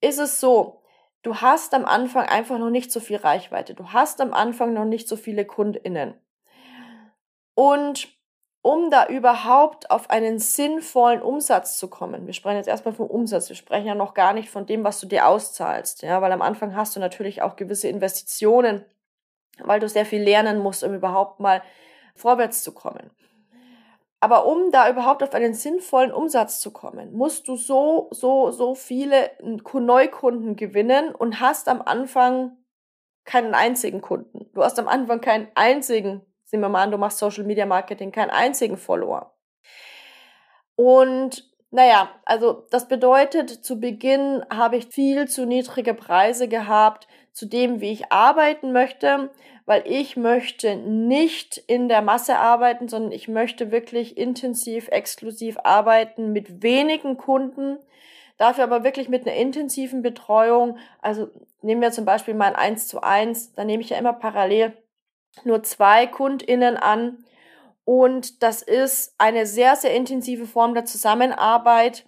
ist 0.00 0.18
es 0.18 0.40
so, 0.40 0.82
du 1.22 1.36
hast 1.36 1.74
am 1.74 1.84
Anfang 1.84 2.26
einfach 2.26 2.58
noch 2.58 2.70
nicht 2.70 2.92
so 2.92 3.00
viel 3.00 3.16
Reichweite. 3.16 3.74
Du 3.74 3.92
hast 3.92 4.20
am 4.20 4.32
Anfang 4.32 4.72
noch 4.72 4.84
nicht 4.84 5.08
so 5.08 5.16
viele 5.16 5.44
KundInnen. 5.44 6.14
Und 7.54 8.08
um 8.68 8.90
da 8.90 9.06
überhaupt 9.06 9.90
auf 9.90 10.10
einen 10.10 10.38
sinnvollen 10.38 11.22
Umsatz 11.22 11.78
zu 11.78 11.88
kommen. 11.88 12.26
Wir 12.26 12.34
sprechen 12.34 12.58
jetzt 12.58 12.68
erstmal 12.68 12.92
vom 12.92 13.06
Umsatz. 13.06 13.48
Wir 13.48 13.56
sprechen 13.56 13.86
ja 13.86 13.94
noch 13.94 14.12
gar 14.12 14.34
nicht 14.34 14.50
von 14.50 14.66
dem, 14.66 14.84
was 14.84 15.00
du 15.00 15.06
dir 15.06 15.26
auszahlst. 15.26 16.02
Ja, 16.02 16.20
weil 16.20 16.32
am 16.32 16.42
Anfang 16.42 16.76
hast 16.76 16.94
du 16.94 17.00
natürlich 17.00 17.40
auch 17.40 17.56
gewisse 17.56 17.88
Investitionen, 17.88 18.84
weil 19.60 19.80
du 19.80 19.88
sehr 19.88 20.04
viel 20.04 20.22
lernen 20.22 20.58
musst, 20.58 20.84
um 20.84 20.92
überhaupt 20.94 21.40
mal 21.40 21.62
vorwärts 22.14 22.62
zu 22.62 22.72
kommen. 22.72 23.10
Aber 24.20 24.44
um 24.44 24.70
da 24.70 24.90
überhaupt 24.90 25.22
auf 25.22 25.32
einen 25.32 25.54
sinnvollen 25.54 26.12
Umsatz 26.12 26.60
zu 26.60 26.70
kommen, 26.70 27.14
musst 27.14 27.48
du 27.48 27.56
so, 27.56 28.08
so, 28.10 28.50
so 28.50 28.74
viele 28.74 29.30
Neukunden 29.72 30.56
gewinnen 30.56 31.14
und 31.14 31.40
hast 31.40 31.68
am 31.68 31.80
Anfang 31.80 32.58
keinen 33.24 33.54
einzigen 33.54 34.02
Kunden. 34.02 34.50
Du 34.52 34.62
hast 34.62 34.78
am 34.78 34.88
Anfang 34.88 35.22
keinen 35.22 35.48
einzigen 35.54 36.20
Nehmen 36.50 36.64
wir 36.64 36.68
mal 36.68 36.82
an, 36.82 36.90
du 36.90 36.98
machst 36.98 37.18
Social 37.18 37.44
Media 37.44 37.66
Marketing, 37.66 38.12
keinen 38.12 38.30
einzigen 38.30 38.76
Follower. 38.76 39.34
Und 40.76 41.44
naja, 41.70 42.08
also 42.24 42.66
das 42.70 42.88
bedeutet, 42.88 43.50
zu 43.50 43.78
Beginn 43.78 44.42
habe 44.48 44.76
ich 44.76 44.86
viel 44.86 45.28
zu 45.28 45.44
niedrige 45.44 45.92
Preise 45.92 46.48
gehabt 46.48 47.08
zu 47.32 47.46
dem, 47.46 47.80
wie 47.80 47.92
ich 47.92 48.10
arbeiten 48.10 48.72
möchte, 48.72 49.30
weil 49.66 49.82
ich 49.86 50.16
möchte 50.16 50.76
nicht 50.76 51.58
in 51.58 51.88
der 51.88 52.00
Masse 52.00 52.36
arbeiten, 52.36 52.88
sondern 52.88 53.12
ich 53.12 53.28
möchte 53.28 53.70
wirklich 53.70 54.16
intensiv, 54.16 54.88
exklusiv 54.88 55.58
arbeiten 55.62 56.32
mit 56.32 56.62
wenigen 56.62 57.18
Kunden, 57.18 57.78
dafür 58.38 58.64
aber 58.64 58.82
wirklich 58.82 59.10
mit 59.10 59.26
einer 59.26 59.36
intensiven 59.36 60.00
Betreuung. 60.00 60.78
Also 61.02 61.28
nehmen 61.60 61.82
wir 61.82 61.92
zum 61.92 62.06
Beispiel 62.06 62.34
mein 62.34 62.56
1 62.56 62.88
zu 62.88 63.02
1, 63.02 63.52
da 63.52 63.64
nehme 63.64 63.82
ich 63.82 63.90
ja 63.90 63.98
immer 63.98 64.14
parallel 64.14 64.72
nur 65.44 65.62
zwei 65.62 66.06
KundInnen 66.06 66.76
an. 66.76 67.24
Und 67.84 68.42
das 68.42 68.62
ist 68.62 69.14
eine 69.18 69.46
sehr, 69.46 69.76
sehr 69.76 69.94
intensive 69.94 70.46
Form 70.46 70.74
der 70.74 70.84
Zusammenarbeit. 70.84 72.06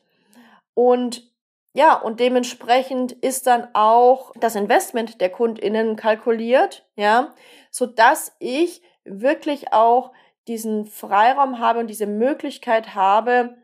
Und 0.74 1.30
ja, 1.72 1.94
und 1.94 2.20
dementsprechend 2.20 3.12
ist 3.12 3.46
dann 3.46 3.68
auch 3.74 4.32
das 4.40 4.56
Investment 4.56 5.20
der 5.20 5.30
KundInnen 5.30 5.96
kalkuliert, 5.96 6.84
ja, 6.96 7.34
so 7.70 7.86
dass 7.86 8.34
ich 8.40 8.82
wirklich 9.04 9.72
auch 9.72 10.12
diesen 10.48 10.86
Freiraum 10.86 11.60
habe 11.60 11.78
und 11.78 11.86
diese 11.86 12.06
Möglichkeit 12.06 12.94
habe, 12.96 13.56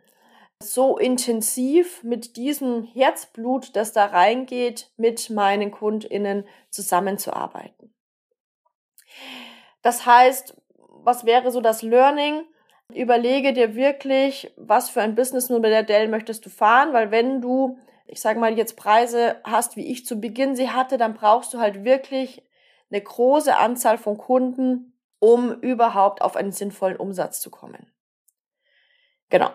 so 0.63 0.97
intensiv 0.97 2.03
mit 2.03 2.37
diesem 2.37 2.85
Herzblut, 2.85 3.75
das 3.75 3.93
da 3.93 4.07
reingeht, 4.07 4.91
mit 4.97 5.29
meinen 5.29 5.71
KundInnen 5.71 6.47
zusammenzuarbeiten. 6.71 7.93
Das 9.83 10.07
heißt, 10.07 10.57
was 10.79 11.25
wäre 11.25 11.51
so 11.51 11.61
das 11.61 11.83
Learning? 11.83 12.45
Überlege 12.93 13.53
dir 13.53 13.75
wirklich, 13.75 14.53
was 14.57 14.91
für 14.91 15.01
ein 15.01 15.15
Businessmodell 15.15 16.09
möchtest 16.09 16.47
du 16.47 16.51
fahren, 16.51 16.93
weil 16.93 17.11
wenn 17.11 17.41
du, 17.41 17.79
ich 18.07 18.21
sage 18.21 18.39
mal, 18.39 18.57
jetzt 18.57 18.77
Preise 18.77 19.37
hast, 19.45 19.77
wie 19.77 19.87
ich 19.87 20.07
zu 20.07 20.21
Beginn 20.21 20.57
sie 20.57 20.71
hatte, 20.71 20.97
dann 20.97 21.15
brauchst 21.15 21.53
du 21.55 21.59
halt 21.59 21.85
wirklich 21.85 22.43
eine 22.91 23.01
große 23.01 23.57
Anzahl 23.57 23.99
von 23.99 24.17
Kunden, 24.17 24.93
um 25.19 25.53
überhaupt 25.61 26.23
auf 26.23 26.37
einen 26.37 26.53
sinnvollen 26.53 26.97
Umsatz 26.97 27.41
zu 27.41 27.51
kommen. 27.51 27.91
Genau. 29.29 29.51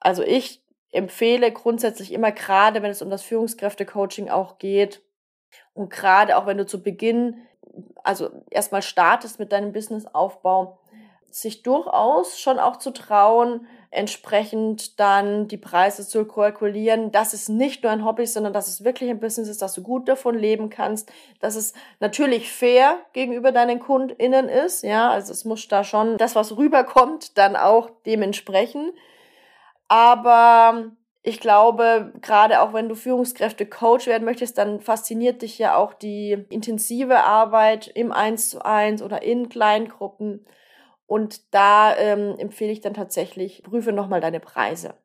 Also 0.00 0.22
ich 0.22 0.62
empfehle 0.92 1.52
grundsätzlich 1.52 2.12
immer, 2.12 2.32
gerade 2.32 2.82
wenn 2.82 2.90
es 2.90 3.02
um 3.02 3.10
das 3.10 3.22
Führungskräftecoaching 3.22 4.30
auch 4.30 4.58
geht 4.58 5.02
und 5.72 5.90
gerade 5.90 6.36
auch 6.36 6.46
wenn 6.46 6.58
du 6.58 6.66
zu 6.66 6.82
Beginn 6.82 7.46
also 8.02 8.30
erstmal 8.50 8.82
startest 8.82 9.38
mit 9.38 9.52
deinem 9.52 9.72
Businessaufbau, 9.72 10.78
sich 11.30 11.62
durchaus 11.62 12.38
schon 12.38 12.60
auch 12.60 12.76
zu 12.76 12.92
trauen, 12.92 13.66
entsprechend 13.90 15.00
dann 15.00 15.48
die 15.48 15.56
Preise 15.56 16.06
zu 16.06 16.26
kalkulieren, 16.26 17.10
dass 17.10 17.32
es 17.32 17.48
nicht 17.48 17.82
nur 17.82 17.92
ein 17.92 18.04
Hobby 18.04 18.24
ist, 18.24 18.34
sondern 18.34 18.52
dass 18.52 18.68
es 18.68 18.84
wirklich 18.84 19.10
ein 19.10 19.20
Business 19.20 19.48
ist, 19.48 19.62
dass 19.62 19.74
du 19.74 19.82
gut 19.82 20.08
davon 20.08 20.36
leben 20.38 20.70
kannst, 20.70 21.12
dass 21.40 21.56
es 21.56 21.74
natürlich 22.00 22.52
fair 22.52 22.98
gegenüber 23.12 23.52
deinen 23.52 23.80
KundInnen 23.80 24.48
ist, 24.48 24.82
ja, 24.82 25.10
also 25.10 25.32
es 25.32 25.44
muss 25.44 25.66
da 25.68 25.82
schon 25.84 26.18
das, 26.18 26.36
was 26.36 26.56
rüberkommt, 26.56 27.36
dann 27.38 27.56
auch 27.56 27.90
dementsprechend. 28.06 28.92
Aber 29.88 30.92
ich 31.26 31.40
glaube, 31.40 32.12
gerade 32.20 32.60
auch 32.60 32.74
wenn 32.74 32.90
du 32.90 32.94
Führungskräfte 32.94 33.64
Coach 33.64 34.06
werden 34.06 34.26
möchtest, 34.26 34.58
dann 34.58 34.82
fasziniert 34.82 35.40
dich 35.40 35.58
ja 35.58 35.74
auch 35.74 35.94
die 35.94 36.32
intensive 36.50 37.24
Arbeit 37.24 37.88
im 37.88 38.12
Eins 38.12 38.50
zu 38.50 38.62
eins 38.62 39.02
oder 39.02 39.22
in 39.22 39.48
Kleingruppen. 39.48 40.46
Und 41.06 41.54
da 41.54 41.96
ähm, 41.96 42.34
empfehle 42.38 42.72
ich 42.72 42.82
dann 42.82 42.92
tatsächlich, 42.92 43.62
prüfe 43.62 43.90
nochmal 43.90 44.20
deine 44.20 44.38
Preise. 44.38 44.98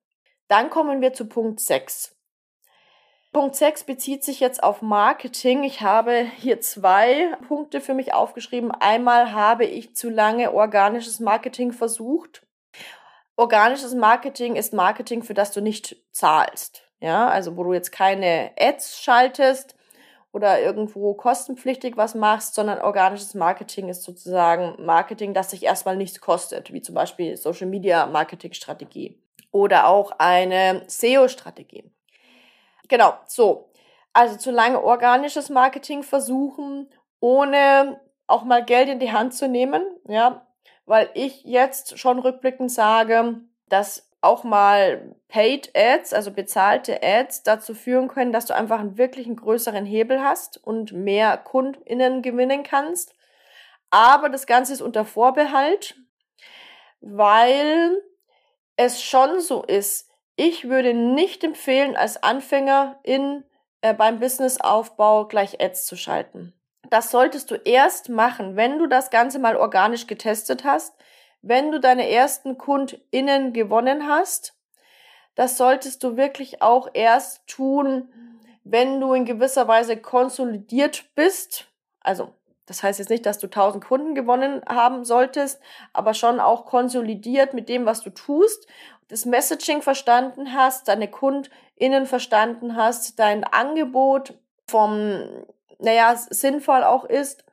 Dann 0.50 0.70
kommen 0.70 1.00
wir 1.00 1.14
zu 1.14 1.26
Punkt 1.30 1.62
6. 1.62 2.18
Punkt 3.32 3.56
6 3.56 3.86
bezieht 3.86 4.26
sich 4.26 4.42
jetzt 4.42 4.62
auf 4.62 4.82
Marketing. 4.82 5.64
Ich 5.64 5.80
habe 5.80 6.26
hier 6.38 6.60
zwei 6.60 7.34
Punkte 7.48 7.80
für 7.80 7.94
mich 7.94 8.14
aufgeschrieben. 8.14 8.72
Einmal 8.72 9.32
habe 9.32 9.64
ich 9.64 9.96
zu 9.96 10.10
lange 10.10 10.54
organisches 10.54 11.22
Marketing 11.22 11.72
versucht 11.72 12.46
organisches 13.40 13.96
Marketing 13.96 14.56
ist 14.56 14.74
Marketing, 14.74 15.24
für 15.24 15.34
das 15.34 15.52
du 15.52 15.62
nicht 15.62 15.96
zahlst. 16.12 16.84
Ja, 17.00 17.30
also 17.30 17.56
wo 17.56 17.64
du 17.64 17.74
jetzt 17.74 17.92
keine 17.92 18.52
Ads 18.60 19.02
schaltest 19.02 19.76
oder 20.34 20.62
irgendwo 20.62 21.14
kostenpflichtig 21.14 21.96
was 21.96 22.14
machst, 22.14 22.54
sondern 22.54 22.82
organisches 22.82 23.34
Marketing 23.34 23.88
ist 23.88 24.04
sozusagen 24.04 24.76
Marketing, 24.86 25.34
das 25.34 25.52
sich 25.52 25.64
erstmal 25.64 25.96
nichts 25.96 26.20
kostet, 26.20 26.74
wie 26.74 26.82
zum 26.82 26.96
Beispiel 26.96 27.38
Social 27.38 27.68
Media 27.68 28.06
Marketing 28.06 28.52
Strategie 28.52 29.18
oder 29.52 29.88
auch 29.88 30.12
eine 30.18 30.84
SEO 30.88 31.30
Strategie. 31.30 31.90
Genau, 32.90 33.14
so. 33.26 33.72
Also 34.12 34.36
zu 34.38 34.52
lange 34.52 34.84
organisches 34.84 35.50
Marketing 35.50 36.04
versuchen, 36.04 36.92
ohne 37.22 38.02
auch 38.28 38.44
mal 38.44 38.66
Geld 38.66 38.90
in 38.90 39.00
die 39.00 39.12
Hand 39.12 39.34
zu 39.34 39.48
nehmen, 39.48 39.82
ja, 40.08 40.46
weil 40.90 41.12
ich 41.14 41.44
jetzt 41.44 42.00
schon 42.00 42.18
rückblickend 42.18 42.72
sage, 42.72 43.42
dass 43.68 44.10
auch 44.22 44.44
mal 44.44 45.16
Paid 45.28 45.70
Ads, 45.76 46.14
also 46.14 46.32
bezahlte 46.32 47.04
Ads, 47.04 47.44
dazu 47.44 47.76
führen 47.76 48.08
können, 48.08 48.34
dass 48.34 48.48
du 48.48 48.56
einfach 48.56 48.80
einen 48.80 48.98
wirklichen 48.98 49.36
größeren 49.36 49.86
Hebel 49.86 50.20
hast 50.24 50.58
und 50.58 50.92
mehr 50.92 51.38
KundInnen 51.38 52.24
gewinnen 52.24 52.64
kannst. 52.64 53.14
Aber 53.92 54.30
das 54.30 54.48
Ganze 54.48 54.74
ist 54.74 54.82
unter 54.82 55.06
Vorbehalt, 55.06 55.96
weil 57.02 58.02
es 58.76 59.04
schon 59.04 59.42
so 59.42 59.62
ist, 59.62 60.10
ich 60.36 60.70
würde 60.70 60.96
nicht 60.96 61.44
empfehlen, 61.44 61.96
als 61.96 62.24
Anfänger 62.24 63.00
in, 63.04 63.44
äh, 63.82 63.94
beim 63.94 64.20
Businessaufbau 64.20 65.28
gleich 65.28 65.62
Ads 65.62 65.86
zu 65.86 65.96
schalten. 65.96 66.59
Das 66.90 67.12
solltest 67.12 67.52
du 67.52 67.56
erst 67.56 68.10
machen, 68.10 68.56
wenn 68.56 68.80
du 68.80 68.88
das 68.88 69.10
Ganze 69.10 69.40
mal 69.40 69.58
organisch 69.58 70.08
getestet 70.08 70.64
hast, 70.64 70.96
wenn 71.42 71.72
du 71.72 71.80
deine 71.80 72.10
ersten 72.10 72.58
KundInnen 72.58 73.54
gewonnen 73.54 74.08
hast. 74.08 74.56
Das 75.36 75.58
solltest 75.58 76.04
du 76.04 76.18
wirklich 76.18 76.62
auch 76.62 76.90
erst 76.94 77.48
tun, 77.48 78.12
wenn 78.64 79.00
du 79.00 79.14
in 79.14 79.26
gewisser 79.26 79.68
Weise 79.68 79.98
konsolidiert 79.98 81.06
bist. 81.16 81.68
Also, 82.02 82.34
das 82.66 82.84
heißt 82.84 83.00
jetzt 83.00 83.10
nicht, 83.10 83.26
dass 83.26 83.40
du 83.40 83.48
1000 83.48 83.84
Kunden 83.84 84.16
gewonnen 84.16 84.62
haben 84.68 85.06
solltest, 85.06 85.62
aber 85.94 86.14
schon 86.14 86.40
auch 86.40 86.66
konsolidiert 86.66 87.54
mit 87.54 87.70
dem, 87.70 87.86
was 87.86 88.02
du 88.02 88.10
tust, 88.10 88.68
das 89.08 89.26
Messaging 89.26 89.82
verstanden 89.82 90.54
hast, 90.54 90.88
deine 90.88 91.10
KundInnen 91.10 92.06
verstanden 92.06 92.76
hast, 92.76 93.18
dein 93.18 93.44
Angebot 93.44 94.38
vom 94.70 95.46
naja, 95.80 96.16
sinnvoll 96.16 96.84
auch 96.84 97.06
ist. 97.06 97.44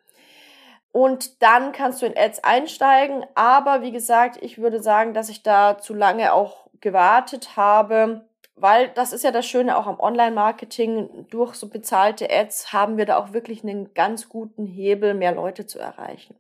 Und 0.93 1.43
dann 1.43 1.73
kannst 1.73 2.01
du 2.01 2.07
in 2.07 2.17
Ads 2.17 2.43
einsteigen. 2.43 3.27
Aber 3.35 3.83
wie 3.83 3.93
gesagt, 3.93 4.39
ich 4.43 4.59
würde 4.59 4.83
sagen, 4.83 5.15
dass 5.15 5.29
ich 5.29 5.43
da 5.43 5.79
zu 5.79 5.95
lange 5.95 6.33
auch 6.33 6.69
gewartet 6.81 7.57
habe, 7.57 8.25
weil 8.55 8.89
das 8.89 9.12
ist 9.12 9.23
ja 9.23 9.31
das 9.31 9.47
Schöne 9.47 9.77
auch 9.77 9.87
am 9.87 10.01
Online-Marketing. 10.01 11.27
Durch 11.31 11.55
so 11.55 11.69
bezahlte 11.69 12.31
Ads 12.31 12.73
haben 12.73 12.97
wir 12.97 13.05
da 13.05 13.19
auch 13.19 13.33
wirklich 13.33 13.62
einen 13.62 13.93
ganz 13.93 14.29
guten 14.29 14.67
Hebel, 14.67 15.15
mehr 15.15 15.33
Leute 15.33 15.67
zu 15.67 15.79
erreichen. 15.79 16.35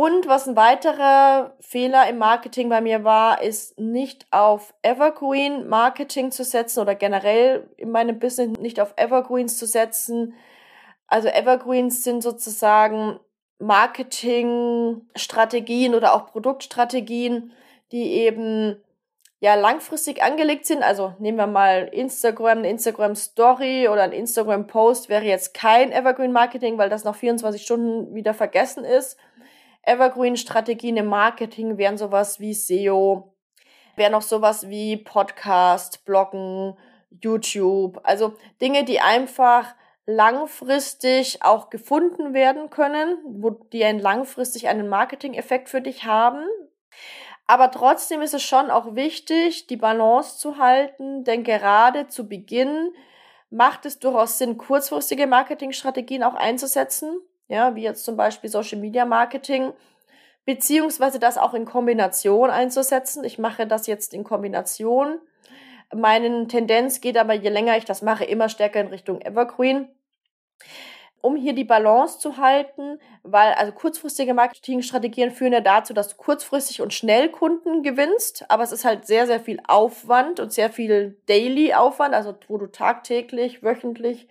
Und 0.00 0.26
was 0.26 0.48
ein 0.48 0.56
weiterer 0.56 1.52
Fehler 1.60 2.08
im 2.08 2.16
Marketing 2.16 2.70
bei 2.70 2.80
mir 2.80 3.04
war, 3.04 3.42
ist 3.42 3.78
nicht 3.78 4.26
auf 4.30 4.72
Evergreen 4.80 5.68
Marketing 5.68 6.30
zu 6.30 6.42
setzen 6.42 6.80
oder 6.80 6.94
generell 6.94 7.68
in 7.76 7.90
meinem 7.90 8.18
Business 8.18 8.58
nicht 8.58 8.80
auf 8.80 8.94
Evergreens 8.96 9.58
zu 9.58 9.66
setzen. 9.66 10.32
Also 11.06 11.28
Evergreens 11.28 12.02
sind 12.02 12.22
sozusagen 12.22 13.20
Marketingstrategien 13.58 15.94
oder 15.94 16.14
auch 16.14 16.28
Produktstrategien, 16.28 17.52
die 17.92 18.10
eben 18.10 18.82
ja 19.40 19.54
langfristig 19.54 20.22
angelegt 20.22 20.64
sind. 20.64 20.82
Also 20.82 21.12
nehmen 21.18 21.36
wir 21.36 21.46
mal 21.46 21.90
Instagram, 21.92 22.60
eine 22.60 22.70
Instagram 22.70 23.16
Story 23.16 23.86
oder 23.86 24.04
ein 24.04 24.12
Instagram 24.12 24.66
Post 24.66 25.10
wäre 25.10 25.26
jetzt 25.26 25.52
kein 25.52 25.92
Evergreen 25.92 26.32
Marketing, 26.32 26.78
weil 26.78 26.88
das 26.88 27.04
nach 27.04 27.16
24 27.16 27.60
Stunden 27.60 28.14
wieder 28.14 28.32
vergessen 28.32 28.86
ist 28.86 29.18
Evergreen-Strategien 29.82 30.96
im 30.96 31.06
Marketing 31.06 31.78
wären 31.78 31.98
sowas 31.98 32.40
wie 32.40 32.54
SEO, 32.54 33.34
wären 33.96 34.14
auch 34.14 34.22
sowas 34.22 34.68
wie 34.68 34.96
Podcast, 34.96 36.04
Bloggen, 36.04 36.76
YouTube, 37.22 38.00
also 38.04 38.34
Dinge, 38.60 38.84
die 38.84 39.00
einfach 39.00 39.74
langfristig 40.06 41.42
auch 41.42 41.70
gefunden 41.70 42.34
werden 42.34 42.70
können, 42.70 43.18
wo 43.24 43.50
die 43.50 43.84
einen 43.84 44.00
langfristig 44.00 44.68
einen 44.68 44.88
Marketing-Effekt 44.88 45.68
für 45.68 45.80
dich 45.80 46.04
haben. 46.04 46.44
Aber 47.46 47.70
trotzdem 47.70 48.22
ist 48.22 48.34
es 48.34 48.42
schon 48.42 48.70
auch 48.70 48.94
wichtig, 48.94 49.66
die 49.66 49.76
Balance 49.76 50.38
zu 50.38 50.58
halten, 50.58 51.24
denn 51.24 51.42
gerade 51.42 52.06
zu 52.06 52.28
Beginn 52.28 52.92
macht 53.50 53.86
es 53.86 53.98
durchaus 53.98 54.38
Sinn, 54.38 54.56
kurzfristige 54.56 55.26
Marketingstrategien 55.26 56.22
auch 56.22 56.34
einzusetzen 56.34 57.20
ja, 57.50 57.74
wie 57.74 57.82
jetzt 57.82 58.04
zum 58.04 58.16
Beispiel 58.16 58.48
Social 58.48 58.78
Media 58.78 59.04
Marketing, 59.04 59.72
beziehungsweise 60.46 61.18
das 61.18 61.36
auch 61.36 61.52
in 61.52 61.66
Kombination 61.66 62.48
einzusetzen. 62.50 63.24
Ich 63.24 63.38
mache 63.38 63.66
das 63.66 63.86
jetzt 63.86 64.14
in 64.14 64.24
Kombination. 64.24 65.18
Meine 65.94 66.46
Tendenz 66.46 67.00
geht 67.00 67.18
aber, 67.18 67.34
je 67.34 67.50
länger 67.50 67.76
ich 67.76 67.84
das 67.84 68.00
mache, 68.00 68.24
immer 68.24 68.48
stärker 68.48 68.80
in 68.80 68.86
Richtung 68.86 69.20
Evergreen 69.20 69.88
um 71.22 71.36
hier 71.36 71.52
die 71.52 71.64
Balance 71.64 72.18
zu 72.18 72.38
halten, 72.38 72.98
weil 73.22 73.52
also 73.52 73.72
kurzfristige 73.72 74.34
Marketingstrategien 74.34 75.30
führen 75.30 75.52
ja 75.52 75.60
dazu, 75.60 75.92
dass 75.92 76.08
du 76.08 76.16
kurzfristig 76.16 76.80
und 76.80 76.94
schnell 76.94 77.28
Kunden 77.28 77.82
gewinnst, 77.82 78.44
aber 78.48 78.62
es 78.62 78.72
ist 78.72 78.84
halt 78.84 79.06
sehr, 79.06 79.26
sehr 79.26 79.40
viel 79.40 79.60
Aufwand 79.66 80.40
und 80.40 80.52
sehr 80.52 80.70
viel 80.70 81.18
Daily 81.26 81.74
Aufwand, 81.74 82.14
also 82.14 82.34
wo 82.48 82.56
du 82.56 82.66
tagtäglich, 82.66 83.62
wöchentlich 83.62 84.28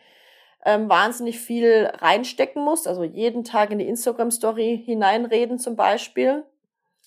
ähm, 0.69 0.87
wahnsinnig 0.87 1.39
viel 1.39 1.91
reinstecken 1.99 2.63
musst, 2.63 2.87
also 2.87 3.03
jeden 3.03 3.43
Tag 3.43 3.71
in 3.71 3.79
die 3.79 3.87
Instagram-Story 3.87 4.83
hineinreden 4.85 5.57
zum 5.57 5.75
Beispiel. 5.75 6.43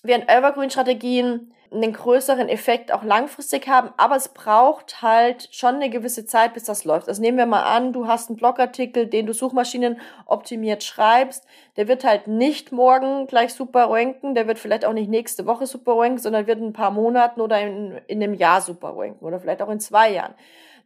Während 0.03 0.29
Evergreen-Strategien 0.29 1.53
einen 1.71 1.93
größeren 1.93 2.49
Effekt 2.49 2.91
auch 2.91 3.03
langfristig 3.03 3.67
haben, 3.67 3.89
aber 3.97 4.17
es 4.17 4.29
braucht 4.29 5.01
halt 5.01 5.47
schon 5.51 5.75
eine 5.75 5.89
gewisse 5.89 6.25
Zeit, 6.25 6.53
bis 6.53 6.65
das 6.65 6.83
läuft. 6.83 7.07
Also 7.07 7.21
nehmen 7.21 7.37
wir 7.37 7.45
mal 7.45 7.63
an, 7.63 7.93
du 7.93 8.05
hast 8.05 8.29
einen 8.29 8.37
Blogartikel, 8.37 9.07
den 9.07 9.25
du 9.25 9.33
Suchmaschinen 9.33 9.99
optimiert 10.25 10.83
schreibst, 10.83 11.47
der 11.77 11.87
wird 11.87 12.03
halt 12.03 12.27
nicht 12.27 12.71
morgen 12.73 13.27
gleich 13.27 13.53
super 13.53 13.89
ranken, 13.89 14.35
der 14.35 14.47
wird 14.47 14.59
vielleicht 14.59 14.85
auch 14.85 14.93
nicht 14.93 15.09
nächste 15.09 15.45
Woche 15.45 15.65
super 15.65 15.97
ranken, 15.97 16.19
sondern 16.19 16.47
wird 16.47 16.59
in 16.59 16.67
ein 16.67 16.73
paar 16.73 16.91
Monaten 16.91 17.41
oder 17.41 17.59
in, 17.61 17.99
in 18.07 18.21
einem 18.21 18.33
Jahr 18.33 18.61
super 18.61 18.93
ranken 18.95 19.25
oder 19.25 19.39
vielleicht 19.39 19.61
auch 19.61 19.69
in 19.69 19.79
zwei 19.79 20.11
Jahren. 20.11 20.35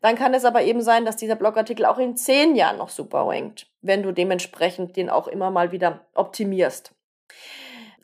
Dann 0.02 0.16
kann 0.16 0.34
es 0.34 0.46
aber 0.46 0.62
eben 0.64 0.82
sein, 0.82 1.06
dass 1.06 1.16
dieser 1.16 1.36
Blogartikel 1.36 1.86
auch 1.86 1.98
in 1.98 2.16
zehn 2.16 2.56
Jahren 2.56 2.78
noch 2.78 2.90
super 2.90 3.28
rankt, 3.28 3.68
wenn 3.82 4.04
du 4.04 4.12
dementsprechend 4.12 4.96
den 4.96 5.10
auch 5.10 5.28
immer 5.28 5.50
mal 5.50 5.72
wieder 5.72 6.06
optimierst. 6.14 6.94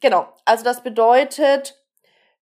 Genau, 0.02 0.28
also 0.46 0.64
das 0.64 0.84
bedeutet, 0.84 1.82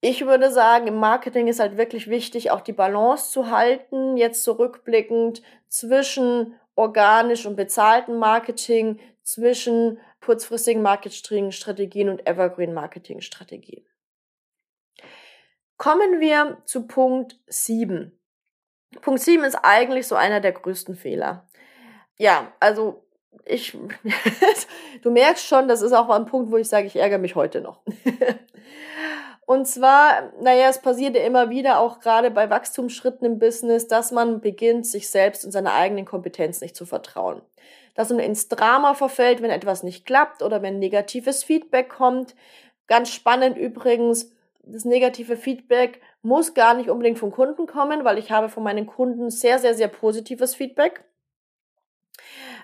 ich 0.02 0.26
würde 0.26 0.52
sagen, 0.52 0.88
im 0.88 0.95
Marketing 0.95 1.47
ist 1.47 1.60
halt 1.60 1.78
wirklich 1.78 2.10
wichtig, 2.10 2.52
auch 2.52 2.62
die 2.62 2.73
Balance 2.73 3.32
zu 3.32 3.50
halten, 3.50 4.17
jetzt 4.17 4.43
zurückblickend 4.43 5.41
zwischen 5.69 6.56
organisch 6.76 7.45
und 7.45 7.56
bezahlten 7.56 8.17
Marketing, 8.17 9.00
zwischen 9.23 10.00
kurzfristigen 10.21 10.82
Marketingstrategien 10.82 12.10
und 12.10 12.26
Evergreen 12.26 12.73
Marketingstrategien. 12.73 13.86
Kommen 15.76 16.21
wir 16.21 16.62
zu 16.65 16.88
Punkt 16.88 17.38
7. 17.47 18.16
Punkt 19.01 19.21
7 19.21 19.43
ist 19.43 19.55
eigentlich 19.55 20.07
so 20.07 20.15
einer 20.15 20.39
der 20.39 20.51
größten 20.51 20.95
Fehler. 20.95 21.45
Ja, 22.17 22.51
also 22.60 23.03
ich, 23.45 23.77
du 25.01 25.12
merkst 25.12 25.45
schon, 25.45 25.67
das 25.67 25.81
ist 25.81 25.93
auch 25.93 26.10
ein 26.10 26.25
Punkt, 26.25 26.51
wo 26.51 26.57
ich 26.57 26.67
sage, 26.67 26.88
ich 26.88 26.95
ärgere 26.95 27.19
mich 27.19 27.36
heute 27.36 27.62
noch. 27.62 27.81
Und 29.45 29.65
zwar, 29.65 30.33
naja, 30.41 30.67
es 30.67 30.81
passiert 30.81 31.15
ja 31.15 31.23
immer 31.23 31.49
wieder, 31.49 31.79
auch 31.79 32.01
gerade 32.01 32.31
bei 32.31 32.49
Wachstumsschritten 32.49 33.25
im 33.25 33.39
Business, 33.39 33.88
dass 33.88 34.12
man 34.12 34.41
beginnt, 34.41 34.86
sich 34.86 35.10
selbst 35.10 35.45
und 35.45 35.51
seiner 35.51 35.73
eigenen 35.73 36.03
Kompetenz 36.03 36.60
nicht 36.60 36.75
zu 36.75 36.86
vertrauen. 36.86 37.41
Dass 37.95 38.10
man 38.10 38.19
ins 38.19 38.49
Drama 38.49 38.93
verfällt, 38.93 39.41
wenn 39.41 39.49
etwas 39.49 39.83
nicht 39.83 40.05
klappt 40.05 40.43
oder 40.43 40.62
wenn 40.62 40.79
negatives 40.79 41.45
Feedback 41.45 41.88
kommt. 41.88 42.36
Ganz 42.88 43.10
spannend 43.10 43.57
übrigens, 43.57 44.33
das 44.63 44.83
negative 44.83 45.38
Feedback 45.38 46.01
muss 46.21 46.53
gar 46.53 46.73
nicht 46.73 46.89
unbedingt 46.89 47.19
vom 47.19 47.32
Kunden 47.32 47.67
kommen, 47.67 48.03
weil 48.03 48.17
ich 48.17 48.32
habe 48.32 48.49
von 48.49 48.63
meinen 48.63 48.86
Kunden 48.86 49.30
sehr, 49.30 49.60
sehr, 49.60 49.75
sehr 49.75 49.88
positives 49.88 50.56
Feedback. 50.56 51.03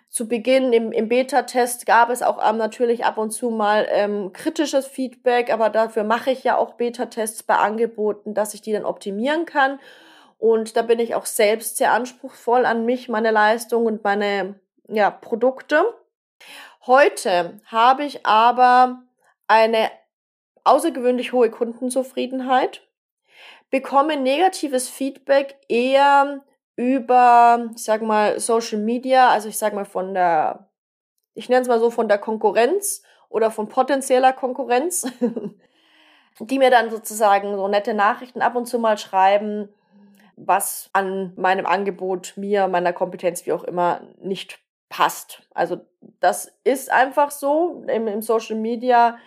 Zu 0.10 0.28
Beginn 0.28 0.74
im, 0.74 0.92
im 0.92 1.10
Beta-Test 1.10 1.88
gab 1.88 2.12
es 2.12 2.22
auch 2.22 2.40
ähm, 2.48 2.58
natürlich 2.58 3.04
ab 3.04 3.18
und 3.18 3.32
zu 3.32 3.50
mal 3.50 3.88
ähm, 3.90 4.32
kritisches 4.32 4.86
Feedback, 4.86 5.52
aber 5.52 5.72
dafür 5.72 6.04
mache 6.04 6.30
ich 6.30 6.44
ja 6.44 6.56
auch 6.56 6.76
Beta-Tests 6.76 7.44
bei 7.44 7.56
Angeboten, 7.56 8.36
dass 8.36 8.54
ich 8.54 8.62
die 8.62 8.74
dann 8.74 8.86
optimieren 8.86 9.46
kann. 9.46 9.80
Und 10.38 10.78
da 10.78 10.82
bin 10.82 11.00
ich 11.00 11.16
auch 11.16 11.26
selbst 11.26 11.78
sehr 11.78 11.94
anspruchsvoll 11.94 12.66
an 12.66 12.86
mich, 12.86 13.10
meine 13.10 13.32
Leistung 13.32 13.86
und 13.86 14.04
meine 14.04 14.60
ja, 14.88 15.10
Produkte. 15.10 15.84
Heute 16.86 17.60
habe 17.66 18.04
ich 18.04 18.26
aber 18.26 19.02
eine 19.48 19.90
außergewöhnlich 20.64 21.34
hohe 21.34 21.50
Kundenzufriedenheit, 21.50 22.82
bekomme 23.74 24.18
negatives 24.18 24.88
Feedback 24.88 25.56
eher 25.68 26.42
über, 26.76 27.72
ich 27.76 27.84
sag 27.84 28.04
mal, 28.04 28.40
Social 28.40 28.78
Media, 28.78 29.30
also 29.30 29.50
ich 29.50 29.58
sag 29.58 29.74
mal 29.74 29.84
von 29.84 30.14
der, 30.14 30.70
ich 31.34 31.50
nenne 31.50 31.64
es 31.64 31.68
mal 31.68 31.80
so 31.80 31.90
von 31.90 32.08
der 32.08 32.20
Konkurrenz 32.20 33.02
oder 33.30 33.50
von 33.50 33.70
potenzieller 33.70 34.32
Konkurrenz, 34.32 35.12
die 36.40 36.60
mir 36.60 36.70
dann 36.70 36.92
sozusagen 36.92 37.56
so 37.56 37.68
nette 37.68 37.96
Nachrichten 37.96 38.44
ab 38.44 38.56
und 38.56 38.68
zu 38.68 38.78
mal 38.78 39.00
schreiben, 39.00 39.70
was 40.36 40.92
an 40.94 41.34
meinem 41.36 41.66
Angebot, 41.66 42.34
mir, 42.36 42.68
meiner 42.68 42.94
Kompetenz, 42.94 43.48
wie 43.48 43.54
auch 43.54 43.64
immer, 43.64 44.02
nicht 44.22 44.60
passt. 44.90 45.50
Also 45.56 45.82
das 46.20 46.54
ist 46.64 46.92
einfach 46.92 47.32
so 47.32 47.84
im, 47.88 48.08
im 48.08 48.22
Social 48.22 48.56
Media 48.56 49.18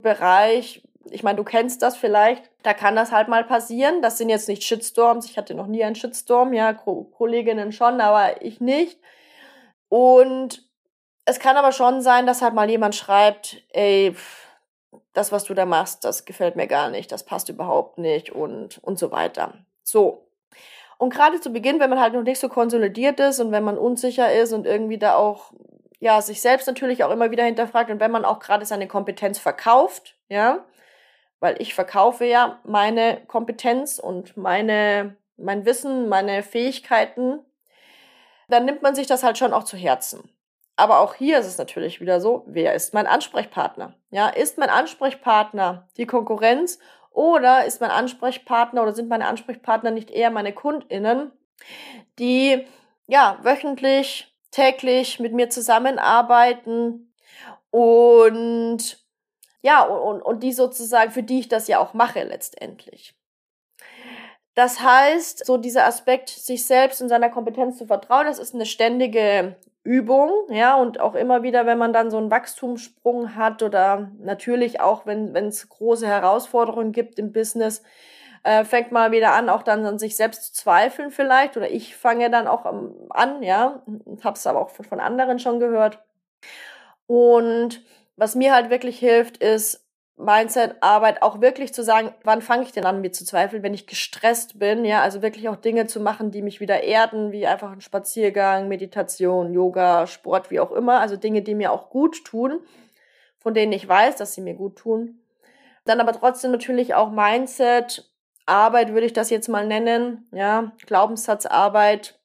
Bereich 0.00 0.82
ich 1.10 1.22
meine, 1.22 1.36
du 1.36 1.44
kennst 1.44 1.82
das 1.82 1.96
vielleicht, 1.96 2.50
da 2.62 2.74
kann 2.74 2.96
das 2.96 3.12
halt 3.12 3.28
mal 3.28 3.44
passieren. 3.44 4.02
Das 4.02 4.18
sind 4.18 4.28
jetzt 4.28 4.48
nicht 4.48 4.62
Shitstorms. 4.62 5.26
Ich 5.26 5.36
hatte 5.36 5.54
noch 5.54 5.66
nie 5.66 5.84
einen 5.84 5.94
Shitstorm, 5.94 6.52
ja, 6.52 6.72
Ko 6.72 7.04
Kolleginnen 7.04 7.72
schon, 7.72 8.00
aber 8.00 8.42
ich 8.42 8.60
nicht. 8.60 8.98
Und 9.88 10.64
es 11.24 11.38
kann 11.38 11.56
aber 11.56 11.72
schon 11.72 12.00
sein, 12.00 12.26
dass 12.26 12.42
halt 12.42 12.54
mal 12.54 12.70
jemand 12.70 12.94
schreibt, 12.94 13.62
ey, 13.70 14.14
das, 15.12 15.32
was 15.32 15.44
du 15.44 15.54
da 15.54 15.66
machst, 15.66 16.04
das 16.04 16.24
gefällt 16.24 16.56
mir 16.56 16.66
gar 16.66 16.90
nicht, 16.90 17.12
das 17.12 17.24
passt 17.24 17.48
überhaupt 17.48 17.98
nicht 17.98 18.30
und, 18.30 18.78
und 18.78 18.98
so 18.98 19.10
weiter. 19.10 19.54
So. 19.82 20.26
Und 20.98 21.12
gerade 21.12 21.40
zu 21.40 21.50
Beginn, 21.50 21.80
wenn 21.80 21.90
man 21.90 22.00
halt 22.00 22.14
noch 22.14 22.22
nicht 22.22 22.40
so 22.40 22.48
konsolidiert 22.48 23.20
ist 23.20 23.40
und 23.40 23.52
wenn 23.52 23.64
man 23.64 23.76
unsicher 23.76 24.32
ist 24.32 24.52
und 24.52 24.66
irgendwie 24.66 24.98
da 24.98 25.16
auch, 25.16 25.52
ja, 25.98 26.20
sich 26.22 26.40
selbst 26.40 26.66
natürlich 26.66 27.04
auch 27.04 27.10
immer 27.10 27.30
wieder 27.30 27.44
hinterfragt 27.44 27.90
und 27.90 28.00
wenn 28.00 28.10
man 28.10 28.24
auch 28.24 28.38
gerade 28.38 28.64
seine 28.64 28.88
Kompetenz 28.88 29.38
verkauft, 29.38 30.16
ja, 30.28 30.64
weil 31.42 31.60
ich 31.60 31.74
verkaufe 31.74 32.24
ja 32.24 32.60
meine 32.62 33.20
Kompetenz 33.26 33.98
und 33.98 34.36
meine, 34.36 35.16
mein 35.36 35.66
Wissen, 35.66 36.08
meine 36.08 36.44
Fähigkeiten, 36.44 37.40
dann 38.48 38.64
nimmt 38.64 38.82
man 38.82 38.94
sich 38.94 39.08
das 39.08 39.24
halt 39.24 39.38
schon 39.38 39.52
auch 39.52 39.64
zu 39.64 39.76
Herzen. 39.76 40.30
Aber 40.76 41.00
auch 41.00 41.14
hier 41.14 41.40
ist 41.40 41.46
es 41.46 41.58
natürlich 41.58 42.00
wieder 42.00 42.20
so, 42.20 42.44
wer 42.46 42.74
ist 42.74 42.94
mein 42.94 43.08
Ansprechpartner? 43.08 43.96
Ja, 44.10 44.28
ist 44.28 44.56
mein 44.56 44.70
Ansprechpartner 44.70 45.88
die 45.96 46.06
Konkurrenz 46.06 46.78
oder 47.10 47.64
ist 47.64 47.80
mein 47.80 47.90
Ansprechpartner 47.90 48.80
oder 48.80 48.94
sind 48.94 49.08
meine 49.08 49.26
Ansprechpartner 49.26 49.90
nicht 49.90 50.12
eher 50.12 50.30
meine 50.30 50.52
KundInnen, 50.52 51.32
die 52.20 52.68
ja 53.08 53.38
wöchentlich, 53.42 54.32
täglich 54.52 55.18
mit 55.18 55.32
mir 55.32 55.50
zusammenarbeiten 55.50 57.12
und 57.72 59.01
ja, 59.62 59.82
und, 59.84 60.20
und 60.20 60.42
die 60.42 60.52
sozusagen, 60.52 61.10
für 61.10 61.22
die 61.22 61.40
ich 61.40 61.48
das 61.48 61.68
ja 61.68 61.78
auch 61.78 61.94
mache 61.94 62.22
letztendlich. 62.24 63.14
Das 64.54 64.80
heißt, 64.80 65.46
so 65.46 65.56
dieser 65.56 65.86
Aspekt, 65.86 66.28
sich 66.28 66.66
selbst 66.66 67.00
und 67.00 67.08
seiner 67.08 67.30
Kompetenz 67.30 67.78
zu 67.78 67.86
vertrauen, 67.86 68.26
das 68.26 68.38
ist 68.38 68.54
eine 68.54 68.66
ständige 68.66 69.56
Übung, 69.84 70.30
ja, 70.50 70.76
und 70.76 71.00
auch 71.00 71.14
immer 71.14 71.42
wieder, 71.42 71.64
wenn 71.64 71.78
man 71.78 71.92
dann 71.92 72.10
so 72.10 72.18
einen 72.18 72.30
Wachstumssprung 72.30 73.34
hat 73.34 73.62
oder 73.62 74.10
natürlich 74.18 74.80
auch, 74.80 75.06
wenn 75.06 75.34
es 75.34 75.68
große 75.68 76.06
Herausforderungen 76.06 76.92
gibt 76.92 77.18
im 77.18 77.32
Business, 77.32 77.82
äh, 78.44 78.64
fängt 78.64 78.92
mal 78.92 79.12
wieder 79.12 79.32
an, 79.32 79.48
auch 79.48 79.62
dann 79.62 79.86
an 79.86 79.98
sich 79.98 80.16
selbst 80.16 80.44
zu 80.44 80.52
zweifeln 80.52 81.10
vielleicht, 81.10 81.56
oder 81.56 81.70
ich 81.70 81.96
fange 81.96 82.30
dann 82.30 82.46
auch 82.46 82.64
an, 82.64 83.42
ja, 83.42 83.82
habe 84.22 84.36
es 84.36 84.46
aber 84.46 84.60
auch 84.60 84.70
von 84.70 85.00
anderen 85.00 85.38
schon 85.38 85.60
gehört. 85.60 86.00
Und 87.06 87.82
was 88.16 88.34
mir 88.34 88.54
halt 88.54 88.70
wirklich 88.70 88.98
hilft, 88.98 89.38
ist 89.38 89.82
Mindset-Arbeit 90.16 91.22
auch 91.22 91.40
wirklich 91.40 91.72
zu 91.72 91.82
sagen, 91.82 92.12
wann 92.22 92.42
fange 92.42 92.64
ich 92.64 92.72
denn 92.72 92.84
an, 92.84 93.00
mir 93.00 93.12
zu 93.12 93.24
zweifeln, 93.24 93.62
wenn 93.62 93.74
ich 93.74 93.86
gestresst 93.86 94.58
bin, 94.58 94.84
ja, 94.84 95.02
also 95.02 95.22
wirklich 95.22 95.48
auch 95.48 95.56
Dinge 95.56 95.86
zu 95.86 96.00
machen, 96.00 96.30
die 96.30 96.42
mich 96.42 96.60
wieder 96.60 96.82
erden, 96.82 97.32
wie 97.32 97.46
einfach 97.46 97.72
ein 97.72 97.80
Spaziergang, 97.80 98.68
Meditation, 98.68 99.52
Yoga, 99.52 100.06
Sport, 100.06 100.50
wie 100.50 100.60
auch 100.60 100.70
immer, 100.70 101.00
also 101.00 101.16
Dinge, 101.16 101.42
die 101.42 101.54
mir 101.54 101.72
auch 101.72 101.90
gut 101.90 102.24
tun, 102.24 102.60
von 103.38 103.54
denen 103.54 103.72
ich 103.72 103.88
weiß, 103.88 104.16
dass 104.16 104.34
sie 104.34 104.42
mir 104.42 104.54
gut 104.54 104.76
tun. 104.76 105.18
Dann 105.84 106.00
aber 106.00 106.12
trotzdem 106.12 106.52
natürlich 106.52 106.94
auch 106.94 107.10
Mindset, 107.10 108.08
Arbeit 108.46 108.92
würde 108.92 109.06
ich 109.06 109.12
das 109.12 109.30
jetzt 109.30 109.48
mal 109.48 109.66
nennen, 109.66 110.28
ja, 110.32 110.72
Glaubenssatzarbeit 110.86 112.20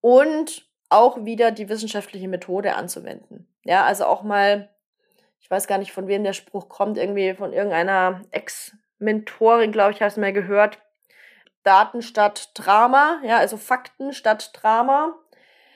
und 0.00 0.66
auch 0.88 1.24
wieder 1.24 1.50
die 1.50 1.68
wissenschaftliche 1.68 2.28
Methode 2.28 2.76
anzuwenden. 2.76 3.46
Ja, 3.66 3.84
also 3.84 4.04
auch 4.04 4.22
mal, 4.22 4.68
ich 5.40 5.50
weiß 5.50 5.66
gar 5.66 5.78
nicht, 5.78 5.92
von 5.92 6.06
wem 6.06 6.22
der 6.24 6.32
Spruch 6.32 6.68
kommt, 6.68 6.98
irgendwie 6.98 7.34
von 7.34 7.52
irgendeiner 7.52 8.22
Ex-Mentorin, 8.30 9.72
glaube 9.72 9.92
ich, 9.92 10.00
habe 10.00 10.08
es 10.08 10.16
mal 10.16 10.32
gehört. 10.32 10.78
Daten 11.64 12.00
statt 12.00 12.50
Drama, 12.54 13.20
ja, 13.24 13.38
also 13.38 13.56
Fakten 13.56 14.12
statt 14.12 14.50
Drama. 14.54 15.14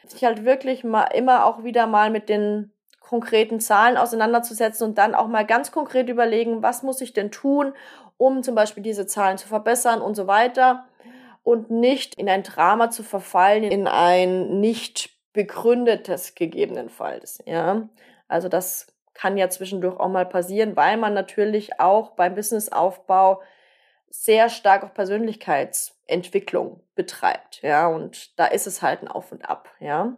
Sich 0.07 0.24
halt 0.24 0.44
wirklich 0.44 0.85
mal 0.85 1.05
immer 1.07 1.44
auch 1.44 1.64
wieder 1.64 1.87
mal 1.87 2.11
mit 2.11 2.29
den 2.29 2.72
konkreten 3.00 3.59
Zahlen 3.59 3.96
auseinanderzusetzen 3.96 4.87
und 4.87 4.98
dann 4.98 5.16
auch 5.16 5.26
mal 5.26 5.44
ganz 5.44 5.72
konkret 5.72 6.09
überlegen, 6.09 6.62
was 6.62 6.85
muss 6.85 7.00
ich 7.00 7.12
denn 7.12 7.33
tun, 7.33 7.74
um 8.16 8.44
zum 8.44 8.55
Beispiel 8.55 8.85
diese 8.85 9.07
Zahlen 9.07 9.37
zu 9.37 9.48
verbessern 9.48 10.00
und 10.00 10.14
so 10.14 10.29
weiter 10.29 10.87
und 11.42 11.70
nicht 11.70 12.14
in 12.14 12.29
ein 12.29 12.44
Drama 12.44 12.90
zu 12.90 13.03
verfallen, 13.03 13.64
in 13.64 13.88
ein 13.88 14.61
nicht 14.61 15.11
begründetes 15.33 16.35
gegebenenfalls, 16.35 17.43
ja. 17.47 17.88
Also 18.29 18.49
das 18.49 18.88
kann 19.14 19.37
ja 19.37 19.51
zwischendurch 19.51 19.99
auch 19.99 20.09
mal 20.09 20.27
passieren, 20.27 20.77
weil 20.77 20.97
man 20.97 21.14
natürlich 21.14 21.81
auch 21.81 22.11
beim 22.11 22.35
Businessaufbau 22.35 23.43
sehr 24.09 24.49
stark 24.49 24.83
auf 24.83 24.95
Persönlichkeitsentwicklung 24.95 26.83
betreibt, 26.95 27.62
ja, 27.62 27.87
und 27.88 28.38
da 28.38 28.47
ist 28.47 28.66
es 28.66 28.83
halt 28.83 29.03
ein 29.03 29.09
Auf 29.09 29.31
und 29.33 29.49
Ab, 29.49 29.69
ja. 29.79 30.16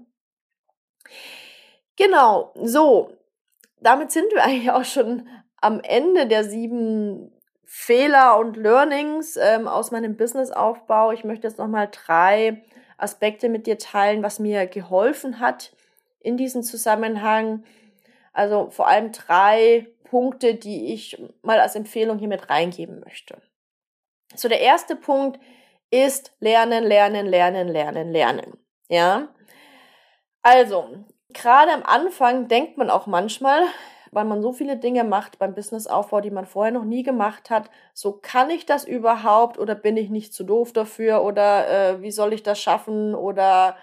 Genau, 1.96 2.52
so, 2.54 3.12
damit 3.80 4.10
sind 4.10 4.32
wir 4.32 4.42
eigentlich 4.44 4.70
auch 4.70 4.84
schon 4.84 5.28
am 5.60 5.80
Ende 5.80 6.26
der 6.26 6.44
sieben 6.44 7.32
Fehler 7.64 8.38
und 8.38 8.56
Learnings 8.56 9.36
ähm, 9.36 9.66
aus 9.66 9.92
meinem 9.92 10.16
Businessaufbau. 10.16 11.12
Ich 11.12 11.24
möchte 11.24 11.46
jetzt 11.46 11.58
nochmal 11.58 11.88
drei 11.90 12.62
Aspekte 13.02 13.48
mit 13.48 13.66
dir 13.66 13.78
teilen, 13.78 14.22
was 14.22 14.38
mir 14.38 14.66
geholfen 14.66 15.40
hat 15.40 15.72
in 16.20 16.36
diesem 16.36 16.62
Zusammenhang. 16.62 17.64
Also 18.32 18.70
vor 18.70 18.86
allem 18.88 19.12
drei 19.12 19.86
Punkte, 20.04 20.54
die 20.54 20.92
ich 20.92 21.20
mal 21.42 21.60
als 21.60 21.74
Empfehlung 21.74 22.18
hier 22.18 22.28
mit 22.28 22.50
reingeben 22.50 23.00
möchte. 23.00 23.40
So, 24.34 24.48
der 24.48 24.60
erste 24.60 24.96
Punkt 24.96 25.38
ist 25.90 26.34
lernen, 26.40 26.84
lernen, 26.84 27.26
lernen, 27.26 27.68
lernen, 27.68 28.12
lernen. 28.12 28.58
Ja. 28.88 29.28
Also, 30.42 31.04
gerade 31.30 31.72
am 31.72 31.82
Anfang 31.82 32.48
denkt 32.48 32.78
man 32.78 32.90
auch 32.90 33.06
manchmal, 33.06 33.62
weil 34.12 34.26
man 34.26 34.42
so 34.42 34.52
viele 34.52 34.76
Dinge 34.76 35.04
macht 35.04 35.38
beim 35.38 35.54
Businessaufbau, 35.54 36.20
die 36.20 36.30
man 36.30 36.46
vorher 36.46 36.72
noch 36.72 36.84
nie 36.84 37.02
gemacht 37.02 37.48
hat. 37.48 37.70
So 37.94 38.12
kann 38.12 38.50
ich 38.50 38.66
das 38.66 38.84
überhaupt 38.84 39.58
oder 39.58 39.74
bin 39.74 39.96
ich 39.96 40.10
nicht 40.10 40.34
zu 40.34 40.44
doof 40.44 40.72
dafür 40.72 41.24
oder 41.24 41.68
äh, 41.68 42.02
wie 42.02 42.10
soll 42.10 42.34
ich 42.34 42.42
das 42.42 42.60
schaffen 42.60 43.14
oder 43.14 43.76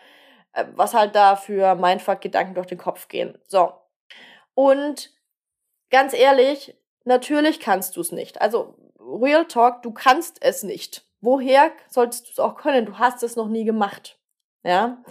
äh, 0.54 0.66
was 0.76 0.94
halt 0.94 1.16
da 1.16 1.36
für 1.36 1.74
Mindfuck-Gedanken 1.74 2.54
durch 2.54 2.68
den 2.68 2.78
Kopf 2.78 3.08
gehen. 3.08 3.38
So. 3.48 3.74
Und 4.54 5.12
ganz 5.90 6.14
ehrlich, 6.14 6.78
natürlich 7.06 7.60
kannst 7.60 7.98
du 7.98 8.02
es 8.02 8.12
nicht. 8.12 8.40
Also 8.40 8.76
Real 9.00 9.46
Talk, 9.46 9.82
du 9.82 9.92
kannst 9.92 10.44
es 10.44 10.62
nicht. 10.62 11.06
Woher 11.22 11.72
solltest 11.90 12.28
du 12.28 12.32
es 12.34 12.40
auch 12.40 12.56
können? 12.56 12.86
Du 12.86 13.00
hast 13.00 13.24
es 13.24 13.36
noch 13.36 13.48
nie 13.48 13.66
gemacht. 13.66 14.20
Ja. 14.64 15.04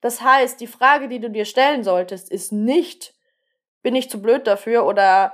Das 0.00 0.22
heißt, 0.22 0.60
die 0.60 0.68
Frage, 0.68 1.08
die 1.08 1.18
du 1.18 1.28
dir 1.28 1.44
stellen 1.44 1.82
solltest, 1.82 2.30
ist 2.30 2.52
nicht, 2.52 3.14
bin 3.82 3.94
ich 3.94 4.10
zu 4.10 4.20
blöd 4.20 4.46
dafür 4.46 4.86
oder 4.86 5.32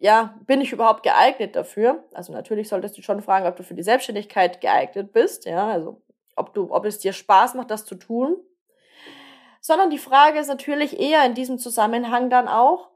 ja, 0.00 0.34
bin 0.46 0.60
ich 0.60 0.72
überhaupt 0.72 1.04
geeignet 1.04 1.54
dafür? 1.54 2.04
Also 2.12 2.32
natürlich 2.32 2.68
solltest 2.68 2.98
du 2.98 3.02
schon 3.02 3.22
fragen, 3.22 3.46
ob 3.46 3.56
du 3.56 3.62
für 3.62 3.74
die 3.74 3.84
Selbstständigkeit 3.84 4.60
geeignet 4.60 5.12
bist, 5.12 5.44
ja, 5.44 5.68
also 5.68 6.02
ob 6.34 6.54
du, 6.54 6.72
ob 6.72 6.84
es 6.84 6.98
dir 6.98 7.12
Spaß 7.12 7.54
macht, 7.54 7.70
das 7.70 7.84
zu 7.84 7.94
tun. 7.94 8.36
Sondern 9.60 9.90
die 9.90 9.98
Frage 9.98 10.40
ist 10.40 10.48
natürlich 10.48 10.98
eher 10.98 11.24
in 11.24 11.34
diesem 11.34 11.58
Zusammenhang 11.58 12.30
dann 12.30 12.48
auch, 12.48 12.90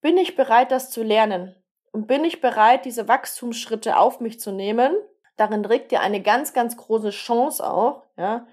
bin 0.00 0.16
ich 0.16 0.36
bereit, 0.36 0.70
das 0.70 0.90
zu 0.90 1.02
lernen? 1.02 1.56
Und 1.90 2.06
bin 2.06 2.24
ich 2.24 2.40
bereit, 2.40 2.84
diese 2.84 3.08
Wachstumsschritte 3.08 3.96
auf 3.96 4.20
mich 4.20 4.38
zu 4.38 4.52
nehmen? 4.52 4.94
Darin 5.36 5.62
trägt 5.62 5.90
dir 5.90 6.00
eine 6.00 6.22
ganz, 6.22 6.52
ganz 6.52 6.76
große 6.76 7.10
Chance 7.10 7.68
auch, 7.68 8.04
ja. 8.16 8.46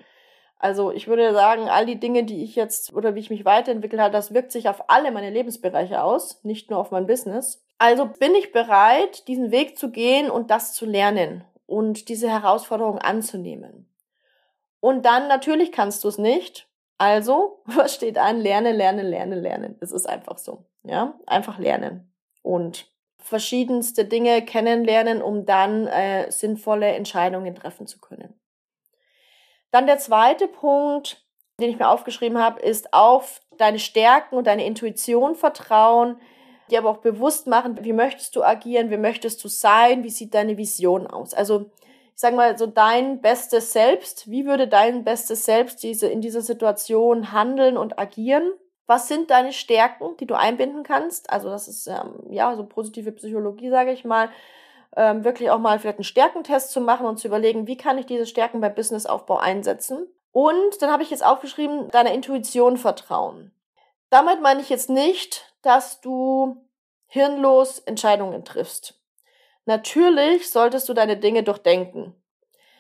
Also 0.60 0.92
ich 0.92 1.08
würde 1.08 1.34
sagen, 1.34 1.70
all 1.70 1.86
die 1.86 2.00
Dinge, 2.00 2.26
die 2.26 2.44
ich 2.44 2.56
jetzt 2.56 2.94
oder 2.94 3.16
wie 3.16 3.20
ich 3.20 3.30
mich 3.30 3.46
weiterentwickelt 3.46 4.02
habe, 4.02 4.12
das 4.12 4.34
wirkt 4.34 4.52
sich 4.52 4.68
auf 4.68 4.90
alle 4.90 5.12
meine 5.12 5.30
Lebensbereiche 5.30 6.04
aus, 6.04 6.44
nicht 6.44 6.70
nur 6.70 6.80
auf 6.80 6.92
mein 6.92 7.08
Business. 7.08 7.64
Also 7.78 8.06
bin 8.06 8.36
ich 8.36 8.52
bereit, 8.52 9.28
diesen 9.30 9.52
Weg 9.52 9.78
zu 9.78 9.90
gehen 9.90 10.30
und 10.30 10.52
das 10.52 10.74
zu 10.74 10.86
lernen 10.86 11.46
und 11.66 12.10
diese 12.10 12.30
Herausforderung 12.30 13.00
anzunehmen. 13.00 13.90
Und 14.82 15.06
dann 15.06 15.30
natürlich 15.30 15.72
kannst 15.72 16.04
du 16.04 16.10
es 16.10 16.18
nicht. 16.18 16.68
Also, 16.98 17.62
was 17.66 17.96
steht 17.96 18.18
an? 18.18 18.42
Lerne, 18.42 18.74
lerne, 18.74 19.04
lerne, 19.04 19.36
lernen. 19.40 19.78
Es 19.80 19.94
ist 19.94 20.08
einfach 20.08 20.38
so. 20.38 20.66
Ja, 20.84 21.18
einfach 21.26 21.58
lernen 21.58 22.12
und 22.42 22.88
verschiedenste 23.18 24.06
Dinge 24.06 24.44
kennenlernen, 24.44 25.22
um 25.22 25.46
dann 25.46 25.88
äh, 25.88 26.32
sinnvolle 26.32 26.88
Entscheidungen 26.88 27.54
treffen 27.54 27.86
zu 27.86 28.00
können. 28.00 28.34
Dann 29.72 29.86
der 29.86 30.00
zweite 30.00 30.48
Punkt, 30.48 31.24
den 31.60 31.70
ich 31.70 31.80
mir 31.80 31.90
aufgeschrieben 31.90 32.38
habe, 32.38 32.62
ist 32.62 32.94
auf 32.94 33.42
deine 33.58 33.80
Stärken 33.80 34.36
und 34.36 34.48
deine 34.48 34.66
Intuition 34.66 35.36
vertrauen, 35.36 36.20
dir 36.72 36.80
aber 36.80 36.90
auch 36.90 36.98
bewusst 36.98 37.48
machen, 37.48 37.84
wie 37.84 37.94
möchtest 37.94 38.36
du 38.36 38.44
agieren, 38.44 38.90
wie 38.90 38.98
möchtest 38.98 39.44
du 39.44 39.48
sein, 39.48 40.04
wie 40.04 40.10
sieht 40.10 40.34
deine 40.34 40.58
Vision 40.58 41.08
aus. 41.08 41.34
Also 41.34 41.72
ich 42.16 42.22
sage 42.22 42.36
mal 42.36 42.58
so 42.58 42.68
dein 42.68 43.22
bestes 43.22 43.72
Selbst, 43.74 44.30
wie 44.30 44.46
würde 44.46 44.68
dein 44.68 45.04
bestes 45.04 45.46
Selbst 45.46 45.84
diese 45.84 46.08
in 46.08 46.22
dieser 46.22 46.42
Situation 46.42 47.32
handeln 47.32 47.78
und 47.78 47.98
agieren? 47.98 48.52
Was 48.88 49.08
sind 49.08 49.30
deine 49.30 49.54
Stärken, 49.54 50.18
die 50.20 50.26
du 50.26 50.36
einbinden 50.36 50.84
kannst? 50.84 51.30
Also 51.30 51.50
das 51.50 51.68
ist 51.68 51.88
ähm, 51.88 52.32
ja 52.32 52.56
so 52.56 52.66
positive 52.66 53.12
Psychologie, 53.12 53.70
sage 53.70 53.92
ich 53.92 54.04
mal 54.04 54.30
ähm, 54.96 55.24
wirklich 55.24 55.52
auch 55.52 55.60
mal 55.60 55.80
vielleicht 55.80 55.98
einen 55.98 56.04
Stärkentest 56.04 56.72
zu 56.72 56.82
machen 56.82 57.06
und 57.06 57.18
zu 57.18 57.28
überlegen, 57.28 57.68
wie 57.68 57.78
kann 57.78 57.98
ich 57.98 58.06
diese 58.06 58.26
Stärken 58.26 58.62
beim 58.62 58.76
Businessaufbau 58.76 59.38
einsetzen. 59.38 60.08
Und 60.32 60.82
dann 60.82 60.92
habe 60.92 61.04
ich 61.04 61.10
jetzt 61.10 61.26
aufgeschrieben, 61.26 61.90
deiner 61.90 62.14
Intuition 62.14 62.78
vertrauen. 62.78 63.52
Damit 64.10 64.42
meine 64.42 64.62
ich 64.62 64.70
jetzt 64.70 64.90
nicht, 64.90 65.54
dass 65.62 66.02
du 66.02 66.58
hirnlos 67.08 67.80
Entscheidungen 67.80 68.46
triffst. 68.46 68.96
Natürlich 69.66 70.50
solltest 70.50 70.90
du 70.90 70.94
deine 70.94 71.18
Dinge 71.18 71.44
durchdenken. 71.44 72.16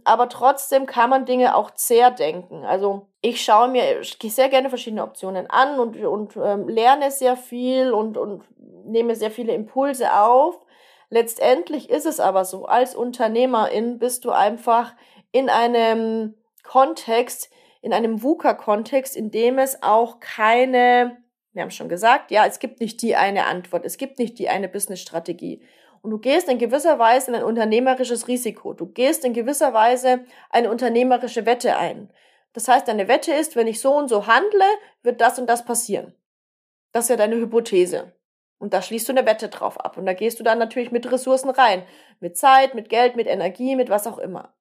Aber 0.03 0.30
trotzdem 0.30 0.86
kann 0.86 1.10
man 1.10 1.26
Dinge 1.26 1.55
auch 1.55 1.72
zerdenken. 1.72 2.66
Also 2.66 3.07
ich 3.22 3.43
schaue 3.43 3.68
mir 3.68 3.99
ich 3.99 4.18
gehe 4.18 4.32
sehr 4.32 4.49
gerne 4.49 4.70
verschiedene 4.70 5.03
Optionen 5.03 5.47
an 5.49 5.80
und, 5.80 5.97
und 5.97 6.36
ähm, 6.38 6.68
lerne 6.68 7.12
sehr 7.12 7.36
viel 7.36 7.91
und, 7.91 8.18
und 8.18 8.43
nehme 8.86 9.16
sehr 9.16 9.30
viele 9.30 9.53
Impulse 9.53 10.14
auf. 10.14 10.66
Letztendlich 11.10 11.89
ist 11.89 12.05
es 12.05 12.20
aber 12.20 12.45
so, 12.45 12.66
als 12.66 12.95
Unternehmerin 12.95 13.97
bist 13.97 14.26
du 14.26 14.32
einfach 14.32 14.95
in 15.32 15.49
einem 15.49 16.36
Kontext, 16.64 17.49
in 17.82 17.93
einem 17.93 18.22
VUCA-Kontext, 18.22 19.16
in 19.16 19.32
dem 19.32 19.57
es 19.57 19.82
auch 19.82 20.20
keine, 20.20 21.18
wir 21.53 21.64
haben 21.64 21.72
schon 21.72 21.89
gesagt, 21.89 22.30
ja, 22.30 22.45
es 22.45 22.60
gibt 22.60 22.80
nicht 22.80 23.01
die 23.01 23.16
eine 23.16 23.45
Antwort, 23.45 23.86
es 23.86 23.97
gibt 23.97 24.20
nicht 24.20 24.38
die 24.38 24.49
eine 24.49 24.70
Business-Strategie. 24.70 25.64
Und 26.01 26.12
du 26.12 26.20
gehst 26.20 26.47
in 26.47 26.60
gewisser 26.60 26.99
Weise 26.99 27.32
in 27.32 27.36
ein 27.36 27.43
unternehmerisches 27.43 28.28
Risiko. 28.28 28.74
Du 28.74 28.86
gehst 28.86 29.26
in 29.26 29.34
gewisser 29.34 29.74
Weise 29.74 30.22
eine 30.49 30.70
unternehmerische 30.70 31.45
Wette 31.45 31.76
ein. 31.76 32.10
Das 32.53 32.68
heißt, 32.68 32.88
deine 32.88 33.07
Wette 33.07 33.34
ist, 33.34 33.55
wenn 33.55 33.68
ich 33.68 33.82
so 33.82 33.95
und 33.95 34.07
so 34.07 34.28
handle, 34.28 34.66
wird 35.03 35.22
das 35.22 35.39
und 35.39 35.47
das 35.47 35.66
passieren. 35.66 36.14
Das 36.91 37.05
ist 37.05 37.10
ja 37.10 37.18
deine 37.18 37.36
Hypothese. 37.36 38.14
Und 38.60 38.74
da 38.74 38.82
schließt 38.82 39.07
du 39.07 39.14
eine 39.14 39.26
Wette 39.26 39.47
drauf 39.47 39.80
ab. 39.80 39.97
Und 39.97 40.05
da 40.05 40.14
gehst 40.14 40.39
du 40.39 40.43
dann 40.43 40.60
natürlich 40.60 40.91
mit 40.91 41.10
Ressourcen 41.12 41.49
rein. 41.49 41.84
Mit 42.20 42.38
Zeit, 42.38 42.76
mit 42.76 42.89
Geld, 42.89 43.16
mit 43.16 43.28
Energie, 43.28 43.76
mit 43.76 43.89
was 43.89 44.05
auch 44.05 44.18
immer. 44.18 44.53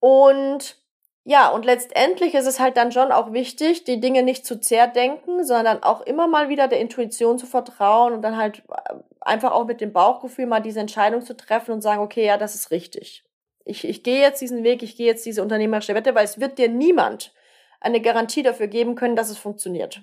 Und 0.00 0.82
ja, 1.24 1.50
und 1.50 1.64
letztendlich 1.64 2.34
ist 2.34 2.46
es 2.46 2.58
halt 2.58 2.76
dann 2.76 2.90
schon 2.90 3.12
auch 3.12 3.32
wichtig, 3.32 3.84
die 3.84 4.00
Dinge 4.00 4.24
nicht 4.24 4.44
zu 4.44 4.58
zerdenken, 4.58 5.44
sondern 5.44 5.82
auch 5.84 6.00
immer 6.00 6.26
mal 6.26 6.48
wieder 6.48 6.66
der 6.66 6.80
Intuition 6.80 7.38
zu 7.38 7.46
vertrauen 7.46 8.12
und 8.12 8.22
dann 8.22 8.36
halt 8.36 8.64
äh, 8.68 8.94
einfach 9.20 9.52
auch 9.52 9.66
mit 9.66 9.80
dem 9.80 9.92
Bauchgefühl 9.92 10.46
mal 10.46 10.60
diese 10.60 10.80
Entscheidung 10.80 11.22
zu 11.22 11.36
treffen 11.36 11.70
und 11.72 11.82
sagen, 11.82 12.02
okay, 12.02 12.26
ja, 12.26 12.38
das 12.38 12.56
ist 12.56 12.72
richtig. 12.72 13.24
Ich, 13.64 13.86
ich 13.86 14.02
gehe 14.02 14.20
jetzt 14.20 14.40
diesen 14.40 14.64
Weg, 14.64 14.82
ich 14.82 14.96
gehe 14.96 15.06
jetzt 15.06 15.24
diese 15.24 15.42
unternehmerische 15.42 15.94
Wette, 15.94 16.14
weil 16.16 16.24
es 16.24 16.40
wird 16.40 16.58
dir 16.58 16.68
niemand 16.68 17.32
eine 17.80 18.00
Garantie 18.00 18.42
dafür 18.42 18.66
geben 18.66 18.96
können, 18.96 19.14
dass 19.14 19.30
es 19.30 19.38
funktioniert. 19.38 20.02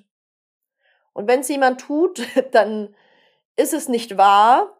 Und 1.12 1.28
wenn 1.28 1.42
es 1.42 1.50
jemand 1.50 1.82
tut, 1.82 2.22
dann 2.52 2.96
ist 3.60 3.74
es 3.74 3.90
nicht 3.90 4.18
wahr, 4.18 4.76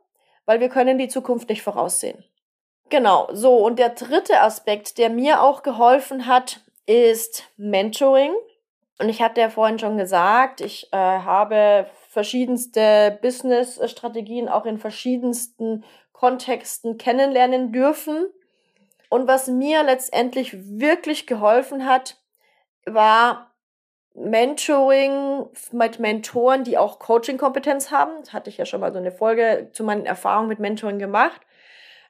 weil 0.46 0.60
wir 0.60 0.70
können 0.70 0.98
die 0.98 1.10
Zukunft 1.10 1.50
nicht 1.50 1.62
voraussehen. 1.62 2.24
Genau, 2.90 3.28
so. 3.32 3.58
Und 3.58 3.78
der 3.78 3.90
dritte 3.90 4.42
Aspekt, 4.42 4.98
der 4.98 5.10
mir 5.10 5.44
auch 5.44 5.62
geholfen 5.62 6.26
hat, 6.26 6.62
ist 6.86 7.44
Mentoring. 7.58 8.34
Und 9.00 9.10
ich 9.10 9.22
hatte 9.22 9.42
ja 9.42 9.50
vorhin 9.50 9.80
schon 9.80 9.98
gesagt, 9.98 10.62
ich 10.62 10.92
äh, 10.92 10.98
habe 10.98 11.88
verschiedenste 12.10 13.18
Business-Strategien 13.22 14.50
auch 14.50 14.66
in 14.66 14.80
verschiedensten 14.80 15.84
Kontexten 16.12 16.98
kennenlernen 16.98 17.72
dürfen. 17.72 18.28
Und 19.10 19.28
was 19.28 19.48
mir 19.48 19.84
letztendlich 19.84 20.56
wirklich 20.80 21.28
geholfen 21.28 21.86
hat, 21.86 22.18
war 22.86 23.49
Mentoring 24.16 25.48
mit 25.72 26.00
Mentoren, 26.00 26.64
die 26.64 26.78
auch 26.78 27.00
Coaching-Kompetenz 27.00 27.92
haben. 27.92 28.12
Das 28.20 28.34
hatte 28.34 28.50
ich 28.50 28.58
ja 28.58 28.66
schon 28.66 28.82
mal 28.82 28.92
so 28.92 29.00
eine 29.00 29.12
Folge 29.12 29.70
zu 29.72 29.84
meinen 29.84 30.06
Erfahrungen 30.06 30.50
mit 30.50 30.60
Mentoring 30.60 31.00
gemacht. 31.00 31.42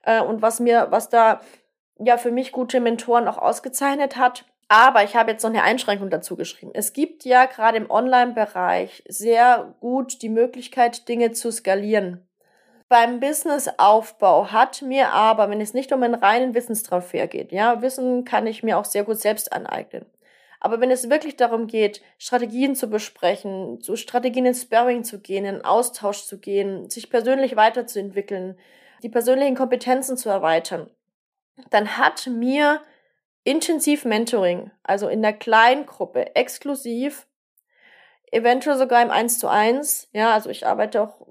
Äh, 0.03 0.21
und 0.21 0.41
was 0.41 0.59
mir, 0.59 0.87
was 0.89 1.09
da 1.09 1.41
ja 1.99 2.17
für 2.17 2.31
mich 2.31 2.51
gute 2.51 2.79
Mentoren 2.79 3.27
auch 3.27 3.37
ausgezeichnet 3.37 4.17
hat. 4.17 4.45
Aber 4.69 5.03
ich 5.03 5.15
habe 5.15 5.31
jetzt 5.31 5.43
noch 5.43 5.49
eine 5.49 5.63
Einschränkung 5.63 6.09
dazu 6.09 6.35
geschrieben. 6.35 6.71
Es 6.75 6.93
gibt 6.93 7.25
ja 7.25 7.45
gerade 7.45 7.77
im 7.77 7.89
Online-Bereich 7.89 9.03
sehr 9.07 9.73
gut 9.79 10.21
die 10.21 10.29
Möglichkeit, 10.29 11.09
Dinge 11.09 11.31
zu 11.31 11.51
skalieren. 11.51 12.27
Beim 12.87 13.19
Businessaufbau 13.19 14.51
hat 14.51 14.81
mir 14.81 15.09
aber, 15.11 15.49
wenn 15.49 15.61
es 15.61 15.73
nicht 15.73 15.91
um 15.91 16.01
einen 16.01 16.15
reinen 16.15 16.55
Wissenstransfer 16.55 17.27
geht, 17.27 17.51
ja, 17.51 17.81
Wissen 17.81 18.25
kann 18.25 18.47
ich 18.47 18.63
mir 18.63 18.77
auch 18.77 18.85
sehr 18.85 19.03
gut 19.03 19.19
selbst 19.19 19.53
aneignen. 19.53 20.05
Aber 20.59 20.81
wenn 20.81 20.91
es 20.91 21.09
wirklich 21.09 21.37
darum 21.37 21.67
geht, 21.67 22.01
Strategien 22.17 22.75
zu 22.75 22.89
besprechen, 22.89 23.79
zu 23.81 23.95
Strategien 23.95 24.45
in 24.45 24.55
Sparring 24.55 25.03
zu 25.03 25.19
gehen, 25.19 25.45
in 25.45 25.63
Austausch 25.63 26.23
zu 26.25 26.37
gehen, 26.37 26.89
sich 26.89 27.09
persönlich 27.09 27.55
weiterzuentwickeln, 27.55 28.57
die 29.01 29.09
persönlichen 29.09 29.55
Kompetenzen 29.55 30.17
zu 30.17 30.29
erweitern, 30.29 30.89
dann 31.69 31.97
hat 31.97 32.27
mir 32.27 32.81
intensiv 33.43 34.03
Mentoring, 34.03 34.71
also 34.83 35.07
in 35.07 35.21
der 35.21 35.33
kleinen 35.33 35.85
Gruppe, 35.85 36.35
exklusiv, 36.35 37.25
eventuell 38.31 38.77
sogar 38.77 39.01
im 39.01 39.11
1 39.11 39.39
zu 39.39 39.47
1, 39.47 40.09
ja, 40.11 40.33
also 40.33 40.49
ich 40.49 40.67
arbeite 40.67 41.01
auch, 41.01 41.25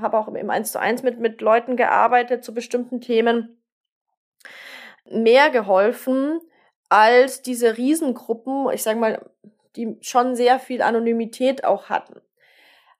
habe 0.00 0.18
auch 0.18 0.28
im 0.28 0.50
1 0.50 0.72
zu 0.72 0.80
1 0.80 1.04
mit, 1.04 1.20
mit 1.20 1.40
Leuten 1.40 1.76
gearbeitet 1.76 2.44
zu 2.44 2.52
bestimmten 2.52 3.00
Themen, 3.00 3.62
mehr 5.08 5.50
geholfen, 5.50 6.40
als 6.88 7.42
diese 7.42 7.76
Riesengruppen, 7.76 8.68
ich 8.72 8.82
sage 8.82 8.98
mal, 8.98 9.30
die 9.76 9.96
schon 10.00 10.36
sehr 10.36 10.58
viel 10.58 10.82
Anonymität 10.82 11.64
auch 11.64 11.88
hatten. 11.88 12.20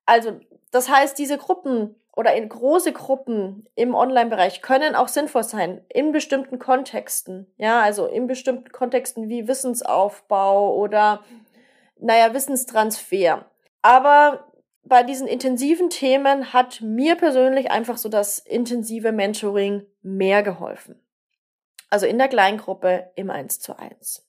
Also, 0.06 0.40
das 0.70 0.88
heißt, 0.88 1.18
diese 1.18 1.38
Gruppen 1.38 1.94
oder 2.16 2.34
in 2.34 2.48
große 2.48 2.92
Gruppen 2.92 3.66
im 3.74 3.94
Online-Bereich 3.94 4.62
können 4.62 4.94
auch 4.94 5.08
sinnvoll 5.08 5.44
sein 5.44 5.84
in 5.88 6.12
bestimmten 6.12 6.58
Kontexten. 6.58 7.52
Ja, 7.56 7.80
also 7.80 8.06
in 8.06 8.26
bestimmten 8.26 8.70
Kontexten 8.70 9.28
wie 9.28 9.48
Wissensaufbau 9.48 10.76
oder, 10.76 11.24
naja, 11.98 12.32
Wissenstransfer. 12.34 13.44
Aber 13.82 14.52
bei 14.84 15.02
diesen 15.02 15.26
intensiven 15.26 15.90
Themen 15.90 16.52
hat 16.52 16.80
mir 16.82 17.16
persönlich 17.16 17.70
einfach 17.70 17.96
so 17.96 18.08
das 18.08 18.38
intensive 18.38 19.12
Mentoring 19.12 19.86
mehr 20.02 20.42
geholfen. 20.42 21.00
Also 21.94 22.06
in 22.06 22.18
der 22.18 22.26
Kleingruppe 22.26 23.12
im 23.14 23.30
1 23.30 23.60
zu 23.60 23.78
1. 23.78 24.26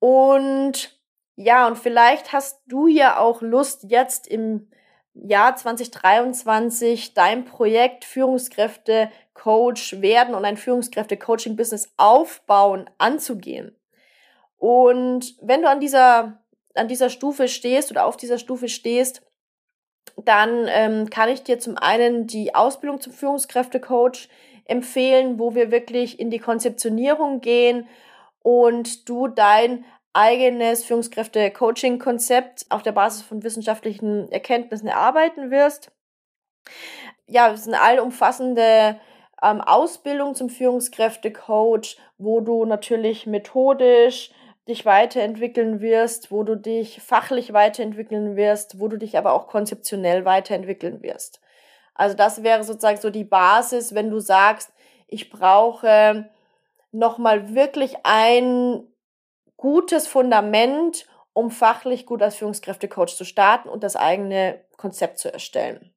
Und 0.00 0.98
ja, 1.36 1.68
und 1.68 1.78
vielleicht 1.78 2.32
hast 2.32 2.62
du 2.66 2.88
ja 2.88 3.20
auch 3.20 3.42
Lust, 3.42 3.84
jetzt 3.84 4.26
im 4.26 4.72
Jahr 5.14 5.54
2023 5.54 7.14
dein 7.14 7.44
Projekt 7.44 8.04
Führungskräfte 8.04 9.08
Coach 9.34 10.00
werden 10.00 10.34
und 10.34 10.44
ein 10.44 10.56
Führungskräfte 10.56 11.16
Coaching 11.16 11.54
Business 11.54 11.92
aufbauen 11.96 12.90
anzugehen. 12.98 13.78
Und 14.56 15.36
wenn 15.40 15.62
du 15.62 15.68
an 15.68 15.78
dieser, 15.78 16.42
an 16.74 16.88
dieser 16.88 17.08
Stufe 17.08 17.46
stehst 17.46 17.92
oder 17.92 18.04
auf 18.04 18.16
dieser 18.16 18.38
Stufe 18.38 18.68
stehst, 18.68 19.22
dann 20.16 20.66
ähm, 20.70 21.08
kann 21.08 21.28
ich 21.28 21.44
dir 21.44 21.60
zum 21.60 21.78
einen 21.78 22.26
die 22.26 22.56
Ausbildung 22.56 23.00
zum 23.00 23.12
Führungskräftecoach 23.12 24.28
empfehlen, 24.68 25.38
wo 25.38 25.54
wir 25.54 25.72
wirklich 25.72 26.20
in 26.20 26.30
die 26.30 26.38
Konzeptionierung 26.38 27.40
gehen 27.40 27.88
und 28.42 29.08
du 29.08 29.26
dein 29.26 29.84
eigenes 30.12 30.84
Führungskräfte-Coaching-Konzept 30.84 32.66
auf 32.70 32.82
der 32.82 32.92
Basis 32.92 33.22
von 33.22 33.42
wissenschaftlichen 33.42 34.30
Erkenntnissen 34.30 34.88
erarbeiten 34.88 35.50
wirst. 35.50 35.90
Ja, 37.26 37.50
es 37.52 37.62
ist 37.62 37.68
eine 37.68 37.80
allumfassende 37.80 39.00
ähm, 39.42 39.60
Ausbildung 39.60 40.34
zum 40.34 40.50
Führungskräfte-Coach, 40.50 41.98
wo 42.18 42.40
du 42.40 42.64
natürlich 42.64 43.26
methodisch 43.26 44.32
dich 44.68 44.84
weiterentwickeln 44.84 45.80
wirst, 45.80 46.30
wo 46.30 46.42
du 46.42 46.54
dich 46.54 47.00
fachlich 47.00 47.52
weiterentwickeln 47.52 48.36
wirst, 48.36 48.80
wo 48.80 48.88
du 48.88 48.98
dich 48.98 49.16
aber 49.16 49.32
auch 49.32 49.46
konzeptionell 49.46 50.24
weiterentwickeln 50.24 51.02
wirst. 51.02 51.40
Also 51.98 52.16
das 52.16 52.42
wäre 52.42 52.64
sozusagen 52.64 53.00
so 53.00 53.10
die 53.10 53.24
Basis, 53.24 53.94
wenn 53.94 54.08
du 54.08 54.20
sagst, 54.20 54.72
ich 55.08 55.30
brauche 55.30 56.30
nochmal 56.92 57.54
wirklich 57.54 57.96
ein 58.04 58.86
gutes 59.56 60.06
Fundament, 60.06 61.06
um 61.32 61.50
fachlich 61.50 62.06
gut 62.06 62.22
als 62.22 62.36
Führungskräftecoach 62.36 63.16
zu 63.16 63.24
starten 63.24 63.68
und 63.68 63.82
das 63.82 63.96
eigene 63.96 64.64
Konzept 64.76 65.18
zu 65.18 65.32
erstellen. 65.32 65.92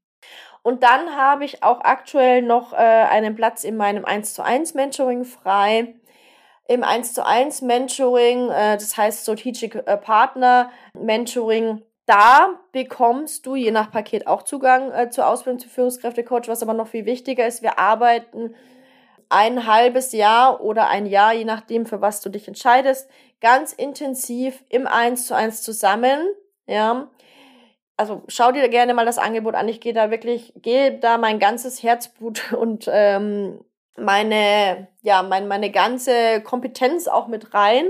Und 0.64 0.84
dann 0.84 1.16
habe 1.16 1.46
ich 1.46 1.64
auch 1.64 1.82
aktuell 1.82 2.42
noch 2.42 2.74
äh, 2.74 2.78
einen 2.78 3.36
Platz 3.36 3.64
in 3.64 3.78
meinem 3.78 4.04
1 4.04 4.34
zu 4.34 4.44
1 4.44 4.74
Mentoring 4.74 5.24
frei. 5.24 5.96
Im 6.68 6.84
1 6.84 7.14
zu 7.14 7.26
1 7.26 7.62
Mentoring, 7.62 8.50
äh, 8.50 8.78
das 8.78 8.98
heißt 8.98 9.24
Strategic 9.24 9.76
äh, 9.76 9.98
Partner 9.98 10.72
Mentoring, 10.94 11.84
da 12.06 12.60
bekommst 12.72 13.46
du 13.46 13.56
je 13.56 13.72
nach 13.72 13.92
Paket 13.92 14.28
auch 14.28 14.44
Zugang 14.44 14.92
äh, 14.92 15.10
zur 15.10 15.28
Ausbildung 15.28 15.60
zum 15.60 15.70
Führungskräftecoach. 15.70 16.48
Was 16.48 16.64
aber 16.64 16.74
noch 16.74 16.88
viel 16.88 17.06
wichtiger 17.06 17.46
ist, 17.46 17.62
wir 17.62 17.80
arbeiten 17.80 18.56
ein 19.30 19.66
halbes 19.66 20.12
Jahr 20.12 20.62
oder 20.62 20.90
ein 20.90 21.06
Jahr, 21.06 21.34
je 21.34 21.46
nachdem, 21.46 21.86
für 21.86 22.02
was 22.02 22.22
du 22.22 22.30
dich 22.30 22.48
entscheidest, 22.48 23.10
ganz 23.40 23.72
intensiv 23.72 24.64
im 24.68 24.88
1 24.88 25.28
zu 25.28 25.36
1 25.36 25.62
zusammen. 25.62 26.20
Ja. 26.68 27.10
Also 27.96 28.24
schau 28.28 28.52
dir 28.52 28.68
gerne 28.68 28.94
mal 28.94 29.06
das 29.06 29.18
Angebot 29.18 29.56
an. 29.56 29.70
Ich 29.70 29.80
gehe 29.80 29.94
da 29.94 30.12
wirklich, 30.12 30.54
gehe 30.58 30.98
da 30.98 31.18
mein 31.18 31.40
ganzes 31.40 31.82
Herzblut 31.82 32.52
und 32.60 32.90
ähm, 32.92 33.64
meine, 33.96 34.88
ja, 35.02 35.24
mein, 35.24 35.48
meine 35.48 35.72
ganze 35.72 36.42
Kompetenz 36.42 37.08
auch 37.08 37.28
mit 37.28 37.54
rein. 37.54 37.86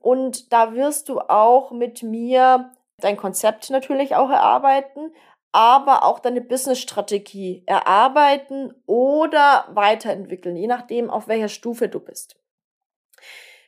Und 0.00 0.52
da 0.52 0.74
wirst 0.74 1.08
du 1.08 1.20
auch 1.20 1.72
mit 1.72 2.02
mir 2.02 2.70
dein 3.00 3.16
Konzept 3.16 3.70
natürlich 3.70 4.14
auch 4.14 4.30
erarbeiten, 4.30 5.12
aber 5.52 6.04
auch 6.04 6.18
deine 6.18 6.40
Business-Strategie 6.40 7.62
erarbeiten 7.66 8.74
oder 8.86 9.66
weiterentwickeln, 9.70 10.56
je 10.56 10.66
nachdem, 10.66 11.10
auf 11.10 11.28
welcher 11.28 11.48
Stufe 11.48 11.88
du 11.88 12.00
bist. 12.00 12.36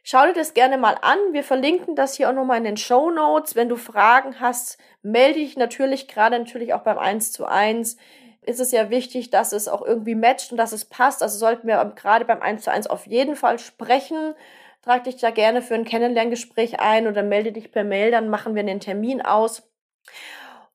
Schau 0.03 0.27
dir 0.27 0.33
das 0.33 0.55
gerne 0.55 0.79
mal 0.79 0.97
an. 1.03 1.19
Wir 1.33 1.45
verlinken 1.45 1.95
das 1.95 2.15
hier 2.15 2.31
auch 2.31 2.35
nochmal 2.35 2.59
in 2.59 2.65
den 2.65 2.77
Show 2.77 3.11
Notes. 3.11 3.55
Wenn 3.55 3.69
du 3.69 3.77
Fragen 3.77 4.41
hast, 4.41 4.79
melde 5.03 5.39
dich 5.41 5.57
natürlich, 5.57 6.09
gerade 6.09 6.39
natürlich 6.39 6.73
auch 6.73 6.83
beim 6.83 6.99
1 6.99 7.33
zu 7.33 7.47
1 7.47 7.97
ist 8.43 8.61
es 8.61 8.73
ja 8.73 8.89
wichtig, 8.89 9.31
dass 9.31 9.53
es 9.53 9.69
auch 9.69 9.83
irgendwie 9.83 10.15
matcht 10.15 10.51
und 10.51 10.57
dass 10.57 10.73
es 10.73 10.87
passt. 10.87 11.23
Also 11.23 11.39
sollten 11.39 11.69
wir 11.69 11.85
gerade 11.95 12.25
beim 12.25 12.41
1 12.41 12.63
zu 12.63 12.71
1 12.71 12.87
auf 12.87 13.07
jeden 13.07 13.37
Fall 13.37 13.59
sprechen. 13.59 14.35
Trag 14.83 15.05
dich 15.05 15.17
da 15.17 15.31
gerne 15.31 15.61
für 15.61 15.75
ein 15.75 15.85
Kennenlerngespräch 15.85 16.81
ein 16.81 17.07
oder 17.07 17.23
melde 17.23 17.53
dich 17.53 17.71
per 17.71 17.85
Mail, 17.85 18.11
dann 18.11 18.31
machen 18.31 18.55
wir 18.55 18.61
einen 18.61 18.81
Termin 18.81 19.21
aus. 19.21 19.71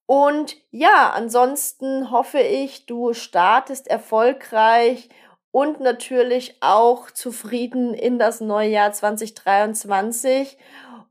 Und 0.06 0.58
ja, 0.70 1.12
ansonsten 1.16 2.12
hoffe 2.12 2.40
ich, 2.40 2.86
du 2.86 3.14
startest 3.14 3.88
erfolgreich 3.88 5.10
und 5.52 5.80
natürlich 5.80 6.58
auch 6.62 7.10
zufrieden 7.10 7.94
in 7.94 8.20
das 8.20 8.42
neue 8.42 8.70
Jahr 8.70 8.92
2023. 8.92 10.58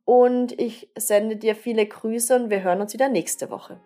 Und 0.04 0.52
ich 0.60 0.90
sende 0.96 1.36
dir 1.36 1.56
viele 1.56 1.86
Grüße 1.86 2.36
und 2.36 2.50
wir 2.50 2.62
hören 2.62 2.80
uns 2.80 2.92
wieder 2.92 3.08
nächste 3.08 3.50
Woche. 3.50 3.80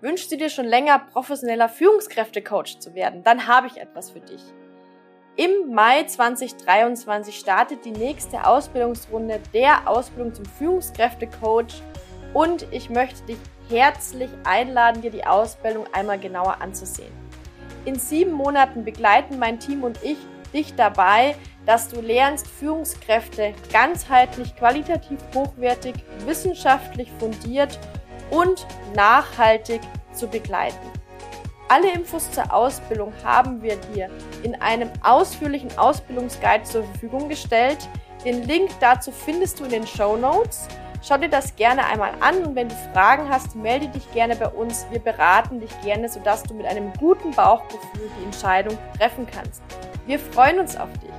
Wünschst 0.00 0.30
du 0.30 0.36
dir 0.36 0.50
schon 0.50 0.66
länger 0.66 0.98
professioneller 0.98 1.70
Führungskräftecoach 1.70 2.80
zu 2.80 2.94
werden? 2.94 3.22
Dann 3.22 3.46
habe 3.46 3.68
ich 3.68 3.78
etwas 3.78 4.10
für 4.10 4.20
dich. 4.20 4.42
Im 5.36 5.74
Mai 5.74 6.04
2023 6.04 7.36
startet 7.36 7.84
die 7.84 7.90
nächste 7.90 8.46
Ausbildungsrunde 8.46 9.40
der 9.52 9.88
Ausbildung 9.88 10.32
zum 10.32 10.44
Führungskräftecoach 10.44 11.82
und 12.32 12.68
ich 12.70 12.88
möchte 12.88 13.20
dich 13.24 13.38
herzlich 13.68 14.30
einladen, 14.44 15.02
dir 15.02 15.10
die 15.10 15.26
Ausbildung 15.26 15.86
einmal 15.92 16.20
genauer 16.20 16.60
anzusehen. 16.60 17.12
In 17.84 17.98
sieben 17.98 18.30
Monaten 18.30 18.84
begleiten 18.84 19.40
mein 19.40 19.58
Team 19.58 19.82
und 19.82 19.98
ich 20.04 20.18
dich 20.52 20.76
dabei, 20.76 21.34
dass 21.66 21.88
du 21.88 22.00
lernst, 22.00 22.46
Führungskräfte 22.46 23.54
ganzheitlich, 23.72 24.54
qualitativ 24.54 25.18
hochwertig, 25.34 25.96
wissenschaftlich 26.26 27.10
fundiert 27.18 27.80
und 28.30 28.68
nachhaltig 28.94 29.80
zu 30.12 30.28
begleiten. 30.28 30.93
Alle 31.68 31.92
Infos 31.92 32.30
zur 32.30 32.52
Ausbildung 32.52 33.12
haben 33.24 33.62
wir 33.62 33.76
dir 33.76 34.10
in 34.42 34.54
einem 34.60 34.90
ausführlichen 35.02 35.76
Ausbildungsguide 35.78 36.64
zur 36.64 36.84
Verfügung 36.84 37.28
gestellt. 37.28 37.88
Den 38.24 38.42
Link 38.44 38.70
dazu 38.80 39.10
findest 39.10 39.60
du 39.60 39.64
in 39.64 39.70
den 39.70 39.86
Show 39.86 40.16
Notes. 40.16 40.68
Schau 41.02 41.18
dir 41.18 41.28
das 41.28 41.56
gerne 41.56 41.84
einmal 41.86 42.12
an 42.20 42.44
und 42.44 42.54
wenn 42.54 42.68
du 42.68 42.74
Fragen 42.92 43.28
hast, 43.28 43.56
melde 43.56 43.88
dich 43.88 44.10
gerne 44.12 44.36
bei 44.36 44.48
uns. 44.48 44.86
Wir 44.90 45.00
beraten 45.00 45.60
dich 45.60 45.70
gerne, 45.82 46.08
sodass 46.08 46.42
du 46.42 46.54
mit 46.54 46.66
einem 46.66 46.92
guten 46.94 47.30
Bauchgefühl 47.30 48.10
die 48.18 48.24
Entscheidung 48.24 48.78
treffen 48.98 49.26
kannst. 49.26 49.62
Wir 50.06 50.18
freuen 50.18 50.58
uns 50.58 50.76
auf 50.76 50.92
dich. 50.94 51.10